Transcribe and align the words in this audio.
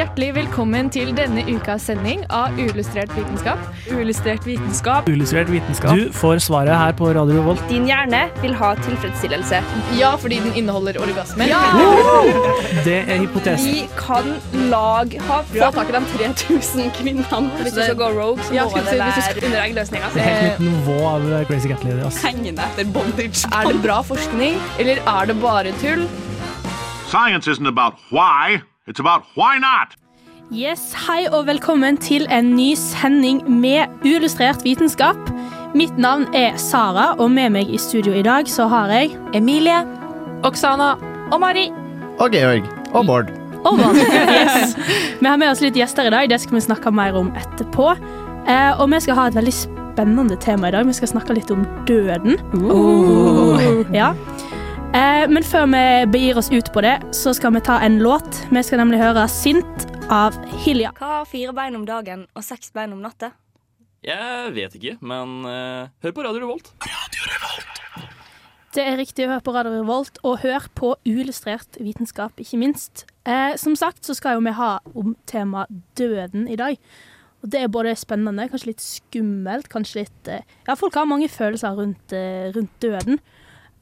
Hjertelig 0.00 0.30
velkommen 0.32 0.86
til 0.88 1.10
denne 1.12 1.42
ukas 1.44 1.82
sending 1.90 2.22
av 2.32 2.54
Uillustrert 2.56 3.10
vitenskap. 3.12 3.60
Uillustrert 3.92 4.46
vitenskap. 4.48 5.08
Uillustrert 5.10 5.50
vitenskap. 5.52 5.92
Du 5.92 6.06
får 6.16 6.38
svaret 6.40 6.72
her 6.72 6.94
på 6.96 7.10
Radio 7.12 7.36
Revolt. 7.36 7.60
Din 7.68 7.84
hjerne 7.84 8.22
vil 8.40 8.54
ha 8.56 8.70
tilfredsstillelse. 8.78 9.60
Ja, 9.98 10.14
fordi 10.22 10.38
den 10.40 10.56
inneholder 10.56 10.96
orgasmer. 11.04 11.52
Det 12.86 12.96
er 13.02 13.20
hypotesen. 13.26 13.74
Vi 13.74 13.82
kan 13.98 14.30
lag 14.72 15.18
ha 15.28 15.42
Få 15.50 15.68
tak 15.76 15.92
i 15.92 15.96
de 15.98 16.02
3000 16.14 16.88
kvinnene. 16.96 17.42
Hvis 17.60 17.76
du 17.76 17.82
skal 17.82 18.00
gå 18.00 18.08
rogue, 18.16 18.40
så 18.48 18.56
Ja, 18.56 18.64
må 18.64 18.80
det 18.80 18.96
være 18.96 19.10
hvis 19.10 19.20
du 19.20 19.28
skal- 19.28 19.44
under 19.50 19.62
eggløsninga. 19.66 20.14
Det 20.14 20.22
er 20.22 20.40
helt 20.40 20.60
nytt 20.60 20.72
nivå 20.78 20.98
av 21.12 21.44
Crazy 21.50 21.68
Cat 21.68 21.84
Lady. 21.84 22.08
Hengende 22.24 22.62
etter 22.72 22.88
bondage. 22.96 23.44
Er 23.52 23.68
det 23.68 23.82
bra 23.84 24.00
forskning, 24.00 24.56
eller 24.78 24.96
er 25.04 25.26
det 25.26 25.40
bare 25.44 25.76
tull? 25.84 26.08
Science 27.12 27.46
isn't 27.50 27.68
about 27.68 27.94
why, 28.10 28.62
it's 28.90 29.00
about 29.00 29.22
why 29.34 29.58
not. 29.58 29.94
Yes, 30.50 30.92
Hei 31.06 31.28
og 31.30 31.46
velkommen 31.46 31.96
til 32.02 32.26
en 32.30 32.56
ny 32.56 32.72
sending 32.74 33.44
med 33.46 33.86
uillustrert 34.02 34.64
vitenskap. 34.66 35.30
Mitt 35.78 35.94
navn 35.98 36.26
er 36.34 36.56
Sara, 36.58 37.12
og 37.22 37.30
med 37.30 37.52
meg 37.54 37.70
i 37.70 37.78
studio 37.78 38.16
i 38.18 38.24
dag 38.26 38.50
så 38.50 38.66
har 38.66 38.90
jeg 38.90 39.14
Emilie 39.38 39.78
Oksana 40.42 40.96
og 41.30 41.38
Mari. 41.40 41.68
Og 42.18 42.34
Georg. 42.34 42.66
Og 42.90 43.06
Bård. 43.06 43.30
og 43.62 43.78
Bård. 43.78 44.00
Yes. 44.00 44.74
Vi 45.20 45.26
har 45.28 45.38
med 45.38 45.52
oss 45.52 45.62
litt 45.62 45.78
gjester 45.78 46.10
i 46.10 46.10
dag, 46.10 46.26
det 46.32 46.40
skal 46.42 46.58
vi 46.58 46.66
snakke 46.66 46.90
mer 46.90 47.14
om 47.14 47.30
etterpå. 47.38 47.92
Eh, 48.50 48.80
og 48.80 48.90
vi 48.90 48.98
skal 49.04 49.20
ha 49.20 49.28
et 49.30 49.38
veldig 49.38 49.54
spennende 49.54 50.36
tema 50.42 50.68
i 50.68 50.74
dag. 50.74 50.88
Vi 50.88 50.96
skal 50.98 51.12
snakke 51.14 51.38
litt 51.38 51.50
om 51.54 51.62
døden. 51.86 52.40
Ja. 53.94 54.10
Eh, 55.20 55.28
men 55.28 55.44
før 55.44 55.66
vi 55.68 55.82
begir 56.14 56.38
oss 56.40 56.48
ut 56.52 56.70
på 56.72 56.80
det, 56.84 56.94
så 57.16 57.32
skal 57.36 57.52
vi 57.52 57.60
ta 57.64 57.80
en 57.84 57.98
låt. 58.00 58.38
Vi 58.48 58.62
skal 58.64 58.80
nemlig 58.80 59.00
høre 59.02 59.26
'Sint' 59.28 59.84
av 60.08 60.36
Hilja. 60.64 60.92
Hva 60.96 61.20
har 61.20 61.26
fire 61.28 61.52
bein 61.52 61.76
om 61.76 61.84
dagen 61.84 62.26
og 62.34 62.44
seks 62.44 62.70
bein 62.72 62.92
om 62.92 63.02
natta? 63.04 63.32
Jeg 64.02 64.54
vet 64.54 64.74
ikke, 64.78 64.96
men 65.04 65.44
uh, 65.44 65.90
hør 66.00 66.14
på 66.16 66.24
Radio 66.24 66.40
Revolt. 66.40 66.72
Det 68.72 68.86
er 68.86 68.96
riktig 68.96 69.26
å 69.26 69.34
høre 69.34 69.44
på 69.44 69.52
Radio 69.52 69.74
Revolt, 69.82 70.16
og 70.24 70.40
hør 70.40 70.70
på 70.74 70.94
uillustrert 71.04 71.76
vitenskap, 71.82 72.32
ikke 72.40 72.56
minst. 72.56 73.04
Eh, 73.26 73.58
som 73.60 73.76
sagt 73.76 74.06
så 74.06 74.16
skal 74.16 74.38
jo 74.38 74.44
vi 74.46 74.56
ha 74.56 74.78
om 74.94 75.16
tema 75.26 75.66
døden 75.98 76.48
i 76.48 76.56
dag. 76.56 76.78
Og 77.42 77.50
det 77.52 77.60
er 77.60 77.72
både 77.72 77.92
spennende, 77.98 78.48
kanskje 78.48 78.72
litt 78.72 78.84
skummelt, 78.84 79.68
kanskje 79.68 80.04
litt 80.04 80.32
eh, 80.32 80.46
Ja, 80.68 80.78
folk 80.78 80.94
har 80.94 81.04
mange 81.04 81.28
følelser 81.28 81.76
rundt, 81.76 82.12
eh, 82.12 82.48
rundt 82.56 82.72
døden. 82.80 83.20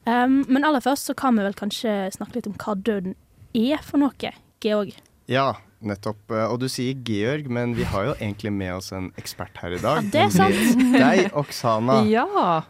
Um, 0.09 0.39
men 0.49 0.65
aller 0.65 0.81
først 0.81 1.09
så 1.09 1.13
kan 1.17 1.35
vi 1.37 1.43
vel 1.45 1.55
kanskje 1.59 1.95
snakke 2.15 2.39
litt 2.39 2.47
om 2.49 2.55
hva 2.61 2.75
døden 2.77 3.15
er 3.57 3.81
for 3.85 4.01
noe. 4.01 4.31
Georg. 4.63 4.93
Ja, 5.29 5.51
nettopp. 5.85 6.19
Eh, 6.33 6.45
Og 6.49 6.57
du 6.63 6.67
sier 6.71 6.97
Georg, 7.05 7.49
men 7.53 7.75
vi 7.77 7.85
har 7.87 8.07
jo 8.09 8.15
egentlig 8.17 8.51
med 8.55 8.73
oss 8.79 8.91
en 8.95 9.11
ekspert 9.21 9.59
her 9.61 9.75
i 9.77 9.81
dag. 9.83 10.01
Ja, 10.01 10.09
det 10.15 10.23
er 10.25 10.33
sant. 10.33 10.81
Deg, 10.95 11.29
Oksana. 11.37 11.99
Ja. 12.15 12.25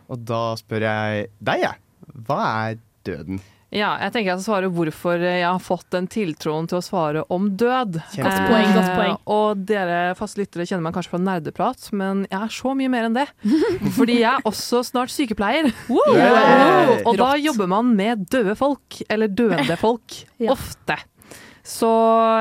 Og 0.10 0.26
da 0.28 0.42
spør 0.60 0.86
jeg 0.90 1.30
deg, 1.40 1.64
jeg. 1.64 1.80
Hva 2.28 2.42
er 2.70 2.82
døden? 3.08 3.40
Ja, 3.72 3.90
jeg 4.02 4.12
tenker 4.16 4.32
jeg 4.32 4.40
skal 4.40 4.46
svare 4.48 4.70
hvorfor 4.74 5.22
jeg 5.22 5.44
har 5.46 5.60
fått 5.62 5.86
den 5.94 6.08
tiltroen 6.10 6.66
til 6.72 6.80
å 6.80 6.82
svare 6.86 7.22
om 7.30 7.52
død. 7.60 8.00
Kjempebra. 8.16 8.32
Godt 8.34 8.48
poeng, 8.50 8.72
godt 8.74 8.90
poeng. 8.98 9.18
og 9.36 9.62
dere 9.70 10.00
faste 10.18 10.42
lyttere 10.42 10.66
kjenner 10.66 10.88
meg 10.88 10.96
kanskje 10.98 11.14
fra 11.14 11.22
nerdeprat, 11.22 11.90
men 11.94 12.24
jeg 12.32 12.40
er 12.42 12.56
så 12.56 12.74
mye 12.80 12.90
mer 12.90 13.10
enn 13.10 13.20
det. 13.20 13.28
Fordi 13.98 14.16
jeg 14.24 14.32
er 14.32 14.48
også 14.50 14.82
snart 14.88 15.14
sykepleier. 15.14 15.70
Hey! 15.92 16.96
Og 17.06 17.14
da 17.22 17.30
jobber 17.38 17.70
man 17.70 17.94
med 18.00 18.26
døde 18.34 18.56
folk, 18.58 19.02
eller 19.10 19.30
døende 19.30 19.78
folk, 19.80 20.18
Ja. 20.42 20.56
ofte. 20.56 20.98
Så 21.70 21.90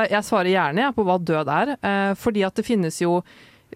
jeg 0.09 0.25
svarer 0.25 0.49
gjerne 0.49 0.89
på 0.95 1.03
hva 1.05 1.19
død 1.21 1.49
er, 1.53 1.75
eh, 1.77 2.13
fordi 2.17 2.41
at 2.47 2.55
det 2.57 2.65
finnes 2.65 2.95
jo 3.03 3.19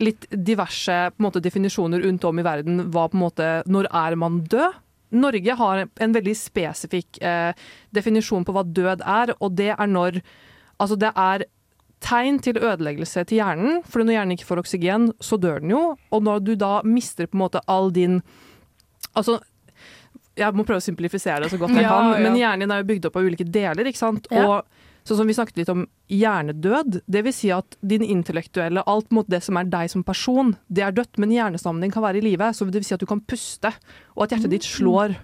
litt 0.01 0.25
diverse 0.33 0.95
på 1.13 1.21
en 1.21 1.25
måte, 1.27 1.41
definisjoner 1.43 2.01
rundt 2.01 2.23
om 2.25 2.39
i 2.41 2.45
verden. 2.47 2.79
Hva 2.89 3.03
på 3.11 3.19
en 3.19 3.21
måte, 3.27 3.49
Når 3.69 3.91
er 3.93 4.15
man 4.17 4.39
død? 4.49 4.79
Norge 5.13 5.55
har 5.59 5.83
en 5.85 6.15
veldig 6.15 6.35
spesifikk 6.37 7.21
eh, 7.21 7.53
definisjon 7.95 8.45
på 8.45 8.55
hva 8.55 8.65
død 8.65 9.03
er, 9.05 9.35
og 9.39 9.55
det 9.59 9.73
er 9.75 9.87
når 9.89 10.23
Altså, 10.81 10.95
det 10.99 11.11
er 11.15 11.43
tegn 12.03 12.39
til 12.43 12.57
ødeleggelse 12.59 13.21
til 13.29 13.39
hjernen, 13.39 13.83
for 13.87 14.01
når 14.01 14.17
hjernen 14.17 14.35
ikke 14.35 14.47
får 14.49 14.61
oksygen, 14.63 15.05
så 15.23 15.37
dør 15.39 15.61
den 15.63 15.71
jo. 15.71 15.83
Og 16.11 16.23
når 16.25 16.41
du 16.43 16.55
da 16.59 16.81
mister 16.83 17.29
på 17.29 17.37
en 17.37 17.43
måte 17.45 17.61
all 17.71 17.93
din 17.93 18.21
Altså, 19.13 19.37
jeg 20.33 20.57
må 20.57 20.65
prøve 20.65 20.81
å 20.81 20.83
simplifisere 20.83 21.45
det 21.45 21.51
så 21.53 21.59
godt 21.61 21.75
jeg 21.77 21.85
Ja, 21.85 21.93
kan, 21.93 22.23
men 22.25 22.39
hjernen 22.39 22.65
din 22.65 22.73
er 22.73 22.81
jo 22.81 22.89
bygd 22.89 23.05
opp 23.07 23.19
av 23.19 23.27
ulike 23.29 23.45
deler, 23.45 23.85
ikke 23.85 24.01
sant? 24.01 24.27
Og 24.33 24.65
sånn 25.03 25.19
som 25.19 25.29
vi 25.29 25.35
snakket 25.35 25.61
litt 25.61 25.71
om 25.73 25.85
hjernedød, 26.11 27.01
det 27.11 27.23
vil 27.25 27.35
si 27.35 27.51
at 27.55 27.77
din 27.81 28.05
intellektuelle, 28.05 28.85
alt 28.87 29.11
mot 29.15 29.27
det 29.29 29.41
som 29.43 29.59
er 29.59 29.69
deg 29.71 29.91
som 29.91 30.05
person, 30.07 30.53
det 30.71 30.85
er 30.85 30.95
dødt, 30.95 31.19
men 31.21 31.33
hjernestammen 31.33 31.83
din 31.83 31.93
kan 31.93 32.05
være 32.05 32.21
i 32.21 32.25
live, 32.29 32.53
så 32.55 32.67
det 32.69 32.79
vil 32.79 32.87
si 32.87 32.95
at 32.95 33.03
du 33.03 33.09
kan 33.09 33.23
puste, 33.23 33.73
og 34.15 34.25
at 34.25 34.35
hjertet 34.35 34.55
ditt 34.55 34.67
slår 34.67 35.17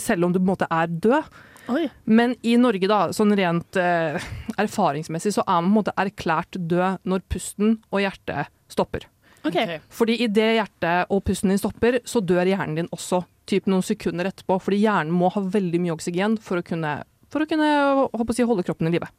selv 0.00 0.26
om 0.26 0.34
du 0.34 0.40
på 0.40 0.46
en 0.46 0.52
måte 0.52 0.70
er 0.70 0.90
død. 0.90 1.34
Oi. 1.72 1.86
Men 2.04 2.34
i 2.44 2.56
Norge, 2.60 2.88
da, 2.90 3.00
sånn 3.16 3.32
rent 3.38 3.78
eh, 3.80 4.20
erfaringsmessig, 4.60 5.32
så 5.36 5.44
er 5.46 5.62
man 5.62 5.70
på 5.70 5.72
en 5.72 5.78
måte 5.78 5.96
erklært 6.00 6.58
død 6.58 7.04
når 7.08 7.24
pusten 7.32 7.78
og 7.90 8.02
hjertet 8.04 8.52
stopper. 8.72 9.08
Okay. 9.44 9.78
Fordi 9.92 10.16
idet 10.24 10.54
hjertet 10.58 11.12
og 11.12 11.22
pusten 11.26 11.52
din 11.52 11.60
stopper, 11.60 12.00
så 12.08 12.22
dør 12.24 12.48
hjernen 12.48 12.78
din 12.78 12.92
også, 12.94 13.22
typ 13.48 13.68
noen 13.68 13.84
sekunder 13.84 14.30
etterpå. 14.30 14.58
Fordi 14.66 14.80
hjernen 14.80 15.12
må 15.14 15.30
ha 15.34 15.42
veldig 15.44 15.80
mye 15.84 15.96
oksygen 15.96 16.38
for 16.40 16.60
å 16.60 16.66
kunne, 16.66 16.96
for 17.34 17.42
å 17.42 17.50
kunne 17.50 17.68
å 18.06 18.24
si, 18.30 18.46
holde 18.46 18.64
kroppen 18.66 18.88
i 18.88 18.94
live. 18.94 19.10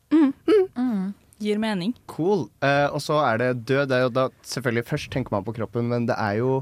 Gir 1.44 1.60
mening. 1.60 1.92
Cool. 2.08 2.46
Uh, 2.64 2.88
og 2.96 3.02
så 3.04 3.20
er 3.26 3.42
det 3.42 3.50
død. 3.68 3.90
Det 3.92 3.98
er 3.98 4.06
jo 4.06 4.14
da 4.16 4.30
selvfølgelig 4.48 4.88
Først 4.88 5.10
tenker 5.12 5.36
man 5.36 5.44
på 5.44 5.56
kroppen, 5.58 5.90
men 5.92 6.08
det 6.08 6.16
er 6.16 6.40
jo 6.40 6.62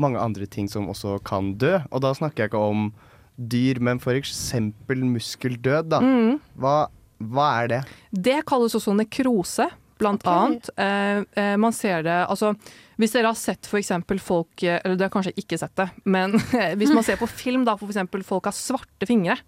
mange 0.00 0.18
andre 0.18 0.48
ting 0.50 0.70
som 0.70 0.88
også 0.90 1.18
kan 1.28 1.52
dø. 1.60 1.76
Og 1.92 2.00
da 2.02 2.14
snakker 2.16 2.46
jeg 2.46 2.52
ikke 2.52 2.62
om 2.72 2.88
dyr, 3.36 3.80
men 3.84 4.00
for 4.02 4.16
eksempel 4.16 5.04
muskeldød, 5.06 5.90
da. 5.92 6.00
Mm. 6.00 6.40
Hva, 6.56 6.74
hva 7.20 7.48
er 7.60 7.70
det? 7.70 7.80
Det 8.14 8.40
kalles 8.48 8.76
også 8.78 8.94
nekrose, 8.96 9.68
blant 9.98 10.24
okay. 10.24 10.34
annet. 10.34 10.70
Eh, 10.76 11.44
eh, 11.44 11.56
man 11.60 11.72
ser 11.72 12.02
det 12.06 12.16
Altså, 12.24 12.54
hvis 13.00 13.14
dere 13.14 13.30
har 13.30 13.38
sett 13.38 13.68
eksempel 13.78 14.20
folk 14.22 14.62
eh, 14.62 14.80
Eller 14.84 14.98
dere 14.98 15.08
har 15.08 15.14
kanskje 15.14 15.34
ikke 15.40 15.58
sett 15.60 15.74
det, 15.80 15.88
men 16.04 16.36
hvis 16.78 16.94
man 16.94 17.06
ser 17.06 17.20
på 17.20 17.28
film, 17.30 17.66
da, 17.66 17.76
for 17.80 17.90
eksempel 17.90 18.24
folk 18.26 18.48
har 18.50 18.56
svarte 18.56 19.08
fingre, 19.08 19.38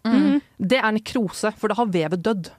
det 0.56 0.80
er 0.80 0.94
nekrose, 0.96 1.52
for 1.58 1.70
da 1.70 1.78
har 1.78 1.90
vevet 1.92 2.24
dødd. 2.24 2.50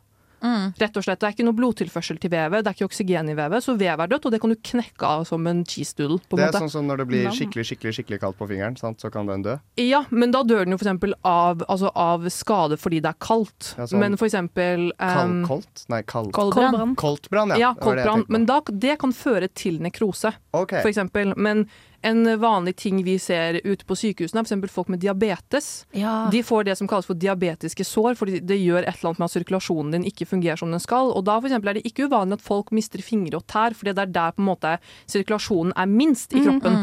Rett 0.42 0.98
og 0.98 1.06
slett. 1.06 1.20
Det 1.20 1.28
er 1.30 1.36
ikke 1.36 1.46
noe 1.48 1.58
blodtilførsel 1.58 2.20
til 2.22 2.32
vevet, 2.34 2.64
det 2.64 2.72
er 2.72 2.78
ikke 2.78 2.90
oksygen 2.90 3.32
i 3.32 3.36
vevet, 3.38 3.64
så 3.66 3.76
vevet 3.78 4.06
er 4.06 4.12
dødt, 4.14 4.28
og 4.28 4.34
det 4.36 4.40
kan 4.44 4.54
du 4.54 4.58
knekke 4.72 5.10
av 5.10 5.26
som 5.30 5.48
en 5.50 5.64
cheese 5.66 5.96
doodle. 5.98 6.20
på 6.30 6.38
Det 6.38 6.46
er 6.46 6.52
måte. 6.52 6.62
sånn 6.66 6.74
som 6.76 6.88
når 6.88 7.02
det 7.04 7.08
blir 7.08 7.30
skikkelig 7.34 7.66
skikkelig, 7.72 7.94
skikkelig 7.98 8.20
kaldt 8.22 8.38
på 8.38 8.48
fingeren, 8.52 8.78
sant? 8.78 9.02
så 9.02 9.12
kan 9.14 9.28
den 9.30 9.44
dø. 9.46 9.58
Ja, 9.82 10.04
men 10.10 10.32
da 10.32 10.44
dør 10.44 10.66
den 10.66 10.76
jo 10.76 10.78
for 10.78 10.88
eksempel 10.88 11.14
av, 11.24 11.64
altså 11.68 11.92
av 11.96 12.28
skade 12.34 12.78
fordi 12.78 13.02
det 13.02 13.14
er 13.14 13.20
kaldt. 13.20 13.74
Ja, 13.78 13.88
sånn 13.90 14.00
men 14.04 14.18
for 14.18 14.30
eksempel 14.30 14.92
Kald, 14.98 15.32
um, 15.32 15.44
koldt? 15.48 15.86
Nei, 15.90 16.02
kald. 16.04 16.32
Koldbrann. 16.38 16.96
Koldbrann, 16.96 17.56
ja. 17.56 17.58
Ja, 17.58 17.74
Det 17.74 17.82
det 17.82 17.86
koldbrann. 17.86 18.26
på. 18.26 18.32
Men 18.38 18.46
da, 18.46 18.62
det 18.70 19.00
kan 19.00 19.14
føre 19.14 19.48
til 19.50 19.82
nekrose, 19.82 20.34
okay. 20.54 20.82
for 20.82 20.90
eksempel. 20.90 21.34
Men 21.38 21.68
en 22.08 22.22
vanlig 22.42 22.76
ting 22.80 23.02
vi 23.06 23.18
ser 23.22 23.60
ute 23.66 23.86
på 23.88 23.98
sykehusene, 24.00 24.40
er 24.40 24.46
for 24.46 24.50
eksempel 24.50 24.72
folk 24.72 24.92
med 24.94 25.02
diabetes. 25.04 25.86
De 26.32 26.42
får 26.46 26.68
det 26.70 26.78
som 26.80 26.90
kalles 26.90 27.08
for 27.10 27.20
diabetiske 27.20 27.86
sår, 27.88 28.18
fordi 28.20 28.40
det 28.48 28.60
gjør 28.62 28.84
et 28.86 28.94
eller 28.96 29.12
annet 29.12 29.22
med 29.24 29.28
at 29.30 29.36
sirkulasjonen 29.36 29.96
din 29.98 30.08
ikke 30.10 30.28
fungerer 30.30 30.60
som 30.62 30.72
den 30.74 30.84
skal. 30.84 31.12
Og 31.14 31.26
da 31.28 31.38
for 31.40 31.50
eksempel, 31.50 31.72
er 31.74 31.80
det 31.80 31.86
ikke 31.90 32.08
uvanlig 32.08 32.40
at 32.40 32.46
folk 32.46 32.72
mister 32.76 33.04
fingre 33.04 33.42
og 33.42 33.48
tær, 33.52 33.76
fordi 33.78 33.96
det 33.98 34.08
er 34.08 34.14
der 34.18 34.36
på 34.38 34.44
en 34.44 34.50
måte 34.52 34.76
sirkulasjonen 35.12 35.76
er 35.76 35.92
minst 35.92 36.34
i 36.34 36.44
kroppen. 36.46 36.80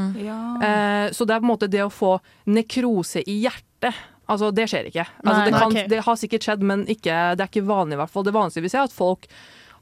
Eh, 0.64 1.06
så 1.14 1.26
det 1.26 1.36
er 1.36 1.42
på 1.42 1.48
en 1.48 1.54
måte 1.54 1.70
det 1.72 1.84
å 1.84 1.92
få 1.92 2.16
nekrose 2.50 3.24
i 3.24 3.40
hjertet. 3.44 3.94
Altså, 4.30 4.48
det 4.56 4.68
skjer 4.70 4.88
ikke. 4.88 5.04
Altså, 5.20 5.40
Nei, 5.40 5.48
det, 5.50 5.58
kan, 5.60 5.90
det 5.92 6.04
har 6.06 6.16
sikkert 6.20 6.46
skjedd, 6.46 6.62
men 6.64 6.86
ikke, 6.88 7.18
det 7.36 7.44
er 7.44 7.50
ikke 7.50 7.66
vanlig 7.68 7.98
i 7.98 8.00
hvert 8.00 8.12
fall. 8.12 8.24
Det 8.24 8.32
vanligste 8.36 8.64
vi 8.64 8.72
ser 8.72 8.84
er 8.84 8.88
at 8.88 8.96
folk 8.96 9.28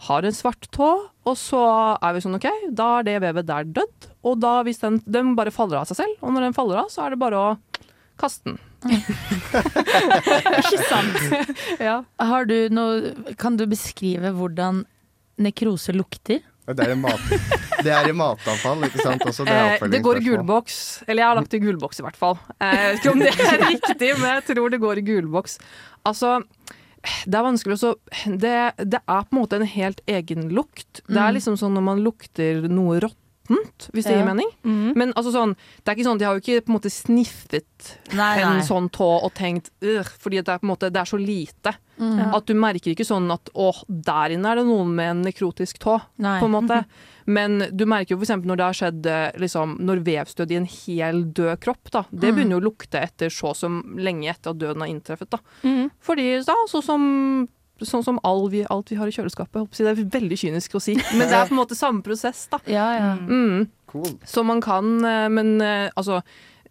har 0.08 0.26
en 0.26 0.34
svart 0.34 0.66
tå, 0.74 0.88
og 1.30 1.36
så 1.38 1.60
er 2.02 2.16
vi 2.16 2.22
sånn 2.24 2.38
OK, 2.38 2.48
da 2.74 2.88
er 2.98 3.06
det 3.06 3.20
vevet 3.22 3.46
der 3.46 3.68
dødd. 3.78 4.08
Og 4.24 4.38
da 4.40 4.62
hvis 4.66 4.78
den, 4.82 5.00
den 5.06 5.34
bare 5.38 5.50
faller 5.50 5.80
av 5.80 5.88
seg 5.90 5.96
selv, 6.04 6.16
og 6.22 6.32
når 6.34 6.48
den 6.48 6.54
faller 6.56 6.78
av, 6.84 6.90
så 6.92 7.02
er 7.06 7.10
det 7.16 7.18
bare 7.22 7.38
å 7.40 7.48
kaste 8.20 8.52
den. 8.52 8.58
Ikke 10.62 10.80
sant? 10.86 11.18
Ja. 11.88 11.96
Har 12.22 12.46
du 12.50 12.56
noe, 12.74 13.12
kan 13.40 13.56
du 13.58 13.64
beskrive 13.70 14.32
hvordan 14.36 14.84
nekrose 15.42 15.94
lukter? 15.96 16.42
Det 16.62 16.84
er, 16.86 16.94
mat, 16.94 17.18
det 17.82 17.90
er 17.90 18.06
i 18.06 18.12
matavfall, 18.14 18.84
ikke 18.86 19.02
sant? 19.02 19.24
Også, 19.26 19.42
det, 19.48 19.50
er 19.58 19.80
Eh, 19.82 19.88
det 19.90 19.98
går 20.04 20.20
i 20.20 20.22
gulboks. 20.28 20.76
Eller 21.08 21.24
jeg 21.24 21.28
har 21.32 21.38
lagt 21.40 21.50
det 21.50 21.58
i 21.58 21.64
gulboks 21.64 21.98
i 21.98 22.04
hvert 22.06 22.18
fall. 22.20 22.36
Eh, 22.62 22.70
Jeg 22.70 22.92
vet 22.92 23.00
ikke 23.00 23.14
om 23.16 23.24
det 23.24 23.32
er 23.34 23.64
riktig, 23.64 24.10
men 24.20 24.28
jeg 24.36 24.44
tror 24.52 24.70
det 24.70 24.78
går 24.84 25.00
i 25.00 25.04
gulboks. 25.08 25.56
Altså, 26.06 26.36
det 27.26 27.34
er 27.40 27.46
vanskelig 27.48 27.80
å 27.82 27.90
det, 28.38 28.54
det 28.78 29.00
er 29.02 29.26
på 29.26 29.34
en 29.34 29.40
måte 29.40 29.58
en 29.58 29.66
helt 29.74 30.04
egen 30.06 30.46
lukt. 30.54 31.02
Det 31.08 31.18
er 31.18 31.32
Mm. 31.32 31.36
liksom 31.40 31.58
sånn 31.58 31.74
når 31.74 31.86
man 31.90 32.04
lukter 32.06 32.62
noe 32.70 33.00
råttent, 33.52 33.90
hvis 33.92 34.04
det 34.04 34.12
Ja. 34.12 34.18
gir 34.18 34.26
mening. 34.34 34.50
Mm. 34.64 34.92
Men 34.96 35.12
altså 35.14 35.32
sånn, 35.32 35.54
det 35.84 35.88
er 35.88 35.94
ikke 35.96 36.06
sånn, 36.08 36.18
de 36.18 36.24
har 36.24 36.34
jo 36.38 36.40
ikke 36.40 36.64
på 36.64 36.70
en 36.72 36.78
måte 36.80 36.90
sniffet 36.90 37.96
Nei, 38.14 38.38
en 38.42 38.58
nei. 38.58 38.66
sånn 38.66 38.90
tå 38.90 39.22
og 39.24 39.32
tenkt 39.34 39.70
fordi 40.18 40.36
det 40.42 40.48
er 40.48 40.58
på 40.58 40.64
en 40.64 40.70
måte, 40.76 40.90
det 40.92 41.00
er 41.00 41.04
så 41.08 41.18
lite. 41.18 41.74
Mm. 41.98 42.34
At 42.34 42.46
du 42.46 42.54
merker 42.54 42.90
ikke 42.94 43.06
sånn 43.06 43.30
at 43.32 43.50
åh, 43.54 43.82
der 43.88 44.30
inne 44.34 44.46
er 44.50 44.56
det 44.56 44.66
noen 44.66 44.94
med 44.94 45.10
en 45.10 45.22
nekrotisk 45.24 45.78
tå, 45.78 46.00
Nei. 46.18 46.40
på 46.40 46.46
en 46.46 46.50
måte. 46.56 46.84
Men 47.26 47.58
du 47.70 47.84
merker 47.86 48.10
jo 48.14 48.16
for 48.18 48.24
eksempel 48.26 48.46
når 48.50 48.56
det 48.56 48.64
har 48.64 48.72
skjedd 48.80 49.06
eh, 49.06 49.32
liksom, 49.38 49.78
når 49.80 50.02
vevstød 50.02 50.50
i 50.50 50.56
en 50.56 50.66
hel 50.66 51.24
død 51.32 51.60
kropp, 51.60 51.90
da. 51.92 52.02
Det 52.10 52.32
Mm. 52.32 52.34
begynner 52.36 52.50
jo 52.50 52.60
å 52.60 52.68
lukte 52.72 53.00
etter 53.00 53.28
så 53.30 53.54
som 53.54 53.94
lenge 53.96 54.28
etter 54.30 54.50
at 54.50 54.58
døden 54.58 54.80
har 54.80 54.88
inntreffet, 54.88 55.30
da. 55.30 55.38
Mhm. 55.62 55.90
Fordi 56.00 56.44
da, 56.44 56.54
så 56.68 56.82
som 56.82 57.48
Sånn 57.88 58.04
som 58.06 58.18
alt 58.24 58.50
vi, 58.52 58.62
alt 58.70 58.90
vi 58.92 58.96
har 59.00 59.10
i 59.10 59.14
kjøleskapet. 59.14 59.70
Det 59.76 59.86
er 59.90 60.00
veldig 60.18 60.38
kynisk 60.38 60.74
å 60.78 60.80
si, 60.82 60.94
men 61.16 61.26
det 61.28 61.34
er 61.36 61.46
på 61.50 61.54
en 61.56 61.60
måte 61.62 61.76
samme 61.78 62.02
prosess, 62.06 62.46
da. 62.52 62.58
Ja, 62.70 62.86
ja. 62.98 63.12
Mm. 63.18 63.68
Cool. 63.92 64.14
Så 64.24 64.44
man 64.46 64.60
kan, 64.64 65.04
eh, 65.04 65.28
men 65.28 65.60
eh, 65.60 65.90
altså 65.96 66.22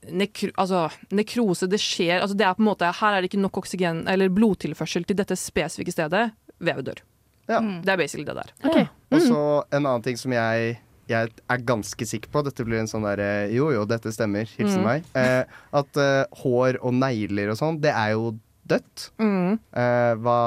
Nekro, 0.10 0.50
altså, 0.58 0.88
nekrose, 1.14 1.68
det 1.70 1.78
skjer 1.78 2.24
altså 2.24 2.34
det 2.34 2.42
er 2.48 2.56
på 2.58 2.64
en 2.64 2.70
måte, 2.72 2.88
Her 2.98 3.14
er 3.14 3.22
det 3.22 3.28
ikke 3.30 3.42
nok 3.44 3.60
oksygen 3.62 4.00
eller 4.10 4.32
blodtilførsel 4.34 5.04
til 5.06 5.20
dette 5.20 5.36
spesifikke 5.38 5.94
stedet. 5.94 6.32
Vevet 6.58 6.88
dør. 6.88 7.02
Ja. 7.52 7.60
Det 7.62 7.92
er 7.94 8.00
basically 8.02 8.26
det 8.26 8.34
der. 8.40 8.50
Ok. 8.66 8.80
Og 9.14 9.22
så 9.22 9.42
en 9.70 9.86
annen 9.86 10.02
ting 10.02 10.18
som 10.18 10.34
jeg, 10.34 10.80
jeg 11.12 11.30
er 11.54 11.62
ganske 11.70 12.08
sikker 12.10 12.34
på, 12.34 12.42
dette 12.48 12.66
blir 12.66 12.82
en 12.82 12.90
sånn 12.90 13.06
derre 13.06 13.30
Jo 13.54 13.70
jo, 13.76 13.86
dette 13.86 14.10
stemmer, 14.16 14.50
hilsen 14.58 14.82
Mm. 14.82 14.88
meg. 14.90 15.06
Eh, 15.14 15.44
at 15.84 16.02
eh, 16.02 16.26
hår 16.42 16.82
og 16.82 16.94
negler 16.98 17.54
og 17.54 17.58
sånn, 17.62 17.78
det 17.84 17.94
er 17.94 18.16
jo 18.16 18.32
dødt. 18.74 19.12
Mm. 19.22 19.60
Eh, 19.76 20.14
hva 20.18 20.40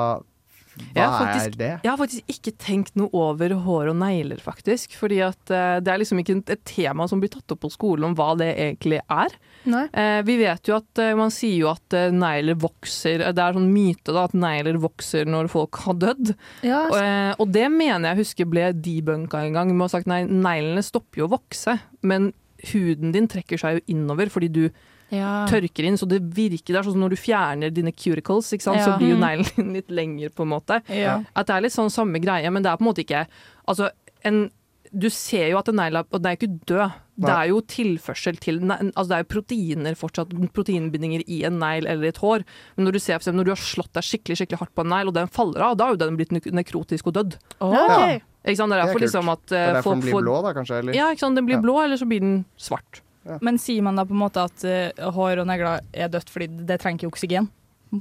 hva 0.94 1.06
faktisk, 1.20 1.46
er 1.46 1.58
det? 1.60 1.70
Jeg 1.84 1.90
har 1.90 1.98
faktisk 2.00 2.32
ikke 2.34 2.52
tenkt 2.58 2.96
noe 2.98 3.10
over 3.14 3.54
hår 3.64 3.90
og 3.92 3.96
negler, 4.00 4.40
faktisk. 4.42 4.96
Fordi 4.98 5.20
at 5.26 5.52
uh, 5.54 5.78
det 5.84 5.92
er 5.92 6.00
liksom 6.02 6.20
ikke 6.22 6.36
et- 6.42 6.64
tema 6.64 7.06
som 7.10 7.20
blir 7.22 7.30
tatt 7.32 7.54
opp 7.54 7.60
på 7.64 7.70
skolen 7.72 8.08
om 8.08 8.14
hva 8.18 8.32
det 8.40 8.50
egentlig 8.56 9.00
er. 9.02 9.34
Nei. 9.70 9.84
Eh, 9.96 10.20
vi 10.26 10.36
vet 10.42 10.68
jo 10.68 10.76
at 10.76 11.00
uh, 11.02 11.14
man 11.18 11.32
sier 11.32 11.56
jo 11.62 11.70
at 11.70 11.94
negler 12.12 12.56
vokser 12.60 13.22
Det 13.32 13.40
er 13.40 13.56
sånn 13.56 13.70
myte 13.72 14.12
da, 14.12 14.26
at 14.28 14.34
negler 14.36 14.76
vokser 14.82 15.28
når 15.30 15.48
folk 15.52 15.80
har 15.86 15.98
dødd. 16.02 16.34
Ja, 16.66 16.82
Og, 16.88 17.42
og 17.44 17.52
det 17.54 17.66
mener 17.72 18.10
jeg 18.12 18.24
husker 18.24 18.48
ble 18.50 18.70
debunka 18.76 19.44
en 19.44 19.56
gang. 19.56 19.72
Med 19.72 19.86
å 19.86 19.88
ha 19.88 19.94
sagt 19.96 20.10
nei, 20.10 20.24
neglene 20.28 20.84
stopper 20.84 21.22
jo 21.22 21.28
å 21.28 21.34
vokse, 21.36 21.78
men 22.02 22.32
huden 22.72 23.12
din 23.12 23.28
trekker 23.28 23.60
seg 23.60 23.78
jo 23.78 23.86
innover 23.92 24.30
fordi 24.32 24.48
du 24.52 24.62
Ja. 25.10 25.46
tørker 25.46 25.84
inn. 25.84 25.96
Så 26.00 26.08
det 26.08 26.22
virker 26.34 26.72
det 26.72 26.76
er 26.80 26.82
sånn 26.88 26.92
som 26.96 27.04
når 27.04 27.10
du 27.10 27.16
fjerner 27.20 27.70
dine 27.74 27.92
cuticles, 27.92 28.52
ikke 28.52 28.62
sant? 28.62 28.78
Ja. 28.78 28.84
så 28.86 28.98
blir 28.98 29.10
jo 29.14 29.16
Mm. 29.16 29.24
neglen 29.26 29.56
din 29.56 29.72
litt 29.78 29.88
lengre, 29.90 30.30
på 30.34 30.42
en 30.42 30.52
måte. 30.54 30.82
Ja. 30.88 31.22
At 31.36 31.46
det 31.46 31.54
er 31.56 31.60
litt 31.62 31.72
sånn 31.76 31.90
samme 31.92 32.18
greie, 32.20 32.50
men 32.50 32.62
det 32.62 32.70
er 32.72 32.76
på 32.76 32.82
en 32.86 32.92
måte 32.94 33.04
ikke 33.04 33.26
Altså, 33.68 33.90
en 34.24 34.50
du 34.94 35.08
ser 35.10 35.48
jo 35.50 35.58
at 35.58 35.66
en 35.68 35.74
negl 35.74 35.96
er 35.96 36.04
Og 36.12 36.22
den 36.22 36.30
er 36.30 36.36
ikke 36.36 36.60
død. 36.66 36.92
Det 37.18 37.30
er 37.30 37.48
jo 37.48 37.60
tilførsel 37.62 38.36
til 38.38 38.60
Altså 38.60 39.08
det 39.08 39.16
er 39.16 39.22
jo 39.24 39.30
proteiner 39.40 39.94
fortsatt, 39.98 40.30
proteinbindinger 40.54 41.22
i 41.26 41.42
en 41.44 41.58
negl 41.58 41.86
eller 41.86 42.08
et 42.10 42.18
hår. 42.22 42.44
Men 42.76 42.86
når 42.86 42.92
du 42.92 42.98
ser 43.02 43.16
eksempel, 43.18 43.38
når 43.40 43.44
du 43.44 43.50
har 43.54 43.62
slått 43.62 43.92
deg 43.94 44.02
skikkelig 44.06 44.36
skikkelig 44.38 44.58
hardt 44.60 44.74
på 44.74 44.84
en 44.84 44.90
negl, 44.90 45.08
og 45.10 45.14
den 45.14 45.26
faller 45.34 45.62
av, 45.66 45.76
da 45.76 45.88
er 45.88 45.96
jo 45.96 46.00
den 46.04 46.16
blitt 46.18 46.30
nekrotisk 46.30 47.06
og 47.10 47.14
dødd. 47.18 47.36
Ja, 47.60 47.84
ok. 47.86 48.22
Ikke 48.44 48.56
sant? 48.60 48.70
Det 48.70 48.76
er 48.76 48.82
Det 48.82 48.82
er 48.82 48.86
derfor 48.86 49.00
liksom 49.06 49.32
at 49.32 49.46
Det 49.46 49.56
er 49.58 49.62
eh, 49.68 49.72
derfor 49.74 49.82
folk 49.90 50.00
den 50.00 50.06
blir 50.10 50.22
blå, 50.22 50.36
da, 50.42 50.52
kanskje? 50.58 50.78
Eller? 50.82 50.94
Ja, 50.94 51.10
ikke 51.14 51.24
sant? 51.24 51.34
Den 51.36 51.46
blir 51.46 51.56
Ja. 51.56 51.62
blå, 51.62 51.76
eller 51.84 51.96
så 51.96 52.06
blir 52.06 52.20
den 52.20 52.44
svart. 52.58 53.00
Men 53.44 53.58
sier 53.60 53.84
man 53.84 53.96
da 53.98 54.04
på 54.06 54.14
en 54.16 54.20
måte 54.20 54.44
at 54.44 54.64
uh, 54.68 55.10
hår 55.16 55.42
og 55.42 55.48
negler 55.48 55.84
er 55.92 56.10
dødt 56.12 56.32
fordi 56.32 56.50
det 56.68 56.80
trenger 56.82 57.02
ikke 57.04 57.14
oksygen 57.14 57.50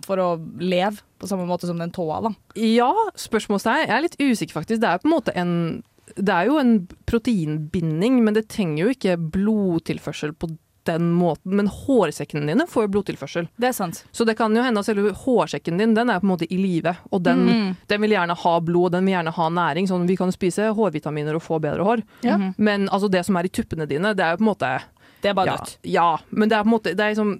for 0.02 0.22
å 0.22 0.28
leve, 0.58 1.04
på 1.22 1.30
samme 1.30 1.46
måte 1.46 1.70
som 1.70 1.80
den 1.80 1.94
tåa, 1.94 2.20
da? 2.26 2.34
Ja, 2.58 2.90
spørsmålstegn. 3.20 3.86
Jeg 3.86 3.94
er 3.94 4.06
litt 4.08 4.20
usikker, 4.20 4.56
faktisk. 4.58 4.82
Det 4.82 4.90
er 4.90 5.02
på 5.02 5.10
en 5.10 5.16
måte 5.18 5.36
en 5.38 5.56
Det 6.18 6.34
er 6.34 6.50
jo 6.50 6.58
en 6.60 6.74
proteinbinding, 7.08 8.18
men 8.26 8.36
det 8.36 8.50
trenger 8.52 8.84
jo 8.84 8.92
ikke 8.92 9.16
blodtilførsel 9.34 10.34
på 10.36 10.50
den 10.84 11.14
måten. 11.16 11.56
Men 11.56 11.70
hårsekkene 11.72 12.50
dine 12.50 12.66
får 12.68 12.88
jo 12.88 12.92
blodtilførsel. 12.98 13.48
Det 13.56 13.70
er 13.70 13.76
sant. 13.78 14.04
Så 14.12 14.26
det 14.28 14.36
kan 14.38 14.56
jo 14.56 14.64
hende 14.66 14.82
at 14.82 14.88
selve 14.88 15.14
hårsekken 15.24 15.80
din 15.80 15.96
den 15.96 16.12
er 16.12 16.20
på 16.20 16.28
en 16.28 16.34
måte 16.34 16.50
i 16.52 16.58
live, 16.60 16.96
og 17.12 17.24
den, 17.24 17.46
mm. 17.48 17.70
den 17.88 18.04
vil 18.04 18.16
gjerne 18.18 18.36
ha 18.44 18.54
blod, 18.60 18.92
den 18.98 19.08
vil 19.08 19.16
gjerne 19.16 19.36
ha 19.38 19.50
næring. 19.62 19.88
Sånn, 19.90 20.08
vi 20.10 20.18
kan 20.20 20.34
spise 20.36 20.74
hårvitaminer 20.76 21.40
og 21.40 21.46
få 21.46 21.62
bedre 21.64 21.88
hår, 21.88 22.04
Ja. 22.28 22.40
Men 22.58 22.90
altså, 22.90 23.10
det 23.12 23.24
som 23.26 23.38
er 23.40 23.48
i 23.48 23.54
tuppene 23.54 23.88
dine, 23.90 24.14
det 24.14 24.26
er 24.26 24.36
jo 24.36 24.42
på 24.42 24.46
en 24.46 24.52
måte 24.52 24.74
Det 25.24 25.32
er 25.32 25.38
bare 25.40 25.54
ja, 25.54 25.58
dødt. 25.58 25.78
ja, 25.88 26.08
men 26.30 26.52
det 26.52 26.58
er 26.58 26.66
på 26.66 26.70
en 26.70 26.76
måte 26.76 26.94
det 26.94 27.06
er 27.06 27.14
liksom, 27.16 27.34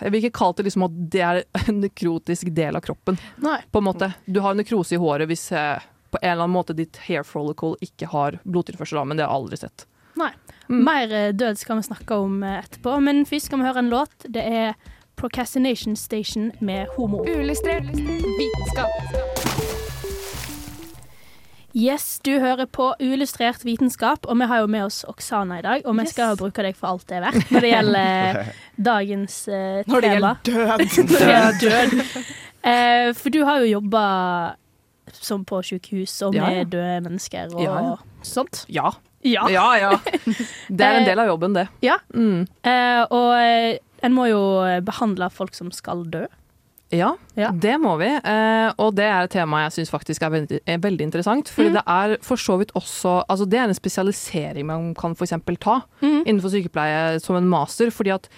Jeg 0.00 0.10
vil 0.10 0.24
ikke 0.24 0.38
kalle 0.40 0.58
det 0.58 0.66
liksom 0.66 0.86
at 0.88 0.98
det 1.14 1.22
er 1.26 1.42
en 1.68 1.80
nekrotisk 1.84 2.50
del 2.56 2.78
av 2.78 2.84
kroppen. 2.84 3.20
Nei. 3.44 3.60
På 3.70 3.82
en 3.82 3.88
måte. 3.88 4.12
Du 4.26 4.42
har 4.44 4.58
nekrose 4.58 4.98
i 4.98 5.00
håret 5.00 5.30
hvis 5.30 5.46
eh, 5.54 5.88
på 6.10 6.18
en 6.20 6.32
eller 6.32 6.48
annen 6.48 6.56
måte 6.58 6.74
ditt 6.74 6.98
hair 7.06 7.22
follicle 7.26 7.76
ikke 7.86 8.10
har 8.10 8.40
blodtilførsel, 8.42 9.04
men 9.06 9.16
det 9.16 9.24
har 9.24 9.30
jeg 9.30 9.44
aldri 9.44 9.60
sett. 9.62 9.86
Nei. 10.18 10.32
Mm. 10.66 10.80
Mer 10.86 11.12
eh, 11.14 11.32
død 11.34 11.58
skal 11.58 11.78
vi 11.80 11.86
snakke 11.86 12.18
om 12.18 12.42
eh, 12.42 12.58
etterpå, 12.64 12.98
men 13.06 13.22
først 13.26 13.50
skal 13.50 13.62
vi 13.62 13.68
høre 13.70 13.84
en 13.84 13.92
låt. 13.94 14.26
Det 14.26 14.42
er 14.42 14.74
Procrastination 15.20 15.96
Station 15.96 16.52
med 16.60 16.86
Homo. 16.96 17.24
Uillustrert 17.28 17.90
vitenskap. 17.94 19.59
Yes, 21.76 22.18
du 22.26 22.32
hører 22.42 22.66
på 22.66 22.88
Uillustrert 23.00 23.62
vitenskap, 23.64 24.26
og 24.26 24.38
vi 24.40 24.46
har 24.50 24.62
jo 24.64 24.66
med 24.70 24.84
oss 24.88 25.04
Oksana 25.08 25.58
i 25.60 25.62
dag. 25.62 25.82
Og 25.86 25.94
vi 25.96 26.02
Yes. 26.02 26.10
skal 26.16 26.36
bruke 26.36 26.62
deg 26.66 26.76
for 26.76 26.88
alt 26.94 27.06
det 27.06 27.16
er 27.20 27.26
verdt 27.28 27.50
når 27.54 27.60
det 27.60 27.70
gjelder 27.70 28.38
eh, 28.40 28.46
dagens 28.90 29.36
tema. 29.44 29.84
Når 29.94 30.00
det 30.00 30.10
gjelder 30.10 30.34
død. 30.44 30.56
Når 31.10 31.18
det 31.18 31.28
gjelder 31.30 31.60
død. 31.60 32.24
Eh, 32.62 33.12
for 33.16 33.30
du 33.30 33.44
har 33.44 33.60
jo 33.62 33.70
jobba 33.80 34.04
som 35.12 35.44
på 35.44 35.62
sykehus 35.66 36.16
og 36.26 36.34
med 36.36 36.58
ja. 36.58 36.64
døde 36.64 37.00
mennesker 37.06 37.54
og 37.54 37.62
Ja, 37.62 37.96
sånt. 38.22 38.64
Ja. 38.68 38.92
Ja. 39.22 39.46
ja, 39.52 39.66
ja. 39.76 39.90
Det 40.68 40.80
er 40.86 41.00
en 41.00 41.06
del 41.08 41.18
av 41.18 41.26
jobben, 41.28 41.52
det. 41.56 41.68
Ja. 41.84 41.98
Mm. 42.14 42.46
Eh, 42.64 43.02
og 43.10 43.32
eh, 43.36 43.78
en 44.02 44.14
må 44.16 44.26
jo 44.30 44.42
behandle 44.86 45.28
folk 45.30 45.54
som 45.54 45.70
skal 45.76 46.06
dø. 46.08 46.24
Ja, 46.92 47.12
Ja. 47.36 47.50
det 47.52 47.76
må 47.80 47.96
vi. 48.00 48.08
Eh, 48.08 48.72
og 48.78 48.94
det 48.98 49.04
er 49.06 49.22
et 49.22 49.30
tema 49.30 49.62
jeg 49.68 49.72
syns 49.78 49.90
faktisk 49.92 50.22
er 50.26 50.30
veldig, 50.34 50.60
er 50.66 50.78
veldig 50.78 51.00
interessant. 51.06 51.48
Fordi 51.48 51.68
Mm. 51.70 51.74
det 51.78 51.82
er 51.86 52.16
for 52.22 52.36
så 52.36 52.58
vidt 52.58 52.72
også 52.74 53.24
Altså 53.28 53.48
det 53.48 53.58
er 53.60 53.68
en 53.68 53.74
spesialisering 53.74 54.66
man 54.66 54.94
kan 54.94 55.12
f.eks. 55.14 55.30
ta 55.60 55.82
mm. 56.02 56.24
innenfor 56.26 56.50
sykepleie 56.50 57.20
som 57.20 57.36
en 57.36 57.48
master. 57.48 57.90
Fordi 57.90 58.10
at 58.10 58.28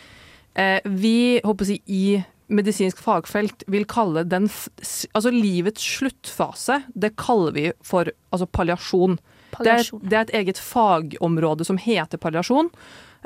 eh, 0.56 0.80
vi, 0.84 1.40
håper 1.44 1.64
jeg, 1.66 1.80
i 1.88 2.24
medisinsk 2.52 2.98
fagfelt 3.00 3.64
vil 3.68 3.86
kalle 3.86 4.24
den 4.28 4.44
Altså 5.14 5.30
livets 5.32 5.80
sluttfase, 5.80 6.82
det 6.94 7.16
kaller 7.16 7.52
vi 7.52 7.72
for 7.82 8.04
altså 8.30 8.46
palliasjon. 8.46 9.18
Det 9.62 9.66
er, 9.66 9.82
det 10.08 10.12
er 10.12 10.20
et 10.26 10.34
eget 10.46 10.58
fagområde 10.58 11.64
som 11.64 11.78
heter 11.78 12.18
palliasjon. 12.18 12.68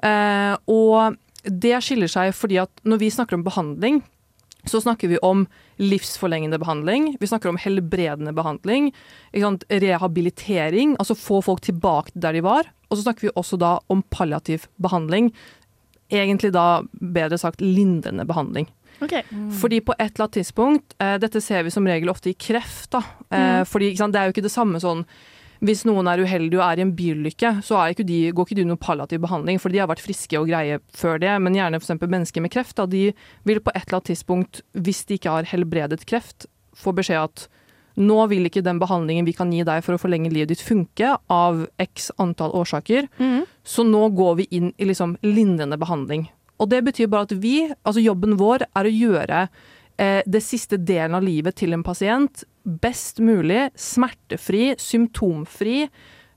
Eh, 0.03 0.57
og 0.69 1.17
det 1.47 1.83
skiller 1.83 2.09
seg 2.11 2.33
fordi 2.35 2.59
at 2.63 2.71
når 2.85 2.99
vi 2.99 3.11
snakker 3.11 3.35
om 3.39 3.45
behandling, 3.47 4.03
så 4.71 4.81
snakker 4.83 5.09
vi 5.09 5.19
om 5.23 5.47
livsforlengende 5.83 6.59
behandling. 6.59 7.13
Vi 7.21 7.29
snakker 7.31 7.49
om 7.53 7.59
helbredende 7.61 8.33
behandling. 8.37 8.93
Rehabilitering, 9.33 10.97
altså 10.99 11.15
få 11.19 11.43
folk 11.45 11.63
tilbake 11.67 12.15
der 12.15 12.37
de 12.37 12.43
var. 12.47 12.71
Og 12.91 12.99
så 12.99 13.07
snakker 13.07 13.29
vi 13.29 13.35
også 13.37 13.59
da 13.61 13.77
om 13.93 14.03
palliativ 14.11 14.67
behandling. 14.83 15.33
Egentlig 16.11 16.53
da, 16.55 16.83
bedre 17.01 17.39
sagt, 17.39 17.61
lindrende 17.61 18.27
behandling. 18.27 18.69
Ok. 19.03 19.15
Fordi 19.61 19.81
på 19.85 19.95
et 19.99 20.15
eller 20.15 20.25
annet 20.25 20.39
tidspunkt, 20.39 20.95
eh, 21.01 21.17
dette 21.21 21.41
ser 21.41 21.67
vi 21.67 21.71
som 21.71 21.87
regel 21.87 22.09
ofte 22.09 22.31
i 22.31 22.39
kreft, 22.39 22.91
da. 22.95 23.03
Eh, 23.31 23.65
Fordi 23.65 23.91
ikke 23.91 24.05
sant, 24.05 24.15
det 24.15 24.21
er 24.21 24.31
jo 24.31 24.37
ikke 24.37 24.47
det 24.47 24.55
samme 24.55 24.81
sånn 24.81 25.05
hvis 25.65 25.85
noen 25.89 26.09
er 26.11 26.21
uheldig 26.21 26.59
og 26.59 26.65
er 26.67 26.81
i 26.81 26.85
en 26.85 26.95
bilulykke, 26.97 27.53
så 27.65 27.81
ikke 27.93 28.07
de, 28.09 28.19
går 28.37 28.49
ikke 28.49 28.59
de 28.59 28.67
noen 28.69 28.81
palliativ 28.81 29.23
behandling, 29.25 29.61
for 29.63 29.73
de 29.73 29.81
har 29.81 29.91
vært 29.91 30.05
friske 30.05 30.39
og 30.41 30.51
greie 30.51 30.81
før 30.97 31.21
det. 31.23 31.33
Men 31.43 31.57
gjerne 31.57 31.81
f.eks. 31.81 31.95
mennesker 32.03 32.45
med 32.45 32.53
kreft, 32.53 32.77
da, 32.79 32.89
de 32.91 33.11
vil 33.49 33.63
på 33.63 33.73
et 33.75 33.87
eller 33.87 34.01
annet 34.01 34.11
tidspunkt, 34.13 34.63
hvis 34.77 35.05
de 35.09 35.21
ikke 35.21 35.37
har 35.39 35.49
helbredet 35.53 36.05
kreft, 36.09 36.49
få 36.77 36.93
beskjed 36.97 37.23
at 37.23 37.47
nå 37.97 38.19
vil 38.29 38.49
ikke 38.49 38.65
den 38.65 38.81
behandlingen 38.81 39.25
vi 39.25 39.33
kan 39.37 39.53
gi 39.53 39.63
deg 39.65 39.81
for 39.85 39.97
å 39.97 40.01
forlenge 40.01 40.29
livet 40.33 40.53
ditt 40.53 40.65
funke, 40.65 41.15
av 41.33 41.65
x 41.81 42.11
antall 42.21 42.53
årsaker. 42.59 43.09
Mm. 43.17 43.47
Så 43.65 43.87
nå 43.89 44.11
går 44.17 44.35
vi 44.43 44.49
inn 44.59 44.75
i 44.77 44.89
liksom 44.89 45.17
lindrende 45.25 45.79
behandling. 45.81 46.27
Og 46.61 46.69
det 46.73 46.83
betyr 46.85 47.09
bare 47.13 47.29
at 47.29 47.35
vi, 47.41 47.63
altså 47.85 48.05
jobben 48.05 48.37
vår, 48.41 48.67
er 48.77 48.89
å 48.89 48.93
gjøre 48.93 49.41
eh, 49.97 50.23
det 50.27 50.43
siste 50.45 50.79
delen 50.79 51.17
av 51.17 51.25
livet 51.25 51.57
til 51.59 51.75
en 51.77 51.85
pasient 51.87 52.45
best 52.67 53.21
mulig, 53.23 53.69
smertefri, 53.79 54.75
symptomfri, 54.79 55.87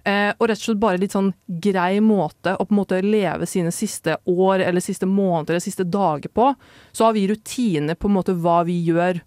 eh, 0.06 0.32
og 0.38 0.48
rett 0.50 0.62
og 0.62 0.68
slett 0.68 0.82
bare 0.82 1.02
litt 1.02 1.16
sånn 1.16 1.32
grei 1.48 2.00
måte 2.06 2.54
å 2.56 2.66
på 2.66 2.76
en 2.76 2.80
måte 2.82 3.02
leve 3.06 3.50
sine 3.50 3.74
siste 3.74 4.20
år 4.30 4.66
eller 4.68 4.84
siste 4.84 5.10
måneder 5.10 5.56
eller 5.56 5.66
siste 5.66 5.88
dager 5.88 6.32
på. 6.34 6.52
Så 6.92 7.08
har 7.08 7.18
vi 7.18 7.28
rutiner 7.30 7.98
på 7.98 8.10
en 8.10 8.18
måte 8.20 8.38
hva 8.38 8.62
vi 8.68 8.78
gjør. 8.92 9.22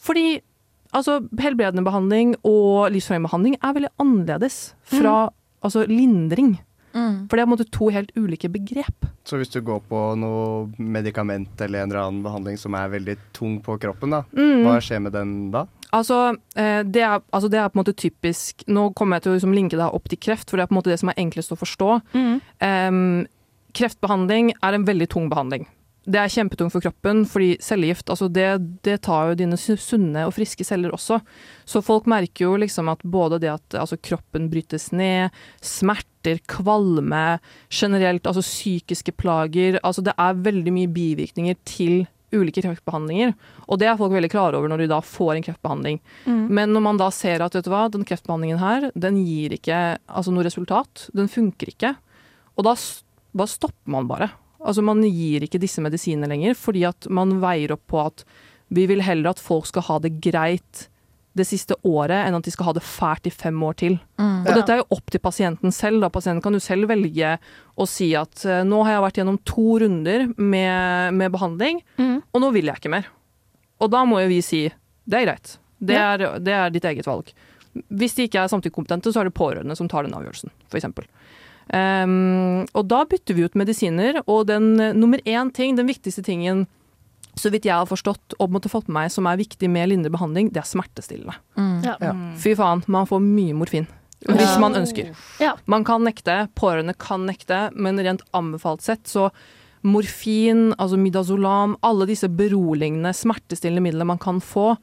Fordi 0.00 0.40
altså, 0.96 1.20
helbredende 1.40 1.86
behandling 1.86 2.34
og 2.42 2.90
livsforlengende 2.94 3.30
behandling 3.30 3.60
er 3.60 3.76
veldig 3.78 3.94
annerledes 4.02 4.58
fra 4.90 5.30
altså, 5.62 5.86
lindring. 5.90 6.56
Mm. 6.94 7.28
For 7.28 7.36
det 7.36 7.42
er 7.42 7.46
på 7.46 7.50
en 7.50 7.56
måte 7.58 7.70
to 7.70 7.88
helt 7.94 8.10
ulike 8.16 8.48
begrep. 8.50 9.06
Så 9.24 9.38
hvis 9.38 9.52
du 9.52 9.60
går 9.62 9.80
på 9.88 9.98
noe 10.18 10.70
medikament 10.78 11.60
eller 11.60 11.82
en 11.84 11.90
eller 11.90 12.00
annen 12.02 12.22
behandling 12.24 12.58
som 12.58 12.74
er 12.74 12.88
veldig 12.90 13.16
tung 13.36 13.60
på 13.62 13.78
kroppen, 13.78 14.10
da, 14.10 14.22
Mm. 14.34 14.64
hva 14.66 14.78
skjer 14.80 15.00
med 15.02 15.12
den 15.12 15.50
da? 15.52 15.66
Altså, 15.92 16.36
eh, 16.54 16.82
det 16.82 17.02
er, 17.02 17.20
altså 17.32 17.50
det 17.50 17.58
er 17.58 17.68
på 17.68 17.78
en 17.78 17.84
måte 17.84 17.96
typisk 17.98 18.62
Nå 18.68 18.92
kommer 18.94 19.16
jeg 19.16 19.22
til 19.24 19.32
å 19.32 19.34
liksom 19.40 19.54
linke 19.54 19.76
deg 19.76 19.92
opp 19.94 20.08
til 20.08 20.18
kreft, 20.18 20.48
for 20.48 20.56
det 20.56 20.62
er 20.62 20.66
på 20.70 20.74
en 20.76 20.78
måte 20.82 20.90
det 20.92 21.00
som 21.00 21.08
er 21.10 21.18
enklest 21.18 21.50
å 21.50 21.58
forstå. 21.58 21.90
Mm. 22.14 22.40
Um, 22.62 23.26
kreftbehandling 23.74 24.52
er 24.62 24.74
en 24.76 24.84
veldig 24.86 25.08
tung 25.10 25.28
behandling. 25.30 25.66
Det 26.10 26.18
er 26.18 26.32
kjempetungt 26.32 26.74
for 26.74 26.82
kroppen, 26.82 27.22
fordi 27.28 27.52
cellegift 27.62 28.10
altså 28.10 28.26
det, 28.32 28.48
det 28.86 29.00
tar 29.06 29.30
jo 29.30 29.38
dine 29.38 29.58
sunne 29.60 30.24
og 30.26 30.34
friske 30.34 30.66
celler 30.66 30.94
også. 30.96 31.20
Så 31.68 31.82
folk 31.86 32.08
merker 32.10 32.48
jo 32.48 32.56
liksom 32.58 32.90
at 32.90 33.02
både 33.06 33.38
det 33.42 33.52
at 33.52 33.78
altså, 33.78 33.98
kroppen 34.02 34.48
brytes 34.50 34.90
ned, 34.96 35.30
smerter, 35.62 36.40
kvalme, 36.50 37.38
generelt 37.70 38.26
altså 38.28 38.42
psykiske 38.44 39.14
plager 39.16 39.78
Altså 39.80 40.02
det 40.04 40.12
er 40.18 40.42
veldig 40.44 40.72
mye 40.74 40.90
bivirkninger 40.92 41.56
til 41.68 42.02
ulike 42.34 42.62
kreftbehandlinger. 42.62 43.32
Og 43.66 43.80
det 43.80 43.88
er 43.90 43.98
folk 43.98 44.14
veldig 44.14 44.30
klare 44.32 44.58
over 44.58 44.70
når 44.70 44.84
de 44.84 44.90
da 44.92 45.00
får 45.04 45.36
en 45.36 45.46
kreftbehandling. 45.46 45.98
Mm. 46.26 46.44
Men 46.50 46.74
når 46.74 46.84
man 46.86 47.00
da 47.00 47.10
ser 47.14 47.42
at 47.44 47.56
vet 47.56 47.66
du 47.66 47.72
hva, 47.72 47.86
den 47.92 48.06
kreftbehandlingen 48.06 48.60
her, 48.62 48.90
den 48.94 49.18
gir 49.24 49.56
ikke 49.56 49.80
altså, 50.06 50.34
noe 50.34 50.46
resultat, 50.46 51.08
den 51.16 51.30
funker 51.30 51.72
ikke, 51.72 51.94
og 52.58 52.66
da 52.66 52.76
bare 53.36 53.50
stopper 53.50 53.94
man 53.94 54.08
bare. 54.10 54.30
Altså 54.60 54.82
Man 54.84 55.02
gir 55.06 55.44
ikke 55.46 55.60
disse 55.62 55.80
medisinene 55.84 56.28
lenger, 56.30 56.54
fordi 56.58 56.84
at 56.88 57.06
man 57.08 57.38
veier 57.42 57.72
opp 57.76 57.86
på 57.90 58.00
at 58.04 58.24
vi 58.70 58.84
vil 58.86 59.00
heller 59.02 59.32
at 59.32 59.40
folk 59.42 59.66
skal 59.66 59.82
ha 59.88 59.98
det 60.04 60.12
greit 60.22 60.86
det 61.38 61.44
siste 61.46 61.76
året, 61.86 62.26
enn 62.26 62.34
at 62.34 62.44
de 62.44 62.50
skal 62.50 62.66
ha 62.68 62.72
det 62.74 62.82
fælt 62.82 63.26
i 63.26 63.30
fem 63.30 63.56
år 63.62 63.76
til. 63.78 63.96
Mm. 64.18 64.40
Og 64.44 64.48
dette 64.58 64.74
er 64.74 64.80
jo 64.82 64.86
opp 64.96 65.12
til 65.14 65.22
pasienten 65.22 65.72
selv. 65.72 66.00
Da. 66.02 66.08
Pasienten 66.10 66.42
kan 66.42 66.54
jo 66.54 66.60
selv 66.62 66.88
velge 66.90 67.36
å 67.80 67.86
si 67.88 68.08
at 68.18 68.42
eh, 68.50 68.64
nå 68.66 68.80
har 68.84 68.96
jeg 68.96 69.04
vært 69.06 69.20
gjennom 69.22 69.38
to 69.46 69.66
runder 69.82 70.26
med, 70.36 71.14
med 71.14 71.30
behandling, 71.34 71.80
Mm. 72.02 72.16
og 72.34 72.42
nå 72.42 72.50
vil 72.56 72.66
jeg 72.70 72.82
ikke 72.82 72.92
mer. 72.96 73.06
Og 73.80 73.90
da 73.94 74.02
må 74.04 74.18
jo 74.24 74.28
vi 74.34 74.40
si 74.44 74.64
det 75.06 75.20
er 75.22 75.26
greit. 75.30 75.54
Det, 75.80 75.96
er, 75.96 76.26
det 76.42 76.52
er 76.52 76.74
ditt 76.74 76.84
eget 76.90 77.06
valg. 77.08 77.30
Hvis 77.88 78.14
de 78.18 78.26
ikke 78.26 78.42
er 78.42 78.50
samtykkekompetente, 78.50 79.12
så 79.14 79.22
er 79.22 79.30
det 79.30 79.34
pårørende 79.38 79.76
som 79.78 79.88
tar 79.88 80.04
den 80.04 80.14
avgjørelsen, 80.18 80.50
f.eks. 80.68 80.90
Um, 81.72 82.64
og 82.74 82.88
da 82.90 83.04
bytter 83.06 83.36
vi 83.36 83.44
ut 83.46 83.54
medisiner, 83.54 84.20
og 84.26 84.48
den 84.48 84.72
eh, 84.82 84.92
nummer 84.96 85.20
én 85.22 85.52
ting, 85.54 85.76
den 85.78 85.86
viktigste 85.86 86.24
tingen 86.26 86.64
så 87.38 87.46
vidt 87.54 87.64
jeg 87.68 87.76
har 87.78 87.86
forstått 87.86 88.34
og 88.42 88.50
måtte 88.50 88.68
fått 88.68 88.88
med 88.90 88.96
meg 89.04 89.12
som 89.14 89.24
er 89.30 89.38
viktig 89.38 89.68
med 89.70 89.86
lindrende 89.88 90.10
behandling, 90.16 90.48
det 90.50 90.64
er 90.64 90.66
smertestillende. 90.66 91.36
Mm. 91.56 91.76
Ja. 91.86 91.94
Ja. 92.02 92.10
Fy 92.42 92.56
faen, 92.58 92.82
man 92.90 93.06
får 93.06 93.22
mye 93.22 93.54
morfin. 93.54 93.86
Hvis 94.26 94.58
man 94.60 94.74
ønsker. 94.76 95.14
Ja. 95.40 95.54
Man 95.70 95.84
kan 95.86 96.02
nekte, 96.04 96.48
pårørende 96.58 96.92
kan 96.98 97.22
nekte, 97.30 97.70
men 97.72 97.96
rent 98.02 98.20
anbefalt 98.36 98.82
sett 98.84 99.06
så 99.08 99.30
morfin, 99.86 100.74
altså 100.76 100.98
midazolam, 101.00 101.76
alle 101.86 102.04
disse 102.10 102.28
beroligende, 102.28 103.14
smertestillende 103.16 103.86
midlene 103.86 104.10
man 104.10 104.20
kan 104.20 104.42
få, 104.44 104.74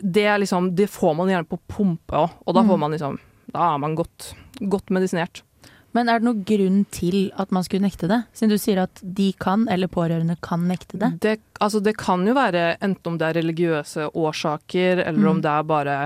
det, 0.00 0.24
er 0.24 0.40
liksom, 0.42 0.72
det 0.74 0.88
får 0.90 1.14
man 1.20 1.30
gjerne 1.30 1.46
på 1.52 1.60
pumpe 1.70 2.16
òg, 2.24 2.34
og 2.46 2.54
da 2.56 2.62
Mm. 2.64 2.68
får 2.72 2.78
man 2.78 2.90
liksom 2.96 3.18
Da 3.52 3.74
er 3.74 3.78
man 3.78 3.94
godt, 3.94 4.34
godt 4.68 4.90
medisinert. 4.90 5.42
Men 5.98 6.08
er 6.12 6.20
det 6.22 6.28
noen 6.28 6.44
grunn 6.46 6.80
til 6.94 7.18
at 7.42 7.50
man 7.54 7.66
skulle 7.66 7.82
nekte 7.88 8.08
det? 8.10 8.20
Siden 8.38 8.54
du 8.54 8.58
sier 8.62 8.80
at 8.86 9.02
de 9.02 9.32
kan, 9.42 9.66
eller 9.68 9.90
pårørende 9.90 10.38
kan 10.46 10.64
nekte 10.70 10.98
det. 11.02 11.12
Det, 11.24 11.36
altså 11.60 11.82
det 11.82 11.96
kan 11.98 12.22
jo 12.28 12.34
være 12.38 12.76
enten 12.86 13.12
om 13.12 13.18
det 13.20 13.26
er 13.32 13.38
religiøse 13.42 14.08
årsaker, 14.14 15.02
eller 15.04 15.26
om 15.32 15.38
Mm. 15.40 15.42
det 15.42 15.50
er 15.58 15.62
bare 15.74 15.98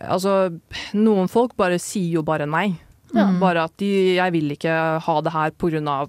Altså, 0.00 0.48
noen 0.96 1.28
folk 1.28 1.52
bare 1.60 1.76
sier 1.78 2.14
jo 2.16 2.22
bare 2.26 2.46
nei. 2.48 2.72
Ja. 3.14 3.26
Bare 3.38 3.64
at 3.68 3.76
de, 3.78 4.16
jeg 4.16 4.32
vil 4.32 4.50
ikke 4.56 4.72
ha 5.04 5.20
det 5.22 5.32
her 5.32 5.50
pga. 5.52 6.08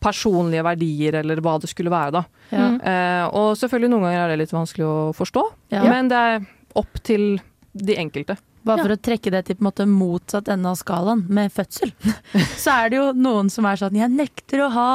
personlige 0.00 0.62
verdier, 0.64 1.14
eller 1.18 1.40
hva 1.42 1.56
det 1.60 1.68
skulle 1.68 1.90
være, 1.90 2.12
da. 2.14 2.22
Ja. 2.54 2.68
Eh, 2.78 3.24
og 3.34 3.56
selvfølgelig 3.58 3.90
noen 3.90 4.04
ganger 4.06 4.20
er 4.22 4.28
det 4.32 4.38
litt 4.44 4.54
vanskelig 4.54 4.86
å 4.86 5.12
forstå, 5.18 5.42
Ja. 5.74 5.82
men 5.90 6.08
det 6.08 6.16
er 6.16 6.46
opp 6.78 7.02
til 7.02 7.40
de 7.74 7.96
enkelte. 7.98 8.38
Bare 8.68 8.84
for 8.84 8.94
å 8.94 9.00
trekke 9.08 9.32
det 9.34 9.44
til 9.48 9.56
på 9.58 9.64
en 9.64 9.68
måte 9.70 9.86
motsatt 9.88 10.50
ende 10.52 10.70
av 10.70 10.78
skalaen, 10.80 11.24
med 11.32 11.52
fødsel, 11.54 11.92
så 12.62 12.76
er 12.82 12.92
det 12.92 13.00
jo 13.00 13.08
noen 13.16 13.48
som 13.52 13.66
er 13.68 13.80
sånn 13.80 13.96
Jeg 13.98 14.12
nekter 14.12 14.64
å 14.66 14.68
ha 14.74 14.90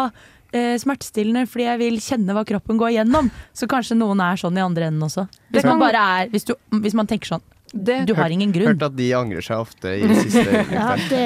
eh, 0.53 0.75
smertestillende 0.82 1.48
fordi 1.50 1.68
jeg 1.68 1.82
vil 1.82 1.98
kjenne 2.03 2.36
hva 2.38 2.46
kroppen 2.48 2.80
går 2.80 2.94
igjennom. 2.96 3.32
Så 3.58 3.70
kanskje 3.72 3.98
noen 4.00 4.22
er 4.24 4.39
sånn 4.39 4.58
i 4.60 4.63
andre 4.63 4.92
enden 4.92 5.08
også. 5.10 5.25
Hvis 5.50 5.65
Det 5.65 5.74
man 5.74 5.82
bare 5.82 6.06
er 6.22 6.32
Hvis, 6.34 6.48
du, 6.50 6.56
hvis 6.84 6.96
man 6.98 7.10
tenker 7.10 7.36
sånn 7.36 7.44
Det, 7.74 8.03
Du 8.10 8.13
har 8.18 8.30
ingen 8.34 8.53
grunn. 8.53 8.74
Hørt 8.75 8.86
at 8.89 8.98
de 8.98 9.10
angrer 9.18 9.46
seg 9.46 9.63
ofte 9.65 9.96
i 9.98 10.08
det 10.10 10.20
siste 10.22 10.65
Ja, 10.77 10.94
det, 11.10 11.24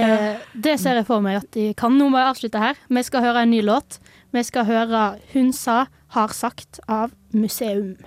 det 0.55 0.77
ser 0.79 1.01
jeg 1.01 1.07
for 1.09 1.23
meg 1.23 1.41
at 1.41 1.49
de 1.55 1.73
kan. 1.77 1.95
Nå 1.99 2.09
må 2.11 2.21
jeg 2.21 2.31
avslutte 2.33 2.63
her. 2.63 2.79
Vi 2.87 3.03
skal 3.07 3.25
høre 3.27 3.43
en 3.43 3.51
ny 3.51 3.63
låt. 3.65 3.99
Vi 4.35 4.43
skal 4.43 4.67
høre 4.67 5.17
'Hun 5.33 5.53
sa, 5.55 5.87
har 6.15 6.29
sagt' 6.35 6.79
av 6.87 7.11
Museum. 7.33 7.97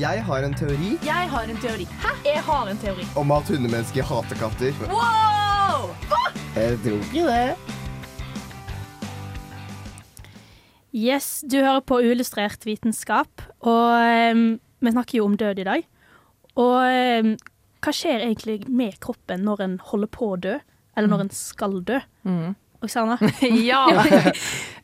Jeg 0.00 0.22
har 0.24 0.44
en 0.46 0.54
teori 0.56 0.94
Jeg 1.04 1.28
har 1.30 1.50
en 1.50 1.58
teori. 1.60 1.84
Hæ? 2.00 2.12
Jeg 2.24 2.42
har 2.46 2.68
en 2.70 2.78
teori. 2.80 3.04
om 3.16 3.30
at 3.36 3.48
hundemennesker 3.52 4.02
hater 4.06 4.36
katter. 4.40 4.72
Wow! 4.88 5.90
Jeg 6.56 6.78
tror 6.84 7.02
ikke 7.04 7.26
det. 7.26 7.56
Yes, 10.94 11.44
du 11.50 11.60
hører 11.60 11.84
på 11.86 12.00
Uillustrert 12.02 12.64
vitenskap, 12.66 13.42
og 13.60 14.32
um, 14.34 14.58
vi 14.82 14.90
snakker 14.94 15.18
jo 15.20 15.26
om 15.28 15.36
død 15.38 15.60
i 15.62 15.66
dag. 15.68 15.84
Og 16.58 16.80
um, 16.80 17.36
hva 17.80 17.94
skjer 17.94 18.24
egentlig 18.24 18.56
med 18.68 18.96
kroppen 19.04 19.44
når 19.46 19.62
en 19.66 19.76
holder 19.92 20.10
på 20.10 20.32
å 20.32 20.40
dø, 20.40 20.56
eller 20.96 21.12
når 21.12 21.26
en 21.26 21.30
skal 21.34 21.78
dø? 21.86 22.00
Mm. 22.26 22.56
Oksana? 22.82 23.20
ja! 23.70 23.84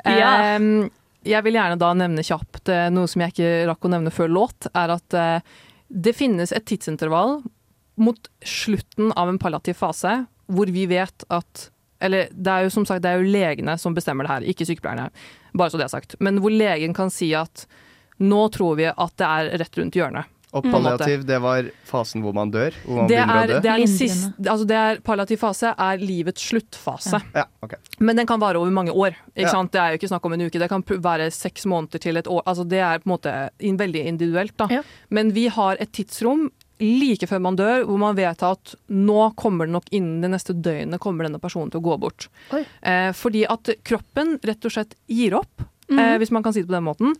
Ja. 0.06 0.54
Em, 0.54 0.86
jeg 1.26 1.44
vil 1.46 1.58
gjerne 1.58 1.78
da 1.80 1.92
nevne 1.98 2.24
kjapt 2.26 2.70
eh, 2.72 2.88
noe 2.94 3.10
som 3.10 3.22
jeg 3.22 3.34
ikke 3.34 3.52
rakk 3.70 3.86
å 3.86 3.92
nevne 3.92 4.12
før 4.14 4.32
låt, 4.32 4.68
er 4.72 4.94
at 4.94 5.16
eh, 5.16 5.54
det 5.88 6.16
finnes 6.16 6.52
et 6.54 6.66
tidsintervall 6.66 7.40
mot 8.02 8.28
slutten 8.44 9.12
av 9.16 9.30
en 9.30 9.40
palliativ 9.40 9.78
fase 9.80 10.18
hvor 10.52 10.70
vi 10.70 10.84
vet 10.90 11.24
at 11.32 11.70
eller 12.04 12.28
det 12.30 12.52
er 12.52 12.66
jo 12.66 12.72
som 12.74 12.84
sagt 12.84 13.02
det 13.04 13.10
er 13.10 13.22
jo 13.22 13.32
legene 13.32 13.76
som 13.80 13.94
bestemmer 13.96 14.26
det 14.26 14.32
her, 14.34 14.46
ikke 14.52 14.66
sykepleierne. 14.68 15.08
Bare 15.56 15.72
så 15.72 15.78
det 15.80 15.86
er 15.86 15.94
sagt. 15.94 16.16
Men 16.20 16.42
hvor 16.44 16.52
legen 16.52 16.92
kan 16.96 17.08
si 17.12 17.30
at 17.34 17.64
nå 18.20 18.42
tror 18.52 18.76
vi 18.76 18.90
at 18.90 19.14
det 19.16 19.28
er 19.28 19.48
rett 19.62 19.78
rundt 19.80 19.96
hjørnet. 19.96 20.28
Og 20.56 20.64
palliativ, 20.66 21.24
det 21.28 21.38
var 21.44 21.68
fasen 21.86 22.22
hvor 22.24 22.34
man 22.36 22.50
dør? 22.54 22.74
Hvor 22.84 22.96
man 23.02 23.06
Det 23.10 23.16
begynner 23.18 23.36
er, 23.36 23.44
å 23.44 23.52
dø? 23.52 23.60
det 23.66 23.70
er 23.74 23.82
den 23.84 23.92
siste 23.92 24.50
altså 24.52 24.66
det 24.70 24.76
er 24.80 25.00
Palliativ 25.06 25.38
fase 25.42 25.72
er 25.76 25.98
livets 26.02 26.42
sluttfase. 26.50 27.20
Ja, 27.36 27.44
ok. 27.62 27.74
Men 28.00 28.16
den 28.16 28.26
kan 28.26 28.40
vare 28.40 28.58
over 28.60 28.70
mange 28.72 28.92
år. 28.94 29.14
Ikke 29.36 29.46
Ja. 29.46 29.54
sant? 29.54 29.72
Det 29.72 29.80
er 29.80 29.92
jo 29.94 29.98
ikke 30.00 30.08
snakk 30.12 30.24
om 30.24 30.32
en 30.32 30.40
uke, 30.48 30.58
det 30.58 30.68
kan 30.72 30.82
være 30.82 31.30
seks 31.32 31.66
måneder 31.66 32.00
til 32.00 32.16
et 32.16 32.26
år. 32.26 32.42
Altså 32.46 32.66
det 32.68 32.80
er 32.80 32.98
på 32.98 33.06
en 33.10 33.14
måte 33.18 33.34
in 33.60 33.76
veldig 33.76 34.06
individuelt. 34.06 34.56
Da. 34.56 34.66
Ja. 34.70 34.82
Men 35.10 35.32
vi 35.32 35.48
har 35.48 35.76
et 35.80 35.92
tidsrom 35.92 36.50
like 36.78 37.24
før 37.26 37.40
man 37.40 37.56
dør, 37.56 37.84
hvor 37.88 37.98
man 37.98 38.14
vet 38.18 38.42
at 38.44 38.74
nå 38.92 39.34
kommer 39.34 39.64
det 39.64 39.72
nok 39.72 39.86
innen 39.96 40.20
det 40.20 40.28
neste 40.34 40.52
døgnet 40.52 41.00
kommer 41.00 41.24
denne 41.24 41.40
personen 41.40 41.70
til 41.72 41.80
å 41.80 41.84
gå 41.86 41.98
bort. 41.98 42.28
Eh, 42.82 43.12
fordi 43.16 43.46
at 43.48 43.70
kroppen 43.82 44.38
rett 44.44 44.64
og 44.68 44.72
slett 44.72 44.94
gir 45.08 45.32
opp, 45.38 45.62
Mhm. 45.88 45.98
eh, 45.98 46.18
hvis 46.18 46.30
man 46.32 46.42
kan 46.42 46.52
si 46.52 46.60
det 46.62 46.68
på 46.68 46.74
den 46.74 46.84
måten. 46.84 47.14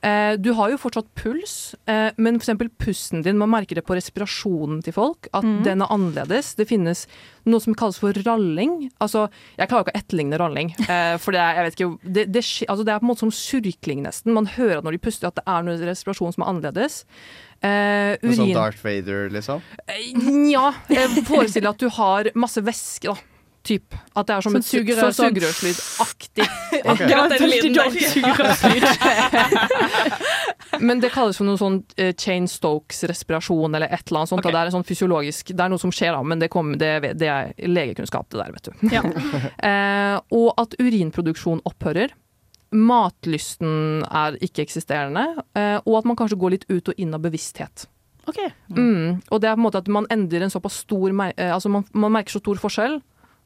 Eh, 0.00 0.34
du 0.40 0.52
har 0.56 0.70
jo 0.72 0.78
fortsatt 0.80 1.08
puls, 1.18 1.74
eh, 1.90 2.08
men 2.16 2.38
f.eks. 2.40 2.70
pusten 2.80 3.24
din, 3.24 3.36
man 3.40 3.50
merker 3.52 3.76
det 3.76 3.84
på 3.84 3.96
respirasjonen 3.98 4.80
til 4.84 4.96
folk, 4.96 5.28
at 5.36 5.44
mm. 5.44 5.58
den 5.66 5.84
er 5.84 5.92
annerledes. 5.92 6.54
Det 6.56 6.68
finnes 6.70 7.04
noe 7.44 7.60
som 7.60 7.76
kalles 7.76 8.00
for 8.00 8.16
ralling. 8.24 8.88
Altså, 9.04 9.26
jeg 9.58 9.68
klarer 9.68 9.84
ikke 9.84 9.94
å 9.94 10.00
etterligne 10.00 10.40
ralling, 10.40 10.72
eh, 10.86 11.18
for 11.20 11.36
det 11.36 11.42
er, 11.44 11.60
jeg 11.60 11.68
vet 11.68 11.78
ikke, 11.78 11.90
det, 12.16 12.26
det, 12.32 12.44
altså, 12.66 12.86
det 12.88 12.94
er 12.94 13.02
på 13.02 13.08
en 13.08 13.12
måte 13.12 13.26
som 13.26 13.34
surkling 13.34 14.02
nesten. 14.06 14.34
Man 14.36 14.48
hører 14.56 14.80
at 14.80 14.88
når 14.88 14.96
de 14.96 15.04
puster 15.04 15.28
at 15.28 15.36
det 15.36 15.44
er 15.44 15.68
noe 15.68 15.92
respirasjon 15.92 16.36
som 16.36 16.46
er 16.46 16.52
annerledes. 16.54 17.02
Eh, 17.60 18.16
Noe 18.24 18.36
sånn. 18.38 18.54
Darth 18.56 18.80
Vader, 18.80 19.28
liksom? 19.34 19.60
Eh, 19.84 20.14
Nja, 20.16 20.70
jeg 20.88 21.26
forestiller 21.28 21.74
at 21.74 21.82
du 21.82 21.90
har 21.92 22.32
masse 22.40 22.62
væske, 22.64 23.12
da. 23.12 23.26
Typ. 23.70 23.94
At 24.18 24.26
det 24.26 24.34
er 24.34 24.42
som 24.42 24.50
som 24.50 24.58
et 24.58 24.66
su- 24.66 24.80
sugerør, 24.80 25.12
sånn 25.14 25.14
sånn. 25.14 25.34
sugerørslydaktig. 25.36 26.46
Dårlig. 27.76 28.82
Men 30.86 31.02
det 31.02 31.10
kalles 31.14 31.38
for 31.38 31.46
noe 31.46 31.60
sånn 31.60 31.76
uh, 32.00 32.10
Chain 32.18 32.48
Stokes-respirasjon 32.50 33.76
eller 33.78 33.86
et 33.90 34.02
eller 34.08 34.22
annet 34.22 34.32
sånt. 34.32 34.42
Okay. 34.42 34.54
Det 34.54 34.62
er 34.62 34.72
sånn 34.74 34.86
fysiologisk 34.88 35.52
Det 35.54 35.62
er 35.64 35.70
noe 35.72 35.82
som 35.82 35.92
skjer 35.94 36.16
da, 36.16 36.22
men 36.26 36.42
det, 36.42 36.48
kom, 36.52 36.72
det, 36.80 36.90
det 37.20 37.28
er 37.30 37.52
legekunnskap, 37.68 38.26
det 38.32 38.40
der, 38.40 38.50
vet 38.56 38.66
du. 38.66 38.72
Ja. 38.90 39.02
uh, 39.06 40.16
og 40.40 40.48
at 40.60 40.74
urinproduksjon 40.80 41.62
opphører. 41.68 42.16
Matlysten 42.70 44.04
er 44.06 44.38
ikke-eksisterende. 44.42 45.24
uh, 45.58 45.78
og 45.84 46.00
at 46.00 46.10
man 46.10 46.18
kanskje 46.18 46.38
går 46.40 46.56
litt 46.56 46.66
ut 46.70 46.90
og 46.92 46.94
inn 47.02 47.14
av 47.14 47.22
bevissthet. 47.24 47.86
Okay. 48.30 48.50
Mm. 48.70 49.20
Og 49.30 49.40
det 49.42 49.48
er 49.48 49.56
på 49.56 49.62
en 49.62 49.66
måte 49.66 49.80
at 49.80 49.88
man 49.90 50.06
endrer 50.12 50.44
en 50.44 50.52
såpass 50.52 50.82
stor 50.84 51.10
eh, 51.10 51.50
Altså 51.50 51.70
man, 51.72 51.86
man 51.96 52.12
merker 52.14 52.36
så 52.36 52.42
stor 52.42 52.60
forskjell 52.62 53.00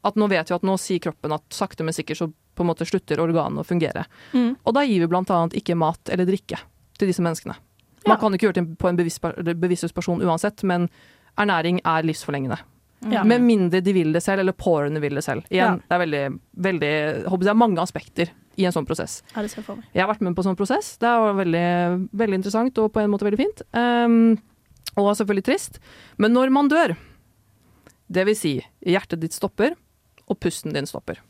at 0.05 0.17
nå 0.19 0.27
vet 0.29 0.51
vi 0.51 0.55
at 0.55 0.65
nå 0.67 0.75
sier 0.81 1.01
kroppen 1.03 1.33
at 1.35 1.45
sakte, 1.55 1.83
men 1.85 1.95
sikkert 1.97 2.19
så 2.21 2.27
på 2.55 2.63
en 2.63 2.69
måte 2.69 2.85
slutter 2.87 3.19
organene 3.23 3.63
å 3.63 3.67
fungere. 3.67 4.05
Mm. 4.33 4.51
Og 4.63 4.75
da 4.77 4.83
gir 4.85 5.01
vi 5.03 5.09
blant 5.11 5.31
annet 5.33 5.57
ikke 5.59 5.75
mat 5.79 6.11
eller 6.13 6.27
drikke 6.29 6.59
til 6.99 7.09
disse 7.11 7.23
menneskene. 7.25 7.57
Man 8.05 8.15
Ja. 8.15 8.21
kan 8.21 8.33
ikke 8.33 8.47
gjøre 8.47 8.59
det 8.61 8.77
på 8.77 8.87
en 8.87 8.95
bevissthetsperson 8.97 9.59
bevisstløs 9.59 9.93
person 9.93 10.21
uansett, 10.21 10.63
men 10.63 10.89
ernæring 11.37 11.81
er 11.83 12.03
livsforlengende. 12.05 12.59
Ja. 13.11 13.23
Med 13.23 13.41
mindre 13.41 13.81
de 13.83 13.93
vil 13.93 14.13
det 14.13 14.23
selv, 14.23 14.39
eller 14.39 14.53
pårørende 14.53 15.01
vil 15.01 15.15
det 15.15 15.23
selv. 15.23 15.43
Igjen, 15.51 15.81
det 15.83 15.91
er 15.93 15.99
veldig, 15.99 16.39
veldig 16.57 16.93
håper 17.29 17.43
Det 17.43 17.51
er 17.51 17.59
mange 17.59 17.81
aspekter 17.81 18.29
i 18.57 18.65
en 18.65 18.71
sånn 18.71 18.85
prosess. 18.87 19.21
Ja, 19.35 19.41
det 19.41 19.51
skal 19.51 19.61
jeg 19.61 19.67
få 19.67 19.75
med. 19.75 19.85
Jeg 19.93 20.01
har 20.05 20.13
vært 20.13 20.21
med 20.21 20.35
på 20.35 20.39
en 20.45 20.47
sånn 20.55 20.57
prosess. 20.57 20.97
Det 20.97 21.09
var 21.09 21.33
veldig, 21.35 22.09
veldig 22.15 22.39
interessant 22.39 22.77
og 22.81 22.93
på 22.93 23.01
en 23.03 23.11
måte 23.11 23.27
veldig 23.27 23.41
fint. 23.41 23.61
Um, 23.73 24.37
og 24.95 25.11
selvfølgelig 25.17 25.43
trist. 25.43 25.79
Men 26.17 26.31
når 26.33 26.53
man 26.55 26.69
dør, 26.71 26.95
det 28.09 28.25
vil 28.25 28.35
si 28.37 28.53
hjertet 28.85 29.19
ditt 29.19 29.33
stopper 29.35 29.75
og 30.27 30.39
pusten 30.41 30.75
din 30.75 30.89
stopper. 30.89 31.21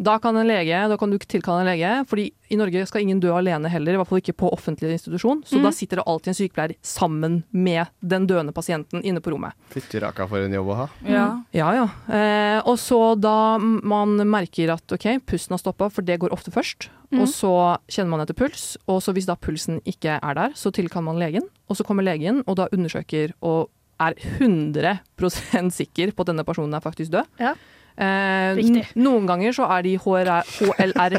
Da 0.00 0.14
kan, 0.16 0.36
en 0.36 0.48
lege, 0.48 0.76
da 0.88 0.96
kan 0.96 1.10
du 1.12 1.18
tilkalle 1.20 1.60
en 1.60 1.68
lege, 1.68 1.88
fordi 2.08 2.30
i 2.48 2.56
Norge 2.56 2.86
skal 2.88 3.02
ingen 3.04 3.18
dø 3.20 3.34
alene 3.36 3.68
heller, 3.68 3.92
i 3.92 3.98
hvert 4.00 4.08
fall 4.08 4.22
ikke 4.22 4.32
på 4.40 4.48
offentlig 4.54 4.94
institusjon. 4.94 5.42
Så 5.44 5.58
mm. 5.58 5.66
da 5.66 5.72
sitter 5.76 6.00
det 6.00 6.04
alltid 6.08 6.30
en 6.32 6.36
sykepleier 6.38 6.72
sammen 6.80 7.34
med 7.52 7.90
den 8.00 8.24
døende 8.30 8.54
pasienten 8.56 9.04
inne 9.04 9.20
på 9.20 9.34
rommet. 9.34 9.52
Fytti 9.74 10.00
raka 10.00 10.24
for 10.30 10.40
en 10.40 10.54
jobb 10.56 10.70
å 10.72 10.78
ha. 10.78 10.86
Ja. 11.04 11.26
Ja, 11.52 11.68
ja. 11.76 11.84
Eh, 12.16 12.60
og 12.64 12.78
så 12.80 13.12
da 13.20 13.58
man 13.60 14.16
merker 14.30 14.72
at 14.72 14.96
ok, 14.96 15.04
pusten 15.28 15.58
har 15.58 15.60
stoppa, 15.60 15.90
for 15.92 16.06
det 16.06 16.16
går 16.24 16.32
ofte 16.32 16.54
først, 16.54 16.88
Mm. 17.10 17.24
og 17.24 17.26
så 17.26 17.52
kjenner 17.90 18.12
man 18.12 18.20
etter 18.22 18.36
puls, 18.38 18.76
og 18.86 19.00
så 19.02 19.10
hvis 19.10 19.26
da 19.26 19.34
pulsen 19.34 19.80
ikke 19.82 20.20
er 20.22 20.34
der, 20.38 20.52
så 20.54 20.70
tilkaller 20.70 21.08
man 21.08 21.18
legen, 21.18 21.48
og 21.66 21.74
så 21.74 21.82
kommer 21.82 22.06
legen 22.06 22.44
og 22.46 22.54
da 22.60 22.68
undersøker 22.70 23.32
og 23.42 23.66
er 23.98 24.14
100% 24.38 25.74
sikker 25.74 26.14
på 26.14 26.22
at 26.22 26.30
denne 26.30 26.46
personen 26.46 26.76
er 26.78 26.84
faktisk 26.84 27.10
død. 27.16 27.26
Ja. 27.42 27.56
Eh, 28.00 28.56
Noen 28.96 29.26
ganger 29.28 29.52
så 29.52 29.66
er 29.76 29.84
de 29.84 29.94
HRR, 30.00 30.48
HLR 30.80 31.18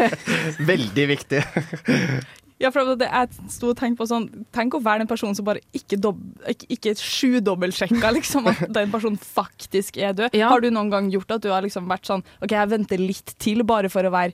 Veldig 0.72 1.06
viktig. 1.10 1.42
Ja, 2.62 2.70
for 2.70 2.94
det, 2.96 3.08
jeg 3.10 3.50
sto 3.50 3.72
og 3.72 3.78
tenkte 3.80 3.98
på 3.98 4.06
sånn 4.06 4.28
Tenk 4.54 4.76
å 4.78 4.80
være 4.80 5.02
den 5.02 5.08
personen 5.10 5.34
som 5.36 5.44
bare 5.44 5.58
ikke, 5.74 5.98
dob, 6.00 6.20
ikke, 6.48 6.68
ikke 6.76 6.92
sjudobbeltsjekka 7.02 8.12
liksom, 8.14 8.46
at 8.52 8.62
den 8.72 8.92
personen 8.94 9.18
faktisk 9.18 9.98
er 9.98 10.14
død. 10.16 10.36
Ja. 10.38 10.52
Har 10.52 10.62
du 10.62 10.70
noen 10.70 10.92
gang 10.92 11.10
gjort 11.12 11.34
at 11.34 11.42
du 11.44 11.50
har 11.50 11.66
liksom 11.66 11.90
vært 11.90 12.06
sånn 12.08 12.22
OK, 12.38 12.54
jeg 12.54 12.70
venter 12.70 13.02
litt 13.02 13.34
til 13.42 13.64
bare 13.66 13.90
for 13.92 14.06
å 14.06 14.14
være 14.14 14.32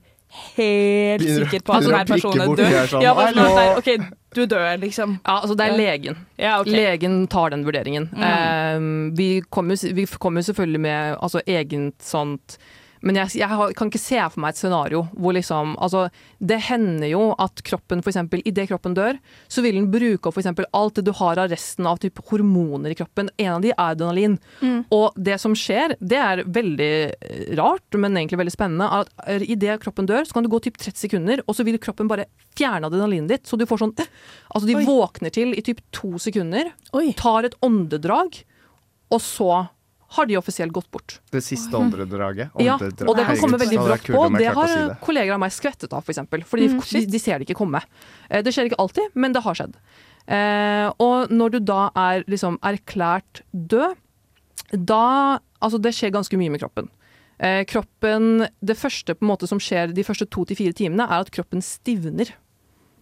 helt 0.53 1.25
sikker 1.25 1.65
på 1.65 1.75
at 1.75 1.87
denne 1.89 2.05
personen 2.07 2.45
er 2.45 2.53
død. 2.61 2.77
sånn, 2.93 3.03
Ja, 3.03 3.15
bare 3.17 3.33
sånn 3.35 3.81
OK, 3.81 3.89
du 4.35 4.45
dør, 4.45 4.77
liksom. 4.79 5.17
Ja, 5.25 5.39
altså 5.41 5.55
det 5.59 5.65
er 5.67 5.77
legen. 5.77 6.19
Ja, 6.39 6.59
okay. 6.61 6.71
Legen 6.71 7.25
tar 7.27 7.51
den 7.51 7.65
vurderingen. 7.67 8.09
Mm. 8.15 8.77
Um, 8.77 9.17
vi 9.17 9.41
kommer 9.49 9.75
jo 9.75 10.43
selvfølgelig 10.47 10.79
med 10.79 11.17
altså, 11.19 11.41
eget 11.47 11.93
sånt 11.99 12.57
Men 13.01 13.17
jeg, 13.17 13.41
jeg 13.41 13.75
kan 13.77 13.89
ikke 13.89 14.01
se 14.01 14.19
for 14.29 14.43
meg 14.43 14.53
et 14.53 14.59
scenario 14.59 15.03
hvor 15.17 15.33
liksom 15.35 15.73
Altså, 15.81 16.05
det 16.37 16.59
hender 16.67 17.09
jo 17.09 17.21
at 17.41 17.63
kroppen 17.65 18.03
f.eks. 18.03 18.19
idet 18.43 18.67
kroppen 18.69 18.93
dør, 18.97 19.17
så 19.51 19.63
vil 19.65 19.77
den 19.77 19.89
bruke 19.93 20.29
opp 20.29 20.37
eksempel 20.37 20.67
alt 20.77 20.99
det 20.99 21.05
du 21.07 21.13
har 21.17 21.39
av 21.41 21.49
resten 21.51 21.87
av 21.89 22.01
type 22.01 22.21
hormoner 22.29 22.93
i 22.93 22.97
kroppen. 22.97 23.31
En 23.41 23.55
av 23.55 23.63
de 23.63 23.71
er 23.71 23.81
adrenalin. 23.81 24.37
Mm. 24.61 24.83
Og 24.93 25.17
det 25.17 25.39
som 25.41 25.55
skjer, 25.57 25.95
det 25.99 26.19
er 26.21 26.43
veldig 26.45 26.91
eh, 26.91 27.41
rart, 27.57 27.97
men 27.97 28.19
egentlig 28.19 28.41
veldig 28.43 28.53
spennende. 28.53 29.01
At 29.01 29.41
idet 29.41 29.79
kroppen 29.83 30.09
dør, 30.09 30.27
så 30.27 30.37
kan 30.37 30.45
det 30.45 30.53
gå 30.53 30.61
typ 30.67 30.79
30 30.81 31.01
sekunder, 31.05 31.43
og 31.47 31.57
så 31.57 31.65
vil 31.67 31.79
kroppen 31.81 32.11
bare 32.11 32.27
fjerne 32.57 32.91
adrenalinet 32.91 33.35
ditt. 33.35 33.49
Så 33.49 33.59
du 33.59 33.65
får 33.69 33.85
sånn 33.85 33.95
Altså, 34.53 34.65
de 34.67 34.77
Oi. 34.77 34.85
våkner 34.87 35.33
til 35.33 35.55
i 35.57 35.65
typ 35.65 35.81
to 35.95 36.17
sekunder, 36.21 36.73
Oi. 36.97 37.11
tar 37.17 37.47
et 37.47 37.57
åndedrag, 37.65 38.43
og 39.11 39.23
så 39.23 39.51
har 40.11 40.25
de 40.27 40.35
offisielt 40.37 40.73
gått 40.75 40.89
bort. 40.91 41.19
Det 41.31 41.39
siste 41.43 41.71
åndedraget? 41.77 42.51
Ja, 42.59 42.75
og 42.75 43.15
det 43.15 43.25
kan 43.25 43.37
komme 43.39 43.57
veldig 43.61 43.77
brått 43.79 44.07
på. 44.11 44.23
Det 44.37 44.49
har 44.53 44.67
si 44.67 44.79
det. 44.89 44.97
kolleger 45.05 45.33
av 45.37 45.39
meg 45.39 45.51
skvettet 45.55 45.93
av, 45.93 46.03
for 46.03 46.11
eksempel. 46.11 46.43
Fordi 46.43 46.67
Mm, 46.71 46.79
de, 46.83 47.05
de 47.13 47.19
ser 47.19 47.39
det 47.39 47.47
ikke 47.47 47.57
komme. 47.61 47.81
Eh, 48.29 48.41
Det 48.43 48.51
skjer 48.53 48.67
ikke 48.69 48.79
alltid, 48.83 49.11
men 49.15 49.31
det 49.33 49.43
har 49.43 49.55
skjedd. 49.55 49.75
Eh, 50.27 50.91
og 50.99 51.31
når 51.31 51.51
du 51.55 51.59
da 51.59 51.89
er 51.95 52.23
liksom 52.27 52.59
erklært 52.61 53.41
død, 53.53 53.95
da 54.73 55.39
Altså, 55.61 55.77
det 55.77 55.91
skjer 55.93 56.09
ganske 56.09 56.33
mye 56.41 56.49
med 56.49 56.59
kroppen. 56.59 56.87
Eh, 57.39 57.63
kroppen 57.69 58.47
Det 58.65 58.75
første 58.77 59.13
på 59.13 59.21
en 59.21 59.29
måte 59.29 59.47
som 59.47 59.59
skjer 59.61 59.93
de 59.93 60.03
første 60.03 60.25
to 60.29 60.43
til 60.45 60.57
fire 60.57 60.73
timene, 60.73 61.05
er 61.05 61.21
at 61.21 61.29
kroppen 61.29 61.61
stivner. 61.61 62.31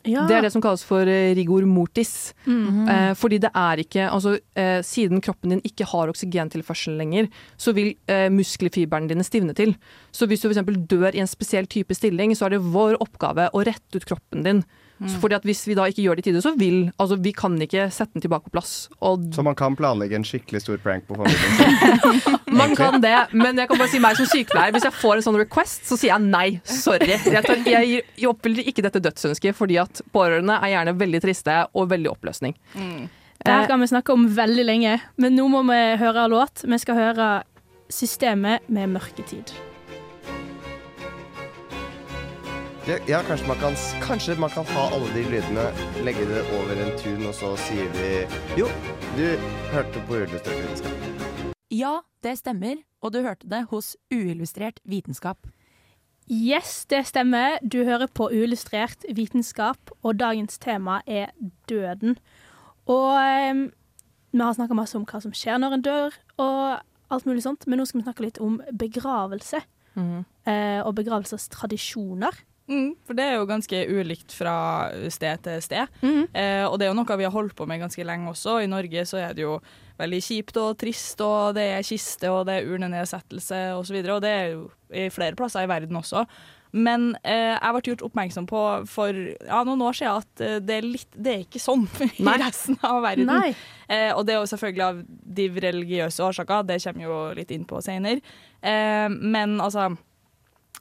Ja. 0.07 0.23
Det 0.29 0.37
er 0.37 0.45
det 0.45 0.51
som 0.53 0.63
kalles 0.63 0.83
for 0.87 1.07
eh, 1.09 1.33
rigor 1.35 1.65
mortis. 1.67 2.31
Mm. 2.45 2.87
Eh, 2.87 3.11
fordi 3.19 3.39
det 3.43 3.51
er 3.57 3.81
ikke 3.83 4.05
altså, 4.07 4.37
eh, 4.55 4.79
Siden 4.85 5.21
kroppen 5.21 5.55
din 5.55 5.63
ikke 5.67 5.87
har 5.89 6.11
oksygentilførsel 6.11 6.95
lenger, 6.99 7.27
så 7.59 7.73
vil 7.75 7.91
eh, 8.07 8.29
muskelfibrene 8.31 9.11
dine 9.11 9.25
stivne 9.27 9.55
til. 9.57 9.75
Så 10.15 10.29
hvis 10.29 10.43
du 10.43 10.49
f.eks. 10.49 10.63
dør 10.87 11.11
i 11.11 11.23
en 11.23 11.29
spesiell 11.29 11.67
type 11.67 11.95
stilling, 11.97 12.35
så 12.37 12.47
er 12.47 12.55
det 12.55 12.63
vår 12.63 12.99
oppgave 13.03 13.49
å 13.51 13.65
rette 13.67 13.99
ut 13.99 14.07
kroppen 14.07 14.47
din. 14.47 14.63
Så 15.07 15.19
fordi 15.21 15.35
at 15.37 15.43
Hvis 15.47 15.61
vi 15.67 15.75
da 15.79 15.85
ikke 15.87 16.03
gjør 16.03 16.15
det 16.19 16.25
i 16.25 16.31
tide, 16.31 16.41
så 16.43 16.51
vil 16.59 16.91
altså 16.99 17.15
Vi 17.23 17.31
kan 17.31 17.53
ikke 17.63 17.85
sette 17.91 18.11
den 18.17 18.21
tilbake 18.25 18.43
på 18.49 18.51
plass. 18.51 18.89
Og 19.01 19.29
Så 19.33 19.43
man 19.47 19.55
kan 19.55 19.75
planlegge 19.79 20.15
en 20.17 20.25
skikkelig 20.27 20.59
stor 20.61 20.77
prank 20.83 21.05
på 21.07 21.15
familien 21.15 22.37
man 22.59 22.75
kan 22.75 22.99
det, 23.01 23.13
men 23.31 23.55
jeg 23.61 23.69
kan 23.69 23.77
bare 23.79 23.87
si 23.91 23.99
meg 24.03 24.17
som 24.17 24.25
sykepleier, 24.27 24.73
hvis 24.75 24.83
jeg 24.83 24.95
får 24.99 25.15
en 25.19 25.25
sånn 25.27 25.37
request, 25.39 25.85
så 25.87 25.95
sier 25.99 26.11
jeg 26.15 26.25
nei. 26.25 26.59
Sorry. 26.65 27.07
Jeg, 27.13 27.43
tar, 27.45 27.61
jeg, 27.63 27.87
gir- 27.87 28.09
jeg 28.17 28.27
oppfyller 28.31 28.67
ikke 28.67 28.83
dette 28.83 28.99
dødsønsket, 29.05 29.55
fordi 29.55 29.77
at 29.79 30.01
pårørende 30.11 30.57
er 30.57 30.73
gjerne 30.73 30.95
veldig 30.99 31.21
triste 31.23 31.55
og 31.77 31.87
veldig 31.93 32.11
oppløsning. 32.15 32.57
Det 32.73 33.47
her 33.47 33.61
Eh, 33.63 33.67
kan 33.71 33.79
vi 33.79 33.87
snakke 33.87 34.11
om 34.11 34.25
veldig 34.35 34.65
lenge, 34.67 34.97
men 35.17 35.37
nå 35.37 35.45
må 35.47 35.61
vi 35.69 35.79
høre 36.01 36.25
låt. 36.27 36.65
Vi 36.67 36.77
skal 36.81 36.95
høre 36.99 37.29
Systemet 37.89 38.67
med 38.69 38.89
mørketid. 38.97 39.53
Ja, 42.89 43.21
kanskje, 43.27 43.47
man 43.47 43.57
kan, 43.57 43.75
kanskje 44.01 44.33
man 44.41 44.49
kan 44.49 44.65
ha 44.65 44.83
alle 44.95 45.09
de 45.13 45.21
lydene, 45.29 45.65
legge 46.01 46.23
det 46.25 46.39
over 46.57 46.71
en 46.73 46.95
tun, 46.97 47.27
og 47.29 47.35
så 47.37 47.51
sier 47.61 47.85
vi 47.93 48.07
Jo, 48.57 48.65
du 49.13 49.25
hørte 49.69 50.01
på 50.07 50.17
Uillustrert 50.17 50.57
vitenskap. 50.57 51.53
Ja, 51.69 51.91
det 52.25 52.33
stemmer, 52.39 52.81
og 53.05 53.13
du 53.13 53.19
hørte 53.21 53.45
det 53.45 53.67
hos 53.69 53.91
Uillustrert 54.09 54.81
vitenskap. 54.89 55.45
Yes, 56.33 56.87
det 56.89 57.03
stemmer. 57.11 57.61
Du 57.61 57.83
hører 57.85 58.09
på 58.09 58.31
Uillustrert 58.33 59.05
vitenskap, 59.05 59.93
og 60.01 60.17
dagens 60.17 60.57
tema 60.57 61.03
er 61.05 61.29
døden. 61.69 62.17
Og 62.89 63.13
um, 63.53 63.63
vi 64.33 64.41
har 64.41 64.57
snakka 64.57 64.73
masse 64.73 64.97
om 64.97 65.05
hva 65.05 65.21
som 65.21 65.37
skjer 65.37 65.61
når 65.61 65.77
en 65.77 65.87
dør, 65.91 66.21
og 66.41 66.81
alt 67.13 67.29
mulig 67.29 67.45
sånt, 67.45 67.69
men 67.69 67.77
nå 67.77 67.85
skal 67.85 68.01
vi 68.01 68.09
snakke 68.09 68.31
litt 68.31 68.41
om 68.41 68.57
begravelse. 68.73 69.61
Mm. 69.93 70.21
Uh, 70.49 70.81
og 70.87 70.95
begravelsestradisjoner. 70.97 72.48
Mm, 72.69 72.89
for 73.07 73.17
det 73.17 73.25
er 73.25 73.39
jo 73.39 73.47
ganske 73.49 73.79
ulikt 73.89 74.33
fra 74.37 74.55
sted 75.09 75.41
til 75.45 75.61
sted. 75.65 75.99
Mm. 76.05 76.27
Eh, 76.29 76.65
og 76.67 76.77
det 76.77 76.85
er 76.85 76.91
jo 76.91 76.99
noe 76.99 77.17
vi 77.17 77.25
har 77.25 77.33
holdt 77.33 77.55
på 77.57 77.65
med 77.69 77.81
ganske 77.81 78.05
lenge 78.05 78.29
også. 78.29 78.59
I 78.61 78.69
Norge 78.69 79.05
så 79.09 79.17
er 79.23 79.33
det 79.33 79.47
jo 79.47 79.57
veldig 79.99 80.21
kjipt 80.23 80.59
og 80.61 80.77
trist, 80.79 81.19
og 81.25 81.57
det 81.57 81.65
er 81.73 81.87
kiste 81.87 82.29
og 82.31 82.45
det 82.47 82.59
er 82.59 82.69
urnenedsettelse 82.69 83.63
osv. 83.79 83.97
Og, 83.97 84.05
så 84.05 84.15
og 84.15 84.23
det 84.23 84.31
er 84.35 84.47
jo 84.53 84.69
i 84.93 85.09
flere 85.13 85.37
plasser 85.39 85.65
i 85.65 85.71
verden 85.71 85.99
også. 85.99 86.23
Men 86.69 87.15
eh, 87.25 87.55
jeg 87.55 87.73
ble 87.73 87.81
gjort 87.87 88.03
oppmerksom 88.05 88.45
på 88.49 88.59
for 88.89 89.15
ja, 89.17 89.61
noen 89.65 89.81
år 89.87 89.95
siden 89.97 90.19
at 90.21 90.43
eh, 90.45 90.59
det, 90.61 90.75
er 90.75 90.85
litt, 90.85 91.15
det 91.17 91.31
er 91.31 91.45
ikke 91.47 91.61
sånn 91.61 91.87
i 92.21 92.35
resten 92.43 92.77
av 92.85 93.01
verden. 93.05 93.31
Nei. 93.31 93.55
Eh, 93.89 94.11
og 94.13 94.27
det 94.27 94.35
er 94.35 94.43
jo 94.43 94.51
selvfølgelig 94.51 94.85
av 94.85 95.01
de 95.39 95.47
religiøse 95.65 96.27
årsaker, 96.27 96.67
det 96.69 96.77
kommer 96.83 97.07
jo 97.07 97.17
litt 97.39 97.55
inn 97.55 97.65
på 97.69 97.81
senere. 97.81 98.21
Eh, 98.61 99.07
men 99.09 99.57
altså 99.57 99.89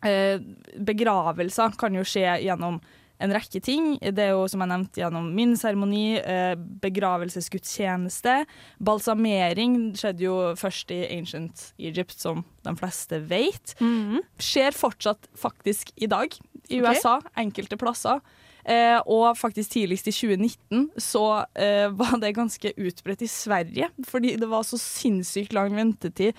Begravelser 0.02 1.74
kan 1.80 1.94
jo 1.96 2.06
skje 2.06 2.38
gjennom 2.44 2.80
en 3.18 3.34
rekke 3.34 3.61
ting. 3.64 3.96
Det 3.98 4.28
er 4.28 4.34
jo 4.34 4.46
som 4.50 4.62
jeg 4.62 4.70
nevnte 4.70 5.02
gjennom 5.02 5.28
min 5.34 5.54
seremoni, 5.58 6.18
eh, 6.18 6.54
begravelsesgudstjeneste. 6.82 8.44
Balsamering 8.78 9.94
skjedde 9.98 10.26
jo 10.28 10.37
først 10.58 10.92
i 10.94 11.02
ancient 11.18 11.72
Egypt, 11.78 12.18
som 12.20 12.44
de 12.64 12.76
fleste 12.78 13.20
vet. 13.26 13.74
Mhm. 13.80 14.22
Skjer 14.38 14.72
fortsatt 14.72 15.28
faktisk 15.37 15.90
i 15.96 16.06
dag 16.06 16.28
i 16.68 16.80
USA, 16.80 17.18
USA, 17.18 17.20
enkelte 17.37 17.76
plasser. 17.76 18.20
Eh, 18.68 19.00
og 19.06 19.32
faktisk 19.38 19.70
tidligst 19.70 20.08
i 20.11 20.12
2019 20.12 20.90
så 21.00 21.46
eh, 21.56 21.88
var 22.00 22.18
det 22.20 22.34
ganske 22.37 22.74
utbredt 22.76 23.22
i 23.22 23.26
Sverige, 23.26 23.88
fordi 24.04 24.37
det 24.37 24.48
var 24.48 24.62
så 24.62 24.76
sinnssykt 24.76 25.54
lang 25.56 25.72
ventetid 25.74 26.37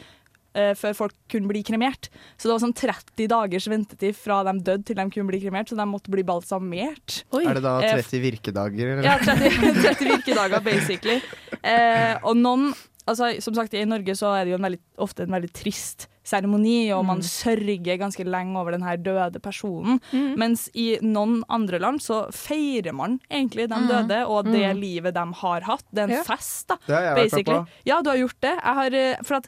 eh, 0.57 0.73
før 0.77 0.95
folk 0.97 1.15
kunne 1.31 1.49
bli 1.51 1.61
kremert. 1.65 2.09
Så 2.37 2.47
det 2.47 2.53
var 2.55 2.63
sånn 2.63 2.75
30 2.77 3.29
dagers 3.31 3.67
ventetid 3.71 4.17
fra 4.17 4.41
de 4.47 4.55
døde 4.59 4.85
til 4.87 4.99
de 4.99 5.07
kunne 5.13 5.29
bli 5.31 5.41
kremert, 5.43 5.69
så 5.71 5.77
de 5.79 5.87
måtte 5.89 6.13
bli 6.13 6.23
balsamert. 6.27 7.23
Oi. 7.35 7.45
Er 7.45 7.59
det 7.59 7.65
da 7.65 7.77
Eh, 7.85 7.95
30 8.01 8.21
virkedager, 8.25 8.93
eller? 8.95 9.03
Ja, 9.07 9.17
30, 9.21 9.81
30 9.81 10.09
virkedager, 10.15 10.63
basically. 10.65 11.19
Eh, 11.63 12.15
og 12.23 12.37
noen 12.39 12.71
altså, 13.09 13.31
Som 13.41 13.55
sagt, 13.57 13.73
i 13.73 13.85
Norge 13.89 14.15
så 14.15 14.33
er 14.37 14.45
det 14.45 14.53
jo 14.53 14.59
en 14.59 14.67
veldig, 14.69 14.79
ofte 15.01 15.25
en 15.25 15.33
veldig 15.33 15.51
trist 15.55 16.07
seremoni, 16.29 16.91
og 16.95 17.03
man 17.09 17.21
sørger 17.25 17.97
ganske 17.99 18.23
lenge 18.27 18.55
over 18.59 18.75
den 18.77 18.85
her 18.85 18.97
døde 19.01 19.41
personen. 19.43 19.99
Mm. 20.13 20.35
Mens 20.39 20.67
i 20.77 20.87
noen 21.01 21.39
andre 21.49 21.79
land 21.81 22.01
så 22.05 22.21
feirer 22.35 22.93
man 22.95 23.17
egentlig 23.31 23.67
de 23.71 23.79
døde 23.89 24.21
og 24.29 24.45
det 24.49 24.69
livet 24.77 25.15
de 25.17 25.25
har 25.41 25.65
hatt. 25.67 25.85
Det 25.91 26.03
er 26.05 26.09
en 26.11 26.15
Ja. 26.19 26.23
fest, 26.27 26.67
da. 26.69 26.77
Det 26.85 26.95
har 26.95 27.01
jeg 27.03 27.15
vært 27.15 27.19
med 27.19 27.31
Basically. 27.31 27.59
på. 27.59 27.67
Ja, 27.89 28.01
du 28.05 28.09
har 28.11 28.17
gjort 28.21 28.39
det. 28.41 28.55
Jeg, 28.59 28.75
har, 28.79 28.93
eh, 28.93 29.15
for 29.23 29.35
at, 29.41 29.47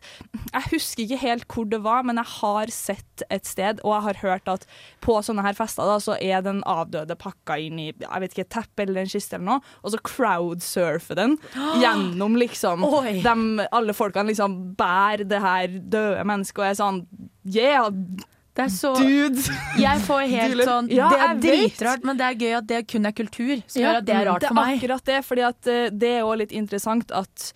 jeg 0.53 0.63
husker 0.71 1.03
ikke 1.05 1.21
helt 1.21 1.47
hvor 1.51 1.69
det 1.69 1.81
var, 1.83 2.03
men 2.03 2.15
jeg 2.17 2.25
har 2.41 2.65
sett 2.73 3.23
et 3.29 3.45
sted, 3.45 3.79
og 3.85 3.93
jeg 3.93 4.01
har 4.09 4.21
hørt 4.25 4.47
at 4.47 4.65
på 5.01 5.19
sånne 5.23 5.43
her 5.45 5.53
fester 5.53 5.83
da, 5.85 5.97
så 6.01 6.15
er 6.21 6.41
den 6.41 6.63
avdøde 6.65 7.15
pakka 7.19 7.57
inn 7.61 7.77
i 7.79 7.87
jeg 7.91 8.21
vet 8.23 8.33
ikke, 8.33 8.45
et 8.47 8.49
teppe 8.55 8.83
eller 8.87 9.01
en 9.03 9.11
kiste 9.11 9.35
eller 9.37 9.45
noe, 9.45 9.61
og 9.83 9.91
så 9.93 9.99
crowdsurfer 10.01 11.15
den 11.19 11.37
gjennom 11.81 12.35
liksom 12.39 12.81
de, 12.81 13.67
Alle 13.71 13.93
folkene 13.97 14.31
liksom 14.31 14.57
bærer 14.79 15.25
det 15.27 15.41
her 15.43 15.67
døde 15.91 16.23
mennesket 16.27 16.63
og 16.63 16.70
er 16.71 16.77
sånn 16.79 17.01
Yeah! 17.45 17.87
Det 18.51 18.65
er 18.65 18.71
så 18.73 18.89
Dude! 18.99 19.39
Jeg 19.79 20.03
får 20.03 20.25
helt 20.27 20.63
sånn 20.67 20.89
ja, 20.91 21.07
Det 21.07 21.19
er 21.21 21.29
jeg 21.29 21.41
dritrart, 21.45 22.03
men 22.03 22.19
det 22.19 22.25
er 22.27 22.39
gøy 22.41 22.55
at 22.57 22.67
det 22.67 22.81
kun 22.91 23.07
er 23.07 23.15
kultur 23.15 23.53
som 23.63 23.79
gjør 23.85 24.01
at 24.01 24.07
det 24.09 24.15
er 24.17 24.27
rart 24.27 24.43
for 24.43 24.51
Det 24.51 24.51
er 24.51 24.59
meg. 24.59 24.77
akkurat 24.81 25.05
det, 25.11 25.19
fordi 25.29 25.45
at 25.47 25.71
eh, 25.71 25.83
det 26.03 26.15
er 26.17 26.23
jo 26.25 26.37
litt 26.43 26.55
interessant 26.59 27.11
at 27.15 27.51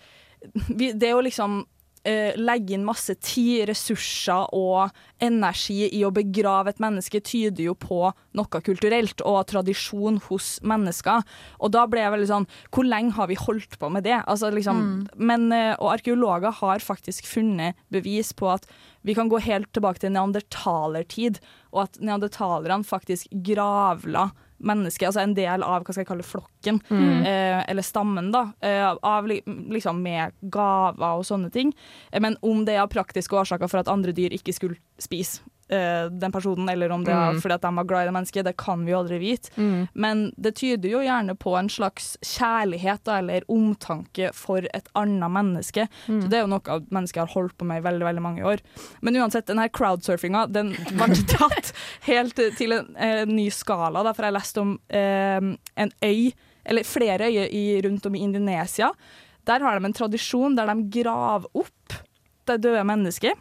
vi, 0.72 0.92
det 0.96 1.10
å 1.12 1.20
liksom 1.26 1.58
eh, 2.06 2.32
legge 2.40 2.76
inn 2.76 2.84
masse 2.86 3.12
tid, 3.18 3.66
ressurser 3.68 4.48
og 4.56 4.94
energi 5.20 5.88
i 5.96 6.00
å 6.06 6.10
begrave 6.14 6.72
et 6.72 6.80
menneske, 6.82 7.20
tyder 7.24 7.66
jo 7.68 7.74
på 7.76 8.00
noe 8.36 8.60
kulturelt 8.64 9.20
og 9.26 9.40
tradisjon 9.52 10.20
hos 10.30 10.54
mennesker. 10.64 11.24
Og 11.60 11.72
da 11.76 11.84
ble 11.90 12.04
jeg 12.04 12.12
veldig 12.14 12.28
sånn 12.32 12.48
Hvor 12.70 12.86
lenge 12.88 13.16
har 13.16 13.28
vi 13.32 13.38
holdt 13.40 13.78
på 13.80 13.90
med 13.92 14.04
det? 14.08 14.16
Altså, 14.24 14.52
liksom, 14.54 14.84
men, 15.16 15.48
eh, 15.52 15.74
og 15.76 15.92
arkeologer 15.98 16.56
har 16.62 16.84
faktisk 16.84 17.26
funnet 17.28 17.76
bevis 17.92 18.32
på 18.36 18.52
at 18.54 18.68
vi 19.06 19.14
kan 19.14 19.30
gå 19.30 19.38
helt 19.38 19.70
tilbake 19.76 20.02
til 20.02 20.10
neandertalertid, 20.16 21.38
og 21.70 21.84
at 21.86 22.00
neandertalerne 22.02 22.86
faktisk 22.86 23.30
gravla 23.46 24.32
mennesket, 24.56 25.10
altså 25.10 25.22
en 25.22 25.34
del 25.36 25.62
av 25.62 25.84
hva 25.84 25.92
skal 25.92 26.02
jeg 26.02 26.08
kalle 26.08 26.26
flokken, 26.26 26.80
eh, 26.90 27.62
eller 27.68 27.84
stammen, 27.84 28.32
da, 28.32 28.52
eh, 28.64 28.96
av, 29.02 29.28
liksom 29.28 30.00
med 30.02 30.32
gaver 30.50 31.20
og 31.20 31.26
sånne 31.28 31.52
ting. 31.52 31.74
Eh, 32.10 32.20
Men 32.20 32.36
om 32.42 32.64
det 32.64 32.74
er 32.74 32.86
praktiske 32.86 33.36
årsaker 33.36 33.68
for 33.68 33.78
at 33.78 33.88
andre 33.88 34.12
dyr 34.12 34.32
ikke 34.32 34.54
skulle 34.54 34.80
spise 34.98 35.42
eh, 35.68 36.06
den 36.10 36.32
personen, 36.32 36.68
eller 36.68 36.90
om 36.94 37.04
det 37.04 37.12
er 37.12 37.32
Mm. 37.32 37.40
fordi 37.42 37.54
at 37.54 37.62
de 37.62 37.70
var 37.76 37.84
glad 37.84 38.02
i 38.02 38.06
det 38.10 38.14
mennesket, 38.14 38.44
det 38.44 38.56
kan 38.56 38.84
vi 38.84 38.92
jo 38.92 38.98
aldri 38.98 39.18
vite. 39.18 39.50
Mm. 39.56 39.88
Men 39.94 40.32
det 40.36 40.54
tyder 40.56 40.88
jo 40.90 41.00
gjerne 41.02 41.34
på 41.36 41.56
en 41.58 41.68
slags 41.68 42.16
kjærlighet 42.22 43.02
da, 43.04 43.18
eller 43.18 43.42
omtanke 43.48 44.30
for 44.34 44.58
et 44.74 44.88
annet 44.94 45.30
menneske. 45.30 45.88
Mm. 46.06 46.22
Så 46.22 46.28
det 46.30 46.38
er 46.38 46.44
jo 46.46 46.52
noe 46.54 46.80
mennesker 46.90 47.20
har 47.26 47.34
holdt 47.34 47.56
på 47.58 47.64
med 47.66 47.82
i 47.82 47.86
veldig 47.88 48.04
veldig 48.06 48.22
mange 48.22 48.44
år. 48.44 48.60
Men 49.02 49.16
uansett, 49.16 49.46
den 49.46 49.58
her 49.58 49.68
crowdsurfinga 49.68 50.46
den 50.52 50.74
ble 50.92 51.14
tatt 51.36 51.72
helt 52.06 52.34
til 52.56 52.72
en 52.72 52.94
eh, 52.96 53.24
ny 53.26 53.48
skala. 53.50 54.02
Da, 54.06 54.12
for 54.12 54.24
jeg 54.28 54.36
leste 54.38 54.60
om 54.62 54.78
eh, 54.88 55.40
en 55.76 55.92
øy, 56.04 56.32
eller 56.66 56.82
flere 56.84 57.28
øyer 57.30 57.48
i, 57.54 57.80
rundt 57.84 58.06
om 58.06 58.14
i 58.14 58.22
Indonesia. 58.26 58.92
Der 59.46 59.60
har 59.62 59.78
de 59.78 59.86
en 59.86 59.92
tradisjon 59.94 60.56
der 60.58 60.66
de 60.66 60.88
graver 61.02 61.46
opp 61.54 61.98
det 62.46 62.60
døde 62.62 62.82
mennesket, 62.86 63.34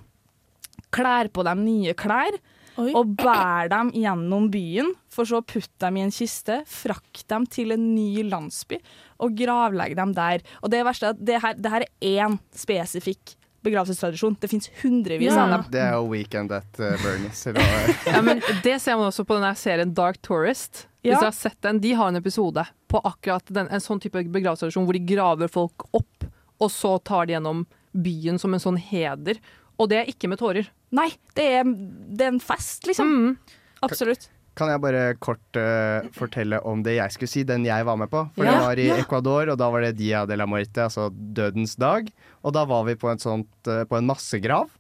klær 0.96 1.30
på 1.36 1.44
dem 1.48 1.64
nye 1.68 1.94
klær 2.00 2.38
Oi. 2.80 2.90
og 2.96 3.14
bærer 3.20 3.70
dem 3.72 3.92
gjennom 3.96 4.50
byen, 4.52 4.90
for 5.12 5.28
så 5.28 5.40
å 5.42 5.46
putte 5.48 5.80
dem 5.86 5.96
i 6.02 6.04
en 6.08 6.12
kiste, 6.16 6.62
frakte 6.68 7.28
dem 7.32 7.46
til 7.48 7.72
en 7.76 7.86
ny 7.96 8.24
landsby 8.28 8.80
og 9.24 9.36
gravlegge 9.40 9.96
dem 10.00 10.12
der. 10.18 10.44
Og 10.64 10.72
det 10.74 10.82
verste 10.88 11.08
er 11.12 11.16
at 11.16 11.22
det 11.30 11.42
her, 11.44 11.56
det 11.56 11.72
her 11.72 11.86
er 11.88 12.26
én 12.28 12.40
spesifikk 12.56 13.36
begravelsestradisjon. 13.66 14.36
Det 14.40 14.50
fins 14.52 14.68
hundrevis 14.84 15.32
Ja. 15.34 15.44
av 15.46 15.50
dem. 15.56 15.64
Det 15.72 15.82
er 15.82 15.94
jo 15.96 16.10
Weekend 16.12 16.52
at 16.52 16.80
uh, 16.80 16.92
Bernies. 17.02 17.46
Ja, 18.06 18.22
men 18.22 18.42
det 18.64 18.76
ser 18.84 18.98
man 19.00 19.08
også 19.10 19.26
på 19.26 19.40
denne 19.40 19.56
serien 19.58 19.94
Dark 19.98 20.20
Tourist. 20.22 20.86
Hvis 21.02 21.14
Ja. 21.16 21.20
du 21.20 21.26
har 21.26 21.32
sett 21.38 21.60
den, 21.62 21.80
De 21.80 21.94
har 21.94 22.08
en 22.12 22.16
episode 22.20 22.66
på 22.90 23.02
akkurat 23.04 23.46
den, 23.50 23.68
en 23.72 23.80
sånn 23.82 24.00
type 24.02 24.22
begravelsestradisjon 24.30 24.86
hvor 24.86 24.94
de 24.94 25.06
graver 25.16 25.48
folk 25.50 25.88
opp, 25.94 26.28
og 26.62 26.70
så 26.70 26.98
tar 27.04 27.26
de 27.26 27.34
gjennom 27.34 27.66
byen 27.96 28.38
som 28.40 28.54
en 28.54 28.60
sånn 28.60 28.78
heder. 28.78 29.40
Og 29.80 29.90
det 29.90 29.98
er 30.04 30.12
ikke 30.12 30.30
med 30.30 30.40
tårer. 30.40 30.70
Nei, 30.96 31.10
det 31.38 31.50
er, 31.60 31.68
det 31.68 32.28
er 32.28 32.34
en 32.34 32.42
fest, 32.44 32.86
liksom. 32.88 33.12
Mm. 33.12 33.60
Absolutt. 33.86 34.30
Kan 34.56 34.72
jeg 34.72 34.80
bare 34.80 35.04
kort 35.20 35.60
uh, 35.60 36.08
fortelle 36.16 36.62
om 36.64 36.80
det 36.86 36.96
jeg 36.96 37.12
skulle 37.12 37.32
si, 37.32 37.44
den 37.48 37.66
jeg 37.68 37.88
var 37.88 38.00
med 38.00 38.12
på? 38.12 38.22
For 38.38 38.48
Ja, 38.48 38.54
det 38.54 38.64
var 38.64 38.80
i 38.80 38.88
ja. 38.88 39.00
Ecuador, 39.04 39.52
og 39.52 39.60
da 39.60 39.68
var 39.74 39.84
det 39.84 39.98
Dia 40.00 40.24
de 40.30 40.38
la 40.40 40.48
Muerte, 40.48 40.86
altså 40.88 41.10
dødens 41.12 41.76
dag. 41.82 42.08
Og 42.48 42.56
da 42.56 42.64
var 42.70 42.86
vi 42.88 42.96
på, 43.00 43.12
et 43.12 43.24
sånt, 43.24 43.52
uh, 43.68 43.84
på 43.84 44.00
en 44.00 44.08
massegrav. 44.08 44.72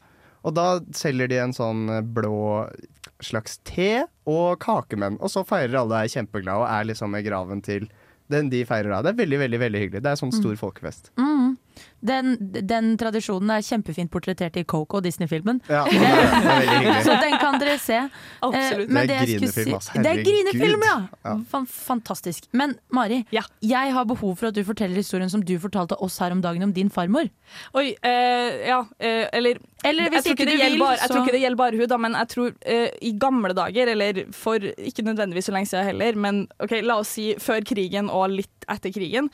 Og 0.45 0.53
da 0.55 0.79
selger 0.95 1.27
de 1.27 1.41
en 1.41 1.55
sånn 1.57 1.89
blå 2.13 2.69
slags 3.23 3.57
te 3.67 4.05
og 4.29 4.59
kakemenn. 4.63 5.17
Og 5.19 5.31
så 5.33 5.43
feirer 5.47 5.81
alle 5.81 6.03
er 6.05 6.11
kjempeglade 6.13 6.61
og 6.61 6.69
er 6.69 6.89
liksom 6.91 7.11
med 7.15 7.25
graven 7.25 7.63
til 7.65 7.87
den 8.31 8.49
de 8.53 8.63
feirer 8.65 8.93
da. 8.93 9.01
Det 9.05 9.13
er 9.13 9.19
veldig, 9.23 9.39
veldig 9.43 9.61
veldig 9.61 9.81
hyggelig. 9.83 10.03
Det 10.05 10.11
er 10.11 10.19
sånn 10.21 10.33
stor 10.33 10.55
folkefest. 10.59 11.11
Mm. 11.19 11.34
Den, 12.05 12.35
den 12.67 12.91
tradisjonen 13.01 13.49
er 13.55 13.63
kjempefint 13.65 14.11
portrettert 14.13 14.57
i 14.59 14.63
Coco, 14.67 14.99
Disney-filmen. 15.01 15.61
Ja. 15.71 15.85
Så 17.05 17.15
den 17.21 17.37
kan 17.41 17.57
dere 17.61 17.77
se. 17.81 18.01
Absolutt. 18.45 18.89
Eh, 18.89 18.93
men 18.93 19.07
Det 19.09 19.15
er 19.15 19.25
grinefilm, 19.31 19.75
ass. 19.79 19.89
Det 19.95 20.11
er 20.11 20.21
grinefilm, 20.25 20.83
ja! 20.85 20.97
Ja. 21.25 21.35
Fantastisk. 21.65 22.49
Men 22.53 22.75
Mari, 22.93 23.23
Ja. 23.33 23.41
jeg 23.61 23.93
har 23.93 24.05
behov 24.05 24.35
for 24.37 24.47
at 24.51 24.57
du 24.57 24.63
forteller 24.67 24.95
historien 25.01 25.29
som 25.29 25.41
du 25.41 25.55
fortalte 25.59 25.97
oss 26.03 26.19
her 26.19 26.31
om 26.35 26.41
dagen 26.41 26.63
om 26.63 26.73
din 26.73 26.89
farmor. 26.93 27.29
Oi, 27.73 27.95
eh, 28.03 28.67
ja, 28.69 28.83
eh, 28.99 29.25
eller 29.33 29.57
Eller 29.85 30.03
jeg 30.09 30.11
tror, 30.11 30.31
ikke 30.31 30.31
ikke 30.31 30.45
det 30.45 30.59
gjelder 30.59 30.71
vil, 30.71 30.79
bare, 30.79 30.97
jeg 31.01 31.09
tror 31.09 31.23
ikke 31.23 31.31
det 31.35 31.41
gjelder 31.41 31.57
bare 31.57 31.77
hun, 31.77 31.87
da, 31.87 31.97
men 31.97 32.13
jeg 32.17 32.27
tror 32.27 32.53
eh, 32.65 32.87
i 33.01 33.11
gamle 33.21 33.53
dager, 33.53 33.87
eller 33.93 34.23
for 34.33 34.55
ikke 34.57 35.05
nødvendigvis 35.05 35.45
så 35.49 35.53
lenge 35.53 35.69
siden 35.69 35.85
heller, 35.85 36.15
men 36.15 36.47
ok, 36.59 36.79
la 36.81 36.97
oss 37.01 37.11
si 37.17 37.33
før 37.39 37.61
krigen 37.65 38.09
og 38.09 38.29
litt 38.33 38.65
etter 38.69 38.93
krigen, 38.95 39.29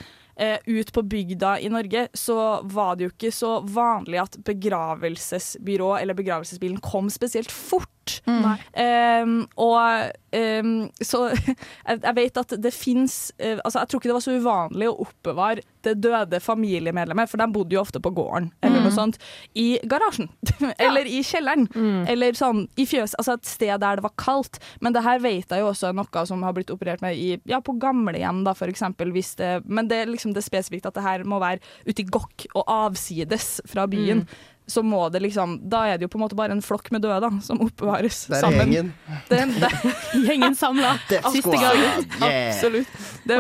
ut 0.66 0.90
på 0.94 1.04
bygda 1.06 1.56
i 1.62 1.70
Norge, 1.70 2.08
så 2.18 2.62
var 2.64 2.96
det 2.98 3.06
jo 3.06 3.14
ikke 3.14 3.34
så 3.36 3.52
vanlig 3.62 4.22
at 4.24 4.38
begravelsesbyrå 4.48 5.94
eller 6.00 6.18
begravelsesbilen 6.18 6.82
kom 6.84 7.12
spesielt 7.14 7.52
fort. 7.54 8.01
Mm. 8.26 8.46
Um, 8.76 9.36
og 9.62 10.12
um, 10.34 10.72
så 11.02 11.24
jeg, 11.88 12.14
vet 12.18 12.40
at 12.42 12.56
det 12.64 12.72
fins 12.74 13.32
Altså, 13.40 13.80
jeg 13.80 13.90
tror 13.90 14.00
ikke 14.00 14.10
det 14.10 14.16
var 14.16 14.24
så 14.26 14.36
uvanlig 14.36 14.90
å 14.90 14.98
oppbevare 15.06 15.66
det 15.86 15.96
døde 16.04 16.40
familiemedlemmet, 16.44 17.30
for 17.30 17.42
de 17.42 17.48
bodde 17.54 17.76
jo 17.76 17.82
ofte 17.82 18.02
på 18.04 18.12
gården 18.14 18.52
eller 18.62 18.84
noe 18.84 18.94
sånt, 18.94 19.18
i 19.58 19.80
garasjen. 19.90 20.30
eller 20.86 21.10
i 21.10 21.24
kjelleren. 21.26 21.66
Eller 22.10 22.38
sånn 22.38 22.68
i 22.78 22.86
fjøs, 22.86 23.16
altså 23.18 23.34
et 23.38 23.50
sted 23.50 23.74
der 23.82 23.98
det 23.98 24.06
var 24.06 24.14
kaldt. 24.22 24.60
Men 24.86 24.94
det 24.94 25.02
her 25.06 25.24
vet 25.24 25.50
jeg 25.50 25.64
jo 25.64 25.72
også 25.72 25.90
er 25.90 25.98
noe 25.98 26.26
som 26.30 26.46
har 26.46 26.54
blitt 26.58 26.70
operert 26.74 27.02
med 27.02 27.18
i, 27.18 27.34
ja, 27.50 27.62
på 27.66 27.74
gamlehjem, 27.82 28.44
da, 28.46 28.54
for 28.58 28.70
eksempel. 28.70 29.10
Hvis 29.16 29.34
det, 29.42 29.56
men 29.66 29.90
det 29.90 30.04
er 30.04 30.14
liksom 30.14 30.36
det 30.38 30.46
spesifikt 30.46 30.86
at 30.90 30.98
det 30.98 31.06
her 31.08 31.26
må 31.26 31.42
være 31.42 31.62
ute 31.90 32.06
i 32.06 32.10
gokk 32.14 32.46
og 32.54 32.66
avsides 32.70 33.56
fra 33.70 33.90
byen. 33.90 34.28
Så 34.72 34.84
må 34.88 35.02
det 35.12 35.20
liksom 35.26 35.58
Da 35.72 35.84
er 35.92 36.00
det 36.00 36.08
jo 36.08 36.12
på 36.14 36.20
en 36.20 36.24
måte 36.24 36.38
bare 36.40 36.56
en 36.56 36.64
flokk 36.64 36.92
med 36.96 37.04
døde 37.04 37.20
da, 37.26 37.32
som 37.44 37.60
oppbevares 37.66 38.24
Der 38.30 38.38
er 38.40 38.46
sammen. 38.46 38.72
gjengen. 38.72 38.92
Det, 39.30 39.42
det, 39.60 39.72
Gjengen 40.28 40.56
samla. 40.56 40.94
Siste 41.34 41.58
gangen. 41.58 42.06
gang. 42.18 42.30
Yeah. 42.30 42.54
Absolutt. 42.56 43.02
Det, 43.28 43.40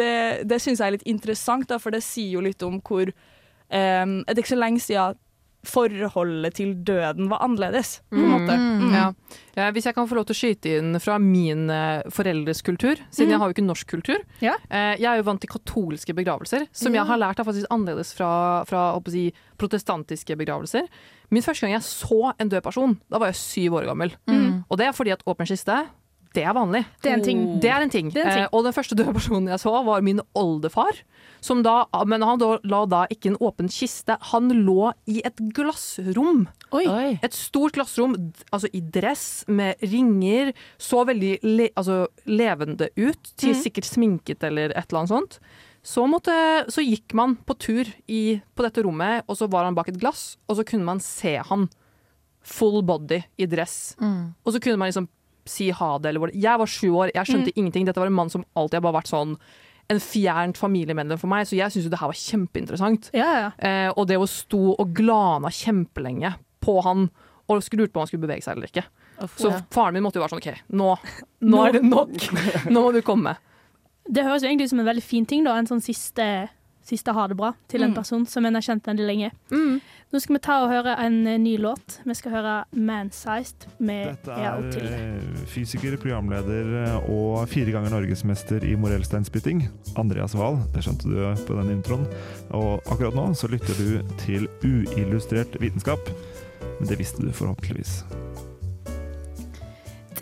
det, 0.00 0.14
det 0.50 0.58
syns 0.62 0.82
jeg 0.82 0.88
er 0.88 0.96
litt 0.98 1.06
interessant, 1.08 1.68
da, 1.70 1.78
for 1.82 1.94
det 1.94 2.02
sier 2.04 2.34
jo 2.36 2.42
litt 2.44 2.62
om 2.66 2.80
hvor 2.82 3.06
um, 3.12 4.16
Det 4.26 4.34
er 4.34 4.42
ikke 4.42 4.54
så 4.56 4.64
lenge 4.64 4.82
siden 4.82 5.20
forholdet 5.66 6.56
til 6.58 6.72
døden 6.82 7.28
var 7.30 7.42
annerledes, 7.44 8.00
på 8.10 8.18
en 8.18 8.32
måte. 8.32 8.56
Mm. 8.58 8.94
Ja. 8.94 9.04
Ja, 9.54 9.68
hvis 9.74 9.86
jeg 9.86 9.94
kan 9.94 10.08
få 10.08 10.16
lov 10.16 10.26
til 10.26 10.34
å 10.34 10.38
skyte 10.40 10.72
inn 10.80 10.98
fra 11.02 11.18
min 11.22 11.70
eh, 11.70 12.02
foreldres 12.10 12.64
kultur, 12.66 12.98
siden 13.12 13.34
jeg 13.34 13.42
har 13.42 13.50
jo 13.50 13.54
ikke 13.54 13.66
norsk 13.66 13.90
kultur. 13.94 14.22
Ja. 14.42 14.56
Eh, 14.72 14.96
jeg 14.98 15.06
er 15.10 15.20
jo 15.20 15.26
vant 15.28 15.42
til 15.44 15.52
katolske 15.52 16.16
begravelser, 16.18 16.66
som 16.74 16.96
jeg 16.96 17.06
har 17.06 17.20
lært 17.20 17.38
er 17.38 17.46
faktisk 17.46 17.70
annerledes 17.70 18.14
fra, 18.16 18.32
fra 18.68 18.84
si, 19.12 19.28
protestantiske 19.60 20.36
begravelser. 20.40 20.88
Min 21.32 21.44
første 21.44 21.66
gang 21.66 21.76
jeg 21.76 21.86
så 21.86 22.32
en 22.34 22.50
død 22.52 22.64
person, 22.64 22.98
da 23.12 23.22
var 23.22 23.30
jeg 23.30 23.42
syv 23.42 23.78
år 23.80 23.90
gammel. 23.92 24.16
Og 24.68 24.80
det 24.80 24.88
er 24.88 24.96
fordi 24.96 25.14
at 25.14 25.22
åpen 25.28 25.48
kiste, 25.48 25.78
det 26.32 26.44
er 26.46 26.54
vanlig. 26.56 26.82
Det 27.04 27.10
er 27.10 27.18
en 27.18 27.24
ting. 27.24 27.40
Det 27.60 27.70
er 27.70 27.84
en 27.84 27.92
ting. 27.92 28.10
Det 28.12 28.22
er 28.22 28.28
en 28.28 28.36
ting. 28.36 28.44
Eh, 28.46 28.54
og 28.56 28.64
den 28.66 28.74
første 28.76 28.96
døde 28.96 29.12
personen 29.14 29.50
jeg 29.50 29.60
så, 29.60 29.72
var 29.84 30.04
min 30.04 30.22
oldefar. 30.38 31.02
Som 31.44 31.62
da, 31.66 31.82
men 32.08 32.24
han 32.24 32.40
da, 32.40 32.54
la 32.68 32.84
da 32.88 33.02
ikke 33.12 33.32
en 33.32 33.40
åpen 33.42 33.68
kiste, 33.72 34.16
han 34.32 34.52
lå 34.64 34.92
i 35.10 35.20
et 35.26 35.42
glassrom. 35.56 36.46
Oi. 36.72 36.86
Et 37.20 37.36
stort 37.36 37.76
glassrom, 37.76 38.16
altså 38.50 38.70
i 38.72 38.80
dress, 38.94 39.44
med 39.48 39.82
ringer. 39.84 40.54
Så 40.80 41.02
veldig 41.08 41.34
le, 41.44 41.68
altså, 41.76 42.06
levende 42.30 42.88
ut, 42.96 43.34
til 43.36 43.56
sikkert 43.58 43.88
sminket 43.88 44.48
eller 44.48 44.72
et 44.72 44.88
eller 44.88 45.02
annet 45.02 45.14
sånt. 45.16 45.38
Så, 45.82 46.04
måtte, 46.06 46.32
så 46.70 46.84
gikk 46.84 47.12
man 47.18 47.34
på 47.42 47.56
tur 47.58 47.88
i, 48.06 48.38
på 48.54 48.64
dette 48.64 48.84
rommet, 48.86 49.26
og 49.26 49.36
så 49.36 49.48
var 49.50 49.66
han 49.66 49.74
bak 49.74 49.90
et 49.90 49.98
glass, 49.98 50.36
og 50.46 50.60
så 50.60 50.64
kunne 50.66 50.86
man 50.86 51.02
se 51.02 51.34
han 51.42 51.66
full 52.46 52.84
body 52.86 53.20
i 53.38 53.48
dress. 53.50 53.96
Og 54.46 54.54
så 54.54 54.62
kunne 54.62 54.78
man 54.78 54.92
liksom 54.92 55.10
si 55.48 55.70
ha 55.74 55.90
det, 55.98 56.12
eller 56.12 56.30
Jeg 56.34 56.58
var 56.58 56.70
sju 56.70 56.88
år, 56.90 57.12
jeg 57.14 57.28
skjønte 57.28 57.52
ingenting. 57.56 57.86
Dette 57.88 58.00
var 58.00 58.10
en 58.10 58.16
mann 58.16 58.30
som 58.30 58.44
alltid 58.54 58.78
har 58.78 58.86
bare 58.86 59.00
vært 59.00 59.12
sånn 59.12 59.36
en 59.90 60.00
fjernt 60.00 60.56
familiemedlem 60.56 61.18
for 61.20 61.28
meg, 61.28 61.46
så 61.48 61.56
jeg 61.58 61.72
syntes 61.72 61.88
jo 61.88 61.92
det 61.92 62.00
her 62.00 62.10
var 62.12 62.18
kjempeinteressant. 62.18 63.10
Ja, 63.16 63.30
ja. 63.42 63.48
Eh, 63.58 63.90
og 63.90 64.06
det 64.08 64.18
å 64.20 64.28
stå 64.30 64.76
og 64.78 64.94
glana 64.96 65.50
kjempelenge 65.52 66.34
på 66.62 66.78
han, 66.86 67.08
og 67.50 67.58
lurte 67.58 67.92
på 67.92 67.98
om 67.98 68.04
han 68.04 68.10
skulle 68.10 68.24
bevege 68.24 68.44
seg 68.46 68.56
eller 68.56 68.70
ikke. 68.70 68.86
Så 69.36 69.50
faren 69.74 69.96
min 69.96 70.04
måtte 70.06 70.18
jo 70.18 70.24
være 70.24 70.34
sånn 70.36 70.42
OK, 70.42 70.62
nå, 70.78 70.94
nå 71.50 71.64
er 71.66 71.76
det 71.76 71.82
nok! 71.94 72.14
Nå 72.70 72.84
må 72.86 72.92
du 72.94 73.02
komme. 73.06 73.36
Det 74.08 74.24
høres 74.26 74.42
jo 74.42 74.50
egentlig 74.50 74.70
ut 74.70 74.74
som 74.74 74.82
en 74.82 74.88
veldig 74.88 75.04
fin 75.04 75.26
ting, 75.28 75.44
da. 75.46 75.58
En 75.58 75.68
sånn 75.68 75.82
siste, 75.84 76.24
siste 76.86 77.14
ha 77.14 77.26
det 77.30 77.38
bra 77.38 77.52
til 77.70 77.84
en 77.86 77.94
person 77.96 78.24
som 78.28 78.46
en 78.46 78.58
har 78.58 78.64
kjent 78.64 78.86
veldig 78.88 79.08
lenge. 79.08 79.30
Nå 80.12 80.20
skal 80.20 80.36
vi 80.36 80.40
ta 80.44 80.58
og 80.60 80.68
høre 80.68 80.92
en 81.00 81.14
eh, 81.24 81.38
ny 81.40 81.54
låt. 81.56 81.94
Vi 82.04 82.14
skal 82.18 82.34
høre 82.34 82.56
Man-Sized 82.76 83.64
med 83.80 84.10
Dette 84.10 84.34
er 84.36 84.66
eh, 84.82 85.38
fysiker, 85.48 85.96
programleder 86.02 86.68
eh, 86.82 87.06
og 87.08 87.46
fire 87.48 87.72
ganger 87.72 87.94
norgesmester 87.94 88.66
i 88.68 88.74
morellsteinspytting. 88.76 89.64
Andreas 89.96 90.36
Wahl, 90.36 90.60
det 90.74 90.84
skjønte 90.84 91.08
du 91.08 91.46
på 91.48 91.56
den 91.56 91.72
introen. 91.78 92.04
Og 92.52 92.84
akkurat 92.92 93.16
nå 93.16 93.30
så 93.40 93.48
lytter 93.48 93.80
du 93.80 94.12
til 94.26 94.50
uillustrert 94.60 95.56
vitenskap. 95.64 96.12
Men 96.76 96.92
det 96.92 97.00
visste 97.00 97.24
du 97.24 97.32
forhåpentligvis. 97.32 98.02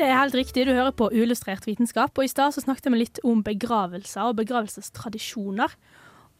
Det 0.01 0.07
er 0.07 0.17
helt 0.17 0.39
riktig, 0.39 0.65
du 0.65 0.73
hører 0.73 0.95
på 0.97 1.11
Uillustrert 1.13 1.67
vitenskap. 1.67 2.15
Og 2.17 2.25
i 2.25 2.31
stad 2.31 2.55
så 2.55 2.63
snakket 2.63 2.93
vi 2.95 3.03
litt 3.03 3.19
om 3.27 3.43
begravelser 3.45 4.31
og 4.31 4.39
begravelsestradisjoner. 4.39 5.75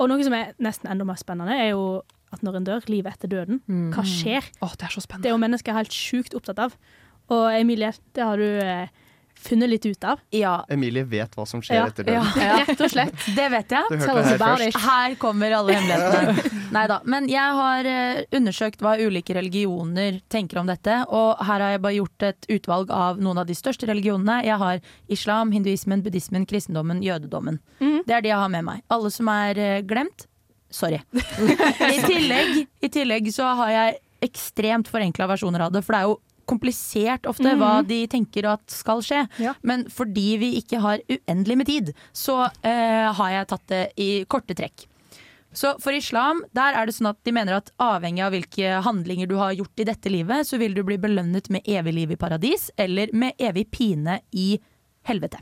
Og 0.01 0.09
noe 0.09 0.25
som 0.25 0.35
er 0.37 0.55
nesten 0.63 0.89
enda 0.91 1.05
mer 1.05 1.19
spennende, 1.21 1.57
er 1.61 1.75
jo 1.75 2.01
at 2.33 2.45
når 2.47 2.61
en 2.61 2.67
dør, 2.69 2.85
livet 2.89 3.17
etter 3.19 3.29
døden, 3.29 3.61
hva 3.93 4.05
skjer? 4.07 4.47
Åh, 4.63 4.75
det 4.79 4.87
er 4.87 4.95
så 4.95 5.03
spennende. 5.03 5.27
Det 5.27 5.31
er 5.33 5.35
jo 5.35 5.43
mennesker 5.43 5.77
helt 5.77 5.95
sjukt 5.95 6.37
opptatt 6.39 6.61
av. 6.63 6.77
Og 7.31 7.47
Emilie, 7.53 7.91
det 8.17 8.23
har 8.25 8.39
du 8.39 8.47
eh, 8.63 8.89
funnet 9.41 9.71
litt 9.73 9.87
ut 9.89 10.05
av. 10.05 10.21
Ja. 10.35 10.53
Emilie 10.71 11.05
vet 11.09 11.35
hva 11.39 11.47
som 11.49 11.63
skjer 11.65 11.79
Ja. 11.81 11.87
etter 11.91 12.05
døden. 12.07 12.27
Ja. 12.37 12.57
Rett 12.67 12.81
og 12.85 12.91
slett. 12.93 13.25
Det 13.37 13.47
vet 13.53 13.75
jeg. 13.75 13.91
Du 13.91 13.97
hørte 13.97 14.25
det 14.25 14.39
her 14.41 14.65
først. 14.65 14.81
Her 14.85 15.15
kommer 15.23 15.55
alle 15.59 15.77
hemmelighetene. 15.79 16.55
Nei 16.77 16.85
da. 16.93 17.01
Men 17.05 17.29
jeg 17.33 17.57
har 17.61 17.89
eh, 17.91 18.21
undersøkt 18.37 18.85
hva 18.85 18.95
ulike 19.01 19.35
religioner 19.37 20.21
tenker 20.31 20.61
om 20.63 20.69
dette. 20.71 21.01
Og 21.09 21.41
her 21.43 21.65
har 21.65 21.75
jeg 21.77 21.83
bare 21.87 21.97
gjort 21.99 22.29
et 22.31 22.51
utvalg 22.59 22.93
av 22.95 23.19
noen 23.23 23.43
av 23.43 23.49
de 23.49 23.57
største 23.59 23.89
religionene. 23.91 24.41
Jeg 24.47 24.61
har 24.63 24.81
islam, 25.11 25.51
hinduismen, 25.57 26.05
buddhismen, 26.07 26.47
kristendommen, 26.51 27.03
jødedommen. 27.03 27.59
Det 27.81 28.15
er 28.17 28.23
de 28.25 28.31
jeg 28.33 28.39
har 28.39 28.53
med 28.53 28.65
meg. 28.69 28.85
Alle 28.93 29.11
som 29.15 29.29
er 29.33 29.59
eh, 29.59 29.81
glemt, 29.87 30.27
sorry. 30.71 31.01
I 31.91 31.99
tillegg, 32.07 32.65
I 32.85 32.89
tillegg 32.93 33.33
så 33.35 33.51
har 33.59 33.75
jeg 33.75 33.99
ekstremt 34.25 34.89
forenkla 34.93 35.27
versjoner 35.31 35.63
av 35.65 35.73
det, 35.73 35.81
for 35.87 35.97
det 35.97 36.01
er 36.03 36.11
jo 36.11 36.19
komplisert 36.51 37.27
ofte 37.31 37.55
hva 37.57 37.81
Mhm. 37.81 37.89
de 37.89 38.01
tenker 38.11 38.49
at 38.51 38.65
skal 38.75 39.01
skje. 39.07 39.23
Ja. 39.39 39.55
Men 39.63 39.87
fordi 39.89 40.29
vi 40.43 40.53
ikke 40.61 40.81
har 40.83 40.99
uendelig 41.09 41.57
med 41.57 41.67
tid, 41.71 41.93
så 42.13 42.51
eh, 42.65 43.13
har 43.13 43.31
jeg 43.39 43.49
tatt 43.55 43.67
det 43.71 43.83
i 43.97 44.25
korte 44.27 44.55
trekk. 44.59 44.87
Så 45.53 45.73
for 45.83 45.91
islam, 45.91 46.45
der 46.55 46.77
er 46.79 46.87
det 46.87 46.95
sånn 46.95 47.09
at 47.11 47.19
de 47.27 47.33
mener 47.35 47.57
at 47.57 47.73
avhengig 47.83 48.23
av 48.23 48.31
hvilke 48.37 48.83
handlinger 48.87 49.27
du 49.27 49.35
har 49.41 49.51
gjort 49.59 49.81
i 49.83 49.87
dette 49.89 50.07
livet, 50.13 50.47
så 50.47 50.59
vil 50.63 50.75
du 50.75 50.85
bli 50.87 50.97
belønnet 50.97 51.51
med 51.51 51.65
evig 51.67 51.93
liv 51.97 52.13
i 52.15 52.17
paradis, 52.21 52.69
eller 52.79 53.11
med 53.13 53.35
evig 53.43 53.69
pine 53.75 54.21
i 54.33 54.61
helvete. 55.09 55.41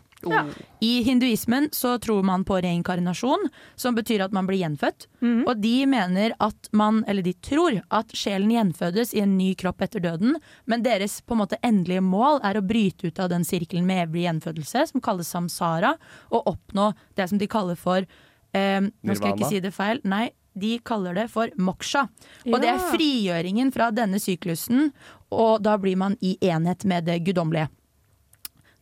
I 0.81 1.03
hinduismen 1.07 1.69
så 1.73 1.99
tror 2.03 2.23
man 2.27 2.45
på 2.45 2.57
reinkarnasjon, 2.65 3.49
som 3.77 3.95
betyr 3.95 4.25
at 4.25 4.33
man 4.35 4.47
blir 4.49 4.59
gjenfødt. 4.63 5.07
Og 5.47 5.61
de 5.63 5.87
mener 5.87 6.35
at 6.43 6.69
man, 6.73 7.05
eller 7.07 7.23
de 7.23 7.35
tror 7.45 7.81
at 7.95 8.15
sjelen 8.19 8.51
gjenfødes 8.51 9.15
i 9.15 9.23
en 9.23 9.37
ny 9.39 9.53
kropp 9.55 9.83
etter 9.87 10.01
døden, 10.03 10.37
men 10.67 10.83
deres 10.83 11.21
på 11.23 11.37
en 11.37 11.43
måte 11.45 11.61
endelige 11.63 12.03
mål 12.03 12.41
er 12.43 12.59
å 12.59 12.65
bryte 12.67 13.07
ut 13.11 13.19
av 13.23 13.31
den 13.31 13.45
sirkelen 13.47 13.87
med 13.87 14.09
evig 14.09 14.27
gjenfødelse, 14.27 14.87
som 14.91 15.05
kalles 15.05 15.31
samsara, 15.31 15.95
og 16.35 16.51
oppnå 16.55 16.93
det 17.15 17.29
som 17.31 17.39
de 17.39 17.47
kaller 17.51 17.79
for 17.79 18.03
eh, 18.03 18.81
Nå 18.83 19.15
skal 19.15 19.31
jeg 19.33 19.39
ikke 19.39 19.55
si 19.55 19.61
det 19.65 19.75
feil. 19.77 20.03
Nei, 20.09 20.31
de 20.59 20.79
kaller 20.83 21.15
det 21.15 21.29
for 21.31 21.51
moksha. 21.57 22.09
Og 22.49 22.59
det 22.63 22.71
er 22.73 22.87
frigjøringen 22.91 23.71
fra 23.75 23.91
denne 23.95 24.19
syklusen, 24.19 24.91
og 25.31 25.63
da 25.63 25.77
blir 25.79 25.99
man 26.01 26.17
i 26.25 26.35
enhet 26.43 26.85
med 26.89 27.07
det 27.07 27.21
guddommelige. 27.27 27.69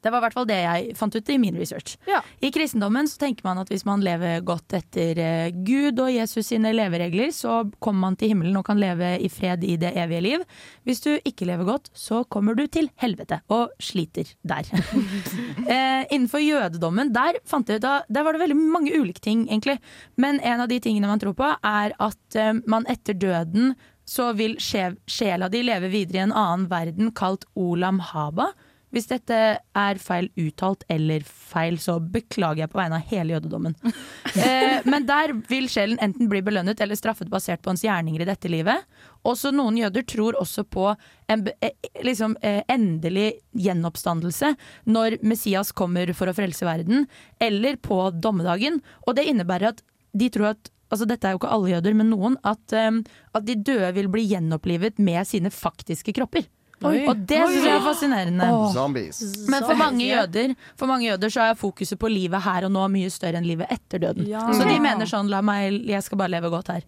Det 0.07 0.13
var 0.15 0.23
i 0.23 0.25
hvert 0.29 0.37
fall 0.37 0.47
det 0.47 0.57
jeg 0.63 0.93
fant 0.99 1.17
ut 1.19 1.31
i 1.35 1.39
min 1.43 1.57
research. 1.59 1.97
Ja. 2.07 2.21
I 2.47 2.53
kristendommen 2.55 3.09
så 3.11 3.19
tenker 3.25 3.43
man 3.49 3.59
at 3.59 3.73
hvis 3.73 3.83
man 3.89 4.05
lever 4.07 4.45
godt 4.47 4.77
etter 4.79 5.19
eh, 5.19 5.49
Gud 5.67 5.99
og 6.05 6.13
Jesus 6.15 6.53
sine 6.53 6.71
leveregler, 6.77 7.33
så 7.35 7.65
kommer 7.83 8.05
man 8.07 8.19
til 8.21 8.31
himmelen 8.31 8.55
og 8.61 8.67
kan 8.69 8.79
leve 8.79 9.17
i 9.19 9.31
fred 9.33 9.67
i 9.67 9.75
det 9.83 9.91
evige 9.99 10.23
liv. 10.29 10.45
Hvis 10.87 11.03
du 11.03 11.11
ikke 11.17 11.49
lever 11.51 11.67
godt, 11.67 11.91
så 11.97 12.23
kommer 12.31 12.55
du 12.55 12.69
til 12.71 12.87
helvete 13.03 13.41
og 13.51 13.75
sliter 13.83 14.31
der. 14.47 14.71
eh, 15.75 16.07
innenfor 16.15 16.45
jødedommen, 16.45 17.11
der, 17.17 17.41
fant 17.49 17.69
jeg, 17.69 17.83
ut 17.83 17.89
av- 17.91 18.07
der 18.07 18.27
var 18.27 18.37
det 18.37 18.45
veldig 18.45 18.59
mange 18.63 18.95
ulike 18.95 19.25
ting, 19.27 19.49
egentlig. 19.51 19.81
Men 20.17 20.39
en 20.41 20.63
av 20.63 20.71
de 20.71 20.79
tingene 20.87 21.11
man 21.11 21.23
tror 21.23 21.35
på, 21.39 21.51
er 21.67 21.97
at 21.99 22.39
eh, 22.39 22.55
man 22.71 22.87
etter 22.93 23.19
døden 23.19 23.75
så 24.07 24.31
vil 24.39 24.55
sjela 24.63 25.49
di 25.51 25.65
leve 25.67 25.89
videre 25.91 26.21
i 26.21 26.25
en 26.29 26.35
annen 26.37 26.69
verden 26.71 27.11
kalt 27.17 27.43
Olam 27.59 27.99
Haba. 28.13 28.53
Hvis 28.97 29.11
dette 29.11 29.39
er 29.61 29.99
feil 30.01 30.31
uttalt 30.41 30.87
eller 30.89 31.21
feil, 31.29 31.75
så 31.77 31.99
beklager 32.01 32.63
jeg 32.63 32.71
på 32.73 32.79
vegne 32.81 32.97
av 32.97 33.11
hele 33.13 33.37
jødedommen. 33.37 33.77
Eh, 34.37 34.83
men 34.85 35.07
der 35.09 35.31
vil 35.49 35.65
sjelen 35.73 35.97
enten 36.05 36.29
bli 36.29 36.43
belønnet 36.45 36.81
eller 36.85 36.99
straffet 36.99 37.31
basert 37.33 37.63
på 37.65 37.71
hans 37.71 37.81
gjerninger 37.87 38.21
i 38.21 38.27
dette 38.29 38.51
livet. 38.53 38.85
Også 39.25 39.49
noen 39.55 39.79
jøder 39.81 40.05
tror 40.05 40.37
også 40.37 40.67
på 40.69 40.91
en 41.33 41.47
eh, 41.65 41.73
liksom, 42.05 42.35
eh, 42.45 42.61
endelig 42.69 43.39
gjenoppstandelse 43.57 44.51
når 44.93 45.17
Messias 45.25 45.73
kommer 45.73 46.13
for 46.13 46.29
å 46.29 46.37
frelse 46.37 46.69
verden, 46.69 47.07
eller 47.41 47.81
på 47.81 47.97
dommedagen. 48.13 48.83
Og 49.07 49.17
det 49.17 49.25
innebærer 49.31 49.73
at 49.73 49.81
de 50.13 50.29
tror 50.37 50.53
at 50.53 50.73
Altså 50.87 51.07
dette 51.09 51.27
er 51.27 51.35
jo 51.35 51.41
ikke 51.41 51.51
alle 51.51 51.73
jøder, 51.73 51.95
men 51.99 52.13
noen. 52.13 52.37
At, 52.47 52.63
um, 52.71 53.01
at 53.35 53.43
de 53.43 53.57
døde 53.59 53.89
vil 53.97 54.07
bli 54.13 54.23
gjenopplivet 54.31 55.01
med 55.03 55.27
sine 55.27 55.51
faktiske 55.51 56.15
kropper. 56.15 56.47
Oi. 56.85 57.07
Og 57.09 57.23
det 57.25 57.39
syns 57.41 57.63
jeg 57.65 57.73
er 57.73 57.85
fascinerende. 57.85 58.49
Zombies. 58.75 59.21
Men 59.49 59.65
for 59.65 59.79
mange, 59.81 60.05
jøder, 60.11 60.53
for 60.77 60.91
mange 60.91 61.09
jøder 61.09 61.33
så 61.33 61.47
er 61.47 61.57
fokuset 61.57 61.99
på 62.01 62.11
livet 62.13 62.43
her 62.45 62.67
og 62.69 62.75
nå 62.75 62.83
mye 62.93 63.13
større 63.13 63.41
enn 63.41 63.49
livet 63.49 63.71
etter 63.73 64.03
døden. 64.03 64.27
Ja. 64.29 64.45
Så 64.53 64.67
de 64.69 64.77
mener 64.83 65.09
sånn 65.09 65.33
la 65.33 65.41
meg, 65.45 65.81
jeg 65.89 66.05
skal 66.05 66.21
bare 66.21 66.35
leve 66.37 66.53
godt 66.53 66.75
her. 66.75 66.85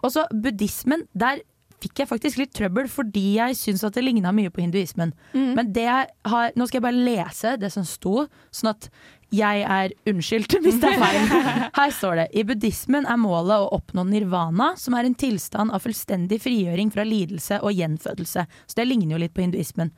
Og 0.00 0.08
så 0.14 0.24
buddhismen, 0.32 1.04
der 1.12 1.44
fikk 1.82 2.00
jeg 2.00 2.08
faktisk 2.08 2.38
litt 2.40 2.54
trøbbel 2.56 2.86
fordi 2.88 3.36
jeg 3.36 3.56
syns 3.58 3.82
at 3.84 3.96
det 3.96 4.06
ligna 4.06 4.32
mye 4.34 4.48
på 4.52 4.62
hinduismen. 4.64 5.12
Men 5.36 5.72
det 5.76 5.84
jeg 5.84 6.08
har 6.32 6.56
Nå 6.56 6.66
skal 6.68 6.80
jeg 6.80 6.86
bare 6.86 7.04
lese 7.10 7.56
det 7.60 7.68
som 7.74 7.84
sto, 7.84 8.24
sånn 8.54 8.72
at 8.72 8.88
jeg 9.34 9.62
er 9.66 9.94
unnskyldt 10.06 10.54
hvis 10.64 10.78
det 10.82 10.92
er 10.92 11.00
feil. 11.02 11.64
Her 11.76 11.94
står 11.94 12.20
det 12.20 12.26
i 12.36 12.44
buddhismen 12.46 13.08
er 13.10 13.18
målet 13.20 13.56
å 13.58 13.72
oppnå 13.78 14.06
nirvana, 14.08 14.74
som 14.78 14.94
er 14.94 15.08
en 15.08 15.18
tilstand 15.18 15.74
av 15.74 15.82
fullstendig 15.86 16.38
frigjøring 16.44 16.92
fra 16.94 17.06
lidelse 17.06 17.58
og 17.62 17.74
gjenfødelse. 17.74 18.46
Så 18.66 18.78
det 18.78 18.86
ligner 18.86 19.16
jo 19.16 19.22
litt 19.24 19.34
på 19.36 19.44
hinduismen. 19.44 19.92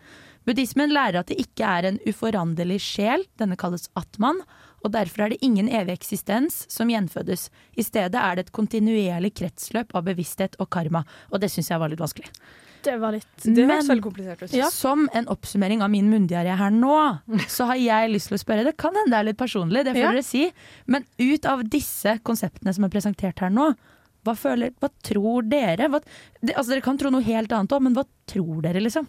Buddhismen 0.48 0.94
lærer 0.94 1.20
at 1.20 1.28
det 1.28 1.42
ikke 1.42 1.68
er 1.68 1.90
en 1.90 1.98
uforanderlig 2.08 2.78
sjel, 2.80 3.26
denne 3.36 3.58
kalles 3.60 3.90
atman, 4.00 4.40
og 4.80 4.94
derfor 4.94 5.26
er 5.26 5.34
det 5.34 5.42
ingen 5.44 5.68
evig 5.68 5.98
eksistens 5.98 6.62
som 6.72 6.88
gjenfødes. 6.88 7.48
I 7.76 7.84
stedet 7.84 8.16
er 8.16 8.38
det 8.38 8.46
et 8.46 8.54
kontinuerlig 8.56 9.34
kretsløp 9.36 9.92
av 9.98 10.06
bevissthet 10.06 10.56
og 10.62 10.70
karma, 10.72 11.02
og 11.28 11.42
det 11.42 11.50
syns 11.52 11.68
jeg 11.72 11.82
var 11.82 11.92
litt 11.92 12.00
vanskelig. 12.00 12.30
Det 12.88 12.96
var 13.02 13.12
litt 13.16 13.26
Det 13.44 13.54
Men- 13.54 13.70
høres 13.74 13.90
veldig 13.92 14.04
komplisert 14.06 14.42
ut. 14.46 14.56
Som 14.72 15.08
en 15.12 15.28
oppsummering 15.34 15.82
av 15.84 15.90
min 15.92 16.08
munndiaré 16.10 16.56
her 16.56 16.70
nå, 16.74 16.94
så 17.46 17.66
har 17.68 17.76
jeg 17.76 18.10
lyst 18.14 18.32
til 18.32 18.38
å 18.38 18.42
spørre 18.42 18.64
Det 18.70 18.76
kan 18.80 18.96
hende 18.96 19.12
det 19.12 19.20
er 19.20 19.28
litt 19.30 19.38
personlig, 19.40 19.84
det 19.84 19.94
får 19.94 20.02
Ja. 20.06 20.10
dere 20.16 20.24
si, 20.24 20.48
men 20.86 21.04
ut 21.18 21.44
av 21.46 21.62
disse 21.68 22.18
konseptene 22.24 22.74
som 22.74 22.84
er 22.84 22.92
presentert 22.94 23.38
her 23.44 23.50
nå, 23.52 23.74
hva, 24.26 24.34
føler, 24.36 24.72
hva 24.82 24.90
tror 25.06 25.46
dere? 25.48 25.86
Hva, 25.88 26.00
det, 26.42 26.52
altså 26.56 26.74
Dere 26.74 26.82
kan 26.84 26.98
tro 26.98 27.08
noe 27.14 27.22
helt 27.22 27.48
annet 27.54 27.70
òg, 27.72 27.80
men 27.86 27.94
hva 27.94 28.04
tror 28.26 28.60
dere, 28.62 28.80
liksom? 28.82 29.06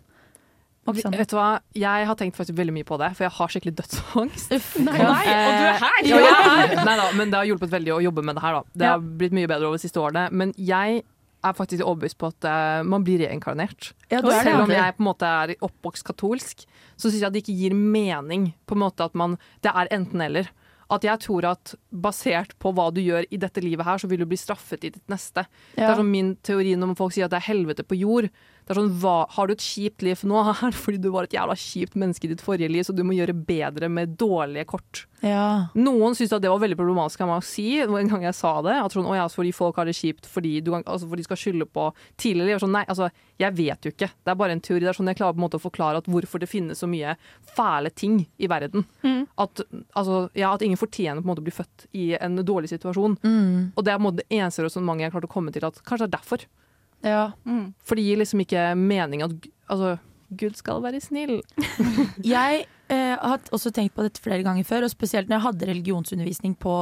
Vet 0.90 1.30
du 1.30 1.36
hva, 1.38 1.60
Jeg 1.76 2.06
har 2.08 2.16
tenkt 2.18 2.38
faktisk 2.38 2.56
veldig 2.58 2.74
mye 2.74 2.86
på 2.88 2.98
det, 2.98 3.10
for 3.18 3.26
jeg 3.28 3.34
har 3.36 3.48
skikkelig 3.52 3.76
dødsangst. 3.78 4.54
Uff, 4.56 4.70
nei, 4.80 4.98
Nei, 4.98 5.26
og 5.36 5.52
du 5.60 5.66
er 5.70 5.78
her! 5.84 6.00
Ja, 6.08 6.18
er. 6.64 6.76
Nei 6.88 6.96
da, 6.98 7.12
men 7.20 7.30
det 7.30 7.38
har 7.38 7.46
hjulpet 7.46 7.70
veldig 7.70 7.94
å 7.94 8.02
jobbe 8.02 8.24
med 8.26 8.36
det 8.40 8.42
her. 8.42 8.54
da. 8.58 8.64
Det 8.74 8.86
Ja. 8.88 8.92
har 8.96 9.00
blitt 9.20 9.36
mye 9.38 9.48
bedre 9.52 9.68
over 9.70 9.78
de 9.78 9.84
siste 9.88 10.00
årene. 10.02 10.32
Men 10.32 10.54
jeg 10.58 11.04
er 11.46 11.56
faktisk 11.56 11.86
overbevist 11.86 12.20
på 12.20 12.30
at 12.34 12.48
uh, 12.48 12.86
man 12.88 13.04
blir 13.08 13.24
reinkarnert. 13.24 13.94
Ja, 14.10 14.20
det 14.20 14.20
er 14.20 14.30
det, 14.30 14.40
Selv 14.48 14.64
om 14.66 14.74
jeg 14.74 14.96
på 14.96 15.04
en 15.04 15.10
måte 15.10 15.34
er 15.42 15.54
oppvokst 15.66 16.08
katolsk, 16.08 16.66
så 17.00 17.08
syns 17.08 17.22
jeg 17.24 17.36
det 17.36 17.44
ikke 17.44 17.60
gir 17.62 17.76
mening 17.78 18.52
på 18.68 18.78
en 18.78 18.84
måte 18.84 19.06
at 19.06 19.16
man 19.16 19.38
Det 19.64 19.72
er 19.72 19.92
enten-eller. 19.96 20.52
At 20.90 21.06
jeg 21.06 21.22
tror 21.22 21.46
at 21.46 21.76
basert 21.94 22.56
på 22.58 22.72
hva 22.74 22.88
du 22.90 22.98
gjør 23.04 23.28
i 23.30 23.38
dette 23.38 23.62
livet 23.62 23.86
her, 23.86 24.00
så 24.02 24.08
vil 24.10 24.24
du 24.24 24.26
bli 24.26 24.40
straffet 24.42 24.88
i 24.88 24.90
ditt 24.96 25.12
neste. 25.12 25.44
Det 25.76 25.86
er 25.86 26.00
sånn 26.00 26.10
min 26.10 26.32
teori 26.42 26.74
når 26.74 26.96
folk 26.98 27.14
sier 27.14 27.28
at 27.28 27.36
det 27.36 27.44
er 27.44 27.52
helvete 27.52 27.86
på 27.86 28.00
jord. 28.00 28.32
Det 28.70 28.76
er 28.76 28.84
sånn, 28.84 28.92
hva, 29.02 29.16
Har 29.34 29.48
du 29.50 29.56
et 29.56 29.64
kjipt 29.66 30.04
liv 30.06 30.20
nå, 30.30 30.44
er 30.54 30.70
det 30.70 30.78
fordi 30.78 31.00
du 31.02 31.08
var 31.10 31.26
et 31.26 31.34
jævla 31.34 31.56
kjipt 31.58 31.96
menneske 31.98 32.28
i 32.28 32.30
ditt 32.36 32.44
forrige 32.46 32.70
liv, 32.70 32.84
så 32.86 32.94
du 32.94 33.02
må 33.02 33.16
gjøre 33.18 33.34
bedre 33.34 33.90
med 33.90 34.14
dårlige 34.22 34.68
kort. 34.70 35.08
Ja. 35.26 35.72
Noen 35.76 36.14
syntes 36.16 36.36
at 36.38 36.44
det 36.46 36.52
var 36.54 36.62
veldig 36.62 36.78
problematisk 36.78 37.24
av 37.26 37.32
meg 37.32 37.42
å 37.42 37.48
si 37.50 37.66
en 37.82 38.12
gang 38.14 38.28
jeg 38.28 38.38
sa 38.38 38.52
det. 38.64 38.76
At 38.78 38.94
sånn, 38.94 39.10
å 39.10 39.16
ja, 39.18 39.26
fordi 39.34 39.50
folk 39.58 39.82
har 39.82 39.90
det 39.90 39.98
kjipt 39.98 40.30
fordi, 40.30 40.60
du, 40.62 40.70
kan- 40.76 40.86
altså, 40.86 41.10
fordi 41.10 41.26
de 41.26 41.28
skal 41.32 41.42
skylde 41.42 41.66
på 41.66 41.88
tidligere 42.22 42.52
liv. 42.54 42.62
Sånn, 42.62 42.76
nei, 42.78 42.86
altså, 42.86 43.10
jeg 43.42 43.58
vet 43.58 43.90
jo 43.90 43.92
ikke. 43.96 44.12
Det 44.14 44.32
er 44.36 44.40
bare 44.40 44.54
en 44.56 44.62
teori. 44.64 44.86
Det 44.86 44.94
er 44.94 45.00
sånn 45.00 45.10
jeg 45.12 45.18
klarer 45.20 45.34
på 45.36 45.42
en 45.42 45.48
måte 45.48 45.58
å 45.60 45.66
forklare 45.66 46.04
at 46.04 46.08
hvorfor 46.14 46.40
det 46.46 46.52
finnes 46.54 46.80
så 46.80 46.88
mye 46.88 47.18
fæle 47.58 47.90
ting 47.98 48.22
i 48.38 48.48
verden. 48.54 48.86
At, 49.40 49.66
altså, 49.98 50.22
ja, 50.38 50.54
at 50.54 50.62
ingen 50.66 50.78
fortjener 50.80 51.20
på 51.24 51.28
en 51.28 51.34
måte 51.34 51.42
å 51.44 51.50
bli 51.50 51.58
født 51.58 51.90
i 51.98 52.12
en 52.22 52.38
dårlig 52.46 52.70
situasjon. 52.72 53.18
Mm. 53.26 53.74
Og 53.76 53.84
det 53.84 53.92
er 53.94 53.98
på 54.00 54.04
en 54.06 54.08
måte 54.12 54.22
det 54.24 54.30
eneste 54.40 54.64
resonnementet 54.70 55.08
jeg 55.10 55.18
klart 55.18 55.28
å 55.30 55.34
komme 55.36 55.54
til 55.56 55.66
at 55.68 55.82
kanskje 55.84 56.06
det 56.06 56.12
er 56.14 56.18
derfor. 56.20 56.48
Ja. 57.06 57.32
For 57.86 58.00
det 58.00 58.06
gir 58.06 58.20
liksom 58.20 58.44
ikke 58.44 58.70
mening 58.80 59.24
at 59.26 59.36
altså, 59.72 59.98
Gud 60.30 60.58
skal 60.60 60.82
være 60.84 61.02
snill. 61.02 61.40
Jeg 62.36 62.66
eh, 62.92 63.16
har 63.18 63.52
også 63.56 63.72
tenkt 63.74 63.96
på 63.96 64.06
dette 64.06 64.22
flere 64.24 64.46
ganger 64.46 64.68
før, 64.68 64.86
og 64.86 64.94
spesielt 64.94 65.30
når 65.30 65.40
jeg 65.40 65.46
hadde 65.48 65.70
religionsundervisning 65.72 66.56
på 66.60 66.76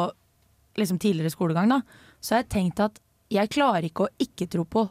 liksom, 0.80 1.00
tidligere 1.00 1.34
skolegang, 1.34 1.72
da, 1.72 1.82
så 2.20 2.36
har 2.36 2.44
jeg 2.44 2.52
tenkt 2.54 2.82
at 2.84 3.00
jeg 3.34 3.52
klarer 3.52 3.88
ikke 3.88 4.08
å 4.08 4.14
ikke 4.24 4.48
tro 4.52 4.64
på 4.68 4.86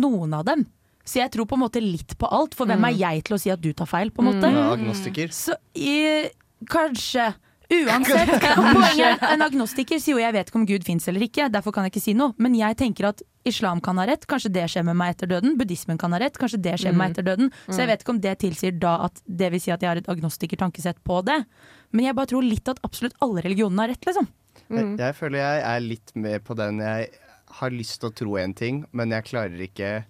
noen 0.00 0.34
av 0.36 0.46
dem. 0.48 0.64
Så 1.04 1.20
jeg 1.20 1.32
tror 1.34 1.48
på 1.48 1.58
en 1.58 1.64
måte 1.66 1.82
litt 1.84 2.16
på 2.16 2.28
alt, 2.32 2.54
for 2.56 2.68
hvem 2.68 2.86
er 2.88 2.96
jeg 2.96 3.24
til 3.26 3.36
å 3.36 3.40
si 3.40 3.52
at 3.52 3.60
du 3.60 3.72
tar 3.76 3.88
feil, 3.88 4.12
på 4.14 4.24
en 4.24 4.30
måte? 4.30 4.48
Ja, 4.52 4.70
agnostiker. 4.72 5.32
Så 5.36 5.56
i, 5.76 6.30
kanskje 6.70 7.34
Uansett. 7.70 8.28
Poenget 8.76 9.22
En 9.22 9.42
agnostiker 9.42 9.98
sier 9.98 10.14
jo 10.14 10.20
'jeg 10.20 10.32
vet 10.32 10.48
ikke 10.50 10.56
om 10.60 10.66
Gud 10.66 10.84
fins 10.84 11.08
eller 11.08 11.20
ikke', 11.24 11.48
derfor 11.50 11.72
kan 11.72 11.84
jeg 11.84 11.92
ikke 11.94 12.02
si 12.04 12.14
noe. 12.14 12.34
Men 12.38 12.54
jeg 12.54 12.76
tenker 12.76 13.08
at 13.08 13.22
Islam 13.44 13.80
kan 13.80 13.96
ha 13.98 14.04
rett, 14.06 14.26
kanskje 14.26 14.52
det 14.52 14.64
skjer 14.70 14.84
med 14.84 14.96
meg 14.96 15.14
etter 15.16 15.26
døden. 15.28 15.56
Buddhismen 15.58 15.98
kan 15.98 16.12
ha 16.12 16.18
rett, 16.18 16.36
kanskje 16.38 16.60
det 16.62 16.74
skjer 16.80 16.92
med 16.92 16.98
meg 16.98 17.08
Mm. 17.08 17.12
etter 17.12 17.24
døden. 17.24 17.50
Så 17.68 17.76
jeg 17.80 17.86
Mm. 17.88 17.92
vet 17.92 18.00
ikke 18.04 18.08
om 18.14 18.20
det 18.20 18.38
tilsier 18.38 18.78
da 18.78 18.94
at 19.04 19.20
det 19.28 19.50
vil 19.52 19.60
si 19.60 19.70
at 19.70 19.80
jeg 19.80 19.88
har 19.88 19.96
et 19.96 20.06
agnostiker-tankesett 20.08 20.96
på 21.04 21.24
det. 21.24 21.44
Men 21.92 22.04
jeg 22.06 22.14
bare 22.14 22.26
tror 22.26 22.42
litt 22.42 22.68
at 22.68 22.80
absolutt 22.82 23.14
alle 23.20 23.42
religionene 23.42 23.80
har 23.80 23.88
rett, 23.88 24.04
liksom. 24.06 24.28
Jeg, 24.70 24.96
jeg 24.98 25.14
føler 25.14 25.38
jeg 25.38 25.62
er 25.62 25.80
litt 25.80 26.12
med 26.16 26.44
på 26.44 26.54
den. 26.56 26.78
Jeg 26.78 27.08
har 27.50 27.70
lyst 27.70 28.00
til 28.00 28.10
å 28.10 28.14
tro 28.14 28.36
en 28.36 28.54
ting, 28.54 28.84
men 28.92 29.10
jeg 29.10 29.24
klarer 29.24 29.60
ikke 29.60 30.04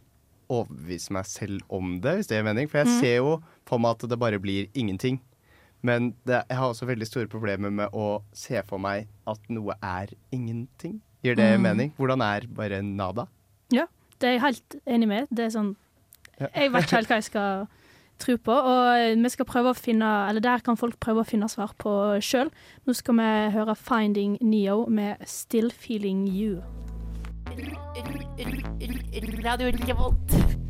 overbevise 0.50 1.10
meg 1.10 1.24
selv 1.26 1.60
om 1.70 2.00
det, 2.00 2.16
hvis 2.18 2.26
det 2.28 2.36
gir 2.38 2.44
mening. 2.44 2.68
For 2.70 2.78
jeg 2.78 2.86
Mm. 2.86 3.00
ser 3.00 3.16
jo 3.16 3.42
for 3.66 3.78
meg 3.78 3.90
at 4.02 4.08
det 4.08 4.18
bare 4.18 4.38
blir 4.38 4.68
ingenting. 4.74 5.20
Men 5.84 6.14
det, 6.24 6.40
jeg 6.48 6.56
har 6.56 6.70
også 6.72 6.86
veldig 6.88 7.06
store 7.06 7.28
problemer 7.28 7.70
med 7.70 7.92
å 7.92 8.22
se 8.32 8.62
for 8.64 8.80
meg 8.80 9.06
at 9.28 9.40
noe 9.52 9.76
er 9.84 10.14
ingenting. 10.32 11.00
Gir 11.24 11.36
det 11.36 11.50
Mm. 11.58 11.62
mening? 11.62 11.92
Hvordan 11.98 12.20
er 12.24 12.46
bare 12.48 12.82
nada? 12.82 13.26
Ja, 13.72 13.84
det 14.18 14.28
er 14.28 14.32
jeg 14.38 14.40
helt 14.40 14.76
enig 14.86 15.08
med. 15.08 15.28
Det 15.30 15.44
er 15.46 15.50
sånn 15.50 15.76
Jeg 16.40 16.72
vet 16.72 16.82
ikke 16.84 16.96
helt 16.96 17.08
hva 17.08 17.16
jeg 17.20 17.24
skal 17.24 17.68
tro 18.18 18.36
på, 18.36 18.52
og 18.52 18.96
eh, 18.98 19.14
vi 19.14 19.28
skal 19.28 19.44
prøve 19.46 19.70
å 19.70 19.76
finne 19.78 20.28
Eller 20.28 20.40
der 20.40 20.58
kan 20.60 20.76
folk 20.76 20.98
prøve 21.00 21.20
å 21.22 21.26
finne 21.28 21.48
svar 21.48 21.74
på 21.78 22.18
sjøl. 22.20 22.50
Nå 22.86 22.94
skal 22.94 23.14
vi 23.14 23.50
høre 23.52 23.74
'Finding 23.76 24.38
Neo' 24.40 24.88
med 24.88 25.18
'Still 25.26 25.70
Feeling 25.70 26.26
You'. 26.28 26.62
Radio 29.44 29.70
Revolt. 29.70 30.63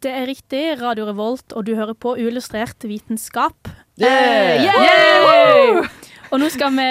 Det 0.00 0.08
er 0.16 0.24
riktig, 0.30 0.60
Radio 0.80 1.04
Revolt, 1.10 1.52
og 1.52 1.66
du 1.68 1.74
hører 1.76 1.92
på 1.92 2.14
Uillustrert 2.16 2.80
vitenskap. 2.88 3.68
Yeah! 4.00 4.56
Eh, 4.56 4.62
yeah! 4.64 5.90
Og 6.30 6.38
nå 6.40 6.46
skal 6.54 6.72
vi 6.72 6.86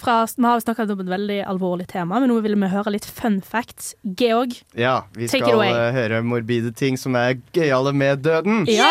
fra 0.00 0.16
Vi 0.28 0.44
har 0.44 0.60
snakket 0.60 0.90
om 0.92 1.00
et 1.04 1.08
veldig 1.12 1.38
alvorlig 1.48 1.86
tema, 1.88 2.18
men 2.20 2.28
nå 2.32 2.36
vil 2.44 2.56
vi 2.60 2.68
høre 2.72 2.92
litt 2.92 3.06
fun 3.08 3.38
facts. 3.40 3.94
Georg, 4.04 4.58
Ja, 4.76 5.06
vi 5.14 5.28
Take 5.30 5.44
it 5.44 5.46
skal 5.46 5.56
away. 5.62 5.70
eh, 5.72 5.92
høre 5.96 6.20
morbide 6.26 6.74
ting 6.76 6.98
som 7.00 7.16
er 7.16 7.38
gøyale 7.56 7.94
med 7.96 8.20
døden. 8.26 8.66
Ja. 8.68 8.90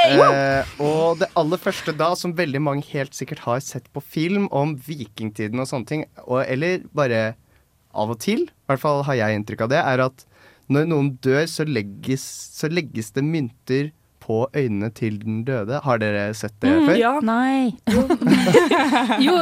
Eh, 0.00 0.64
og 0.80 1.18
det 1.20 1.28
aller 1.36 1.60
første 1.60 1.92
da, 1.92 2.14
som 2.16 2.32
veldig 2.32 2.62
mange 2.64 2.86
helt 2.94 3.12
sikkert 3.12 3.44
har 3.44 3.60
sett 3.60 3.92
på 3.92 4.00
film 4.00 4.48
om 4.52 4.72
vikingtiden 4.76 5.60
og 5.60 5.68
sånne 5.68 5.86
ting, 5.90 6.06
og, 6.24 6.46
eller 6.48 6.80
bare 6.96 7.34
av 7.92 8.14
og 8.14 8.20
til, 8.24 8.46
i 8.48 8.66
hvert 8.70 8.80
fall 8.80 9.02
har 9.04 9.20
jeg 9.20 9.36
inntrykk 9.36 9.66
av 9.66 9.74
det, 9.74 9.84
er 9.84 10.06
at 10.06 10.24
når 10.70 10.86
noen 10.90 11.08
dør, 11.24 11.44
så 11.50 11.66
legges, 11.66 12.22
så 12.56 12.70
legges 12.70 13.10
det 13.16 13.24
mynter 13.26 13.90
på 14.22 14.44
øynene 14.54 14.90
til 14.94 15.16
den 15.22 15.40
døde. 15.48 15.80
Har 15.82 15.98
dere 15.98 16.28
sett 16.38 16.54
det 16.62 16.70
Mm, 16.70 16.86
før? 16.86 16.96
ja. 17.00 17.12
Nei. 17.20 17.74
Jo, 19.24 19.34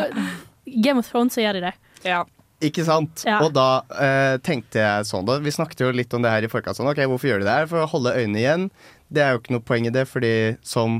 Game 0.82 0.98
of 1.02 1.08
Thrones 1.10 1.34
så 1.36 1.42
gjør 1.44 1.58
de 1.58 1.64
det. 1.68 1.74
Ja. 2.06 2.22
Ikke 2.64 2.82
sant? 2.86 3.22
Ja. 3.26 3.38
Og 3.44 3.52
da 3.54 3.66
eh, 4.02 4.36
tenkte 4.42 4.80
jeg 4.82 5.04
sånn 5.06 5.26
da, 5.28 5.36
Vi 5.44 5.52
snakket 5.54 5.84
jo 5.84 5.92
litt 5.94 6.14
om 6.16 6.24
det 6.24 6.32
her 6.32 6.42
i 6.42 6.50
forkant. 6.50 6.74
Sånn, 6.78 6.88
ok, 6.90 7.04
Hvorfor 7.06 7.30
gjør 7.30 7.44
de 7.44 7.46
det 7.46 7.54
her? 7.60 7.68
For 7.70 7.84
å 7.84 7.90
holde 7.92 8.16
øynene 8.18 8.40
igjen. 8.42 8.64
Det 9.14 9.22
er 9.22 9.34
jo 9.36 9.42
ikke 9.42 9.54
noe 9.54 9.64
poeng 9.68 9.86
i 9.86 9.92
det, 9.94 10.02
fordi 10.10 10.32
som 10.66 10.98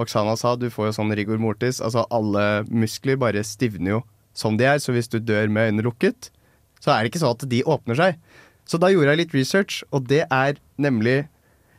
Oksana 0.00 0.36
sa, 0.38 0.54
du 0.56 0.68
får 0.72 0.90
jo 0.90 0.94
sånn 1.00 1.10
rigor 1.18 1.40
mortis. 1.42 1.80
Altså 1.84 2.04
alle 2.14 2.44
muskler 2.70 3.18
bare 3.20 3.42
stivner 3.44 3.96
jo 3.96 4.02
som 4.38 4.54
de 4.56 4.68
er. 4.70 4.78
Så 4.80 4.94
hvis 4.94 5.10
du 5.10 5.18
dør 5.18 5.50
med 5.50 5.72
øynene 5.72 5.84
lukket, 5.88 6.30
så 6.80 6.94
er 6.94 7.02
det 7.02 7.10
ikke 7.10 7.20
sånn 7.24 7.34
at 7.36 7.48
de 7.50 7.64
åpner 7.68 7.98
seg. 7.98 8.22
Så 8.70 8.78
da 8.78 8.92
gjorde 8.92 9.14
jeg 9.14 9.24
litt 9.24 9.34
research, 9.34 9.80
og 9.90 10.06
det 10.10 10.22
er 10.30 10.60
nemlig 10.78 11.24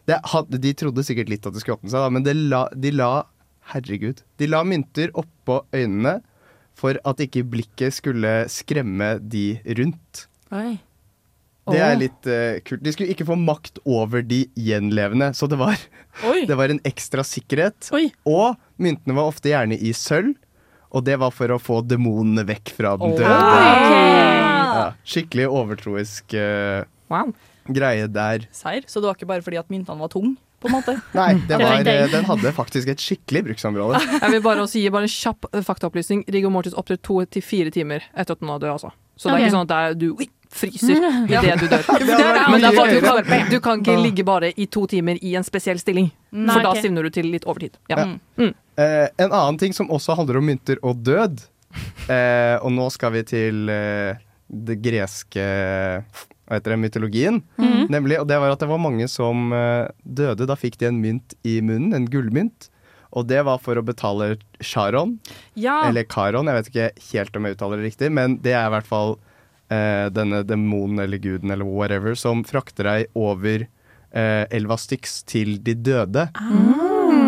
det 0.10 0.18
hadde, 0.34 0.60
De 0.60 0.74
trodde 0.76 1.06
sikkert 1.06 1.30
litt 1.32 1.46
at 1.48 1.56
det 1.56 1.62
skulle 1.64 1.78
åpne 1.78 1.92
seg, 1.94 2.04
da, 2.04 2.12
men 2.12 2.50
la, 2.52 2.66
de 2.76 2.92
la 2.92 3.12
Herregud. 3.72 4.24
De 4.42 4.50
la 4.50 4.64
mynter 4.68 5.14
oppå 5.16 5.62
øynene 5.72 6.18
for 6.76 6.98
at 7.08 7.22
ikke 7.24 7.46
blikket 7.48 7.96
skulle 7.96 8.32
skremme 8.52 9.14
de 9.22 9.62
rundt. 9.78 10.26
Oi. 10.52 10.80
Det 11.70 11.80
er 11.86 12.00
litt 12.00 12.28
uh, 12.28 12.58
kult. 12.66 12.82
De 12.84 12.92
skulle 12.92 13.14
ikke 13.14 13.28
få 13.30 13.38
makt 13.40 13.78
over 13.86 14.26
de 14.26 14.42
gjenlevende, 14.58 15.30
så 15.38 15.48
det 15.48 15.60
var, 15.62 15.78
det 16.50 16.58
var 16.58 16.74
en 16.74 16.82
ekstra 16.90 17.24
sikkerhet. 17.28 17.92
Og 18.28 18.58
myntene 18.82 19.16
var 19.16 19.30
ofte 19.30 19.54
gjerne 19.54 19.78
i 19.78 19.94
sølv, 19.96 20.34
og 20.92 21.06
det 21.08 21.18
var 21.22 21.32
for 21.36 21.54
å 21.56 21.60
få 21.62 21.82
demonene 21.88 22.44
vekk 22.48 22.74
fra 22.78 22.96
den 23.00 23.16
døde. 23.16 23.32
Ja, 24.72 24.86
skikkelig 25.08 25.48
overtroisk 25.52 26.34
eh, 26.38 26.84
greie 27.72 28.08
der. 28.12 28.48
Serr? 28.56 28.84
Så 28.88 29.02
det 29.02 29.10
var 29.10 29.20
ikke 29.20 29.30
bare 29.30 29.46
fordi 29.46 29.60
at 29.62 29.72
myntene 29.72 30.00
var 30.02 30.12
tunge, 30.12 30.36
på 30.62 30.70
en 30.70 30.76
måte? 30.78 30.98
Nei, 31.18 31.34
det 31.50 31.58
var, 31.62 31.80
eh, 31.82 32.04
den 32.12 32.28
hadde 32.28 32.54
faktisk 32.56 32.92
et 32.94 33.02
skikkelig 33.04 33.46
bruksområde. 33.50 34.02
Jeg 34.22 34.36
vil 34.36 34.44
bare 34.46 34.66
også 34.66 34.82
gi 34.84 34.92
bare 34.94 35.10
en 35.10 35.16
kjapp 35.16 35.50
eh, 35.52 35.64
faktaopplysning. 35.66 36.26
Rigor 36.32 36.54
mortis 36.54 36.78
opptrer 36.78 37.02
to 37.02 37.22
til 37.32 37.46
fire 37.46 37.74
timer 37.74 38.06
etter 38.14 38.38
at 38.38 38.44
den 38.44 38.52
har 38.54 38.62
død. 38.62 38.76
Altså. 38.78 38.94
Så 39.18 39.30
det 39.30 39.38
er 39.38 39.44
ikke 39.48 39.56
sånn 39.58 39.68
at 39.68 39.72
det 39.72 39.82
er, 39.82 39.98
du 40.02 40.08
fryser 40.52 40.96
i 40.98 41.12
idet 41.30 41.44
Ja. 41.48 41.56
du 41.56 41.68
dør. 41.72 41.86
Det 41.88 42.08
Men 42.52 42.64
det 42.64 42.72
er 42.72 42.94
du, 42.94 43.06
kan, 43.06 43.50
du 43.52 43.60
kan 43.64 43.84
ikke 43.84 43.98
ligge 44.02 44.26
bare 44.28 44.52
i 44.56 44.68
to 44.68 44.86
timer 44.92 45.20
i 45.22 45.36
en 45.40 45.48
spesiell 45.48 45.80
stilling. 45.82 46.12
For 46.32 46.64
da 46.66 46.76
stivner 46.80 47.08
du 47.08 47.14
til 47.14 47.30
litt 47.32 47.48
overtid. 47.48 47.78
Ja. 47.92 48.04
Ja. 48.04 48.08
Mm. 48.42 48.54
Eh, 48.82 49.08
en 49.22 49.30
annen 49.32 49.60
ting 49.62 49.74
som 49.78 49.90
også 49.94 50.16
handler 50.18 50.40
om 50.42 50.48
mynter 50.50 50.80
og 50.82 51.04
død, 51.06 51.44
eh, 52.10 52.58
og 52.64 52.72
nå 52.74 52.90
skal 52.94 53.14
vi 53.16 53.24
til 53.30 53.70
eh, 53.72 54.18
det 54.52 54.80
greske 54.84 55.46
hva 56.52 56.58
heter 56.58 56.74
det, 56.74 56.80
mytologien, 56.84 57.38
Mhm. 57.58 57.86
nemlig, 57.94 58.18
og 58.20 58.28
det 58.28 58.38
var 58.42 58.52
at 58.52 58.60
det 58.60 58.68
var 58.68 58.82
mange 58.84 59.08
som 59.08 59.54
eh, 59.56 59.88
døde. 60.04 60.48
Da 60.50 60.56
fikk 60.60 60.78
de 60.82 60.88
en 60.90 61.00
mynt 61.02 61.34
i 61.48 61.62
munnen, 61.62 61.94
en 61.96 62.08
gullmynt. 62.12 62.68
Og 63.14 63.26
det 63.28 63.42
var 63.44 63.58
for 63.60 63.76
å 63.76 63.84
betale 63.84 64.38
Charon, 64.64 65.18
Ja. 65.56 65.82
eller 65.88 66.04
Karon, 66.08 66.46
jeg 66.48 66.56
vet 66.56 66.70
ikke 66.72 67.12
helt 67.14 67.36
om 67.36 67.44
jeg 67.46 67.56
uttaler 67.58 67.78
det 67.82 67.88
riktig, 67.92 68.10
men 68.12 68.38
det 68.42 68.54
er 68.56 68.68
i 68.68 68.72
hvert 68.72 68.88
fall 68.88 69.18
eh, 69.70 70.10
denne 70.12 70.44
demonen 70.48 71.00
eller 71.00 71.18
guden 71.20 71.52
eller 71.52 71.64
whatever 71.68 72.16
som 72.16 72.44
frakter 72.44 72.84
deg 72.84 73.08
over 73.16 73.68
eh, 74.14 74.46
elva 74.52 74.76
Styx 74.80 75.24
til 75.24 75.58
de 75.64 75.74
døde. 75.76 76.30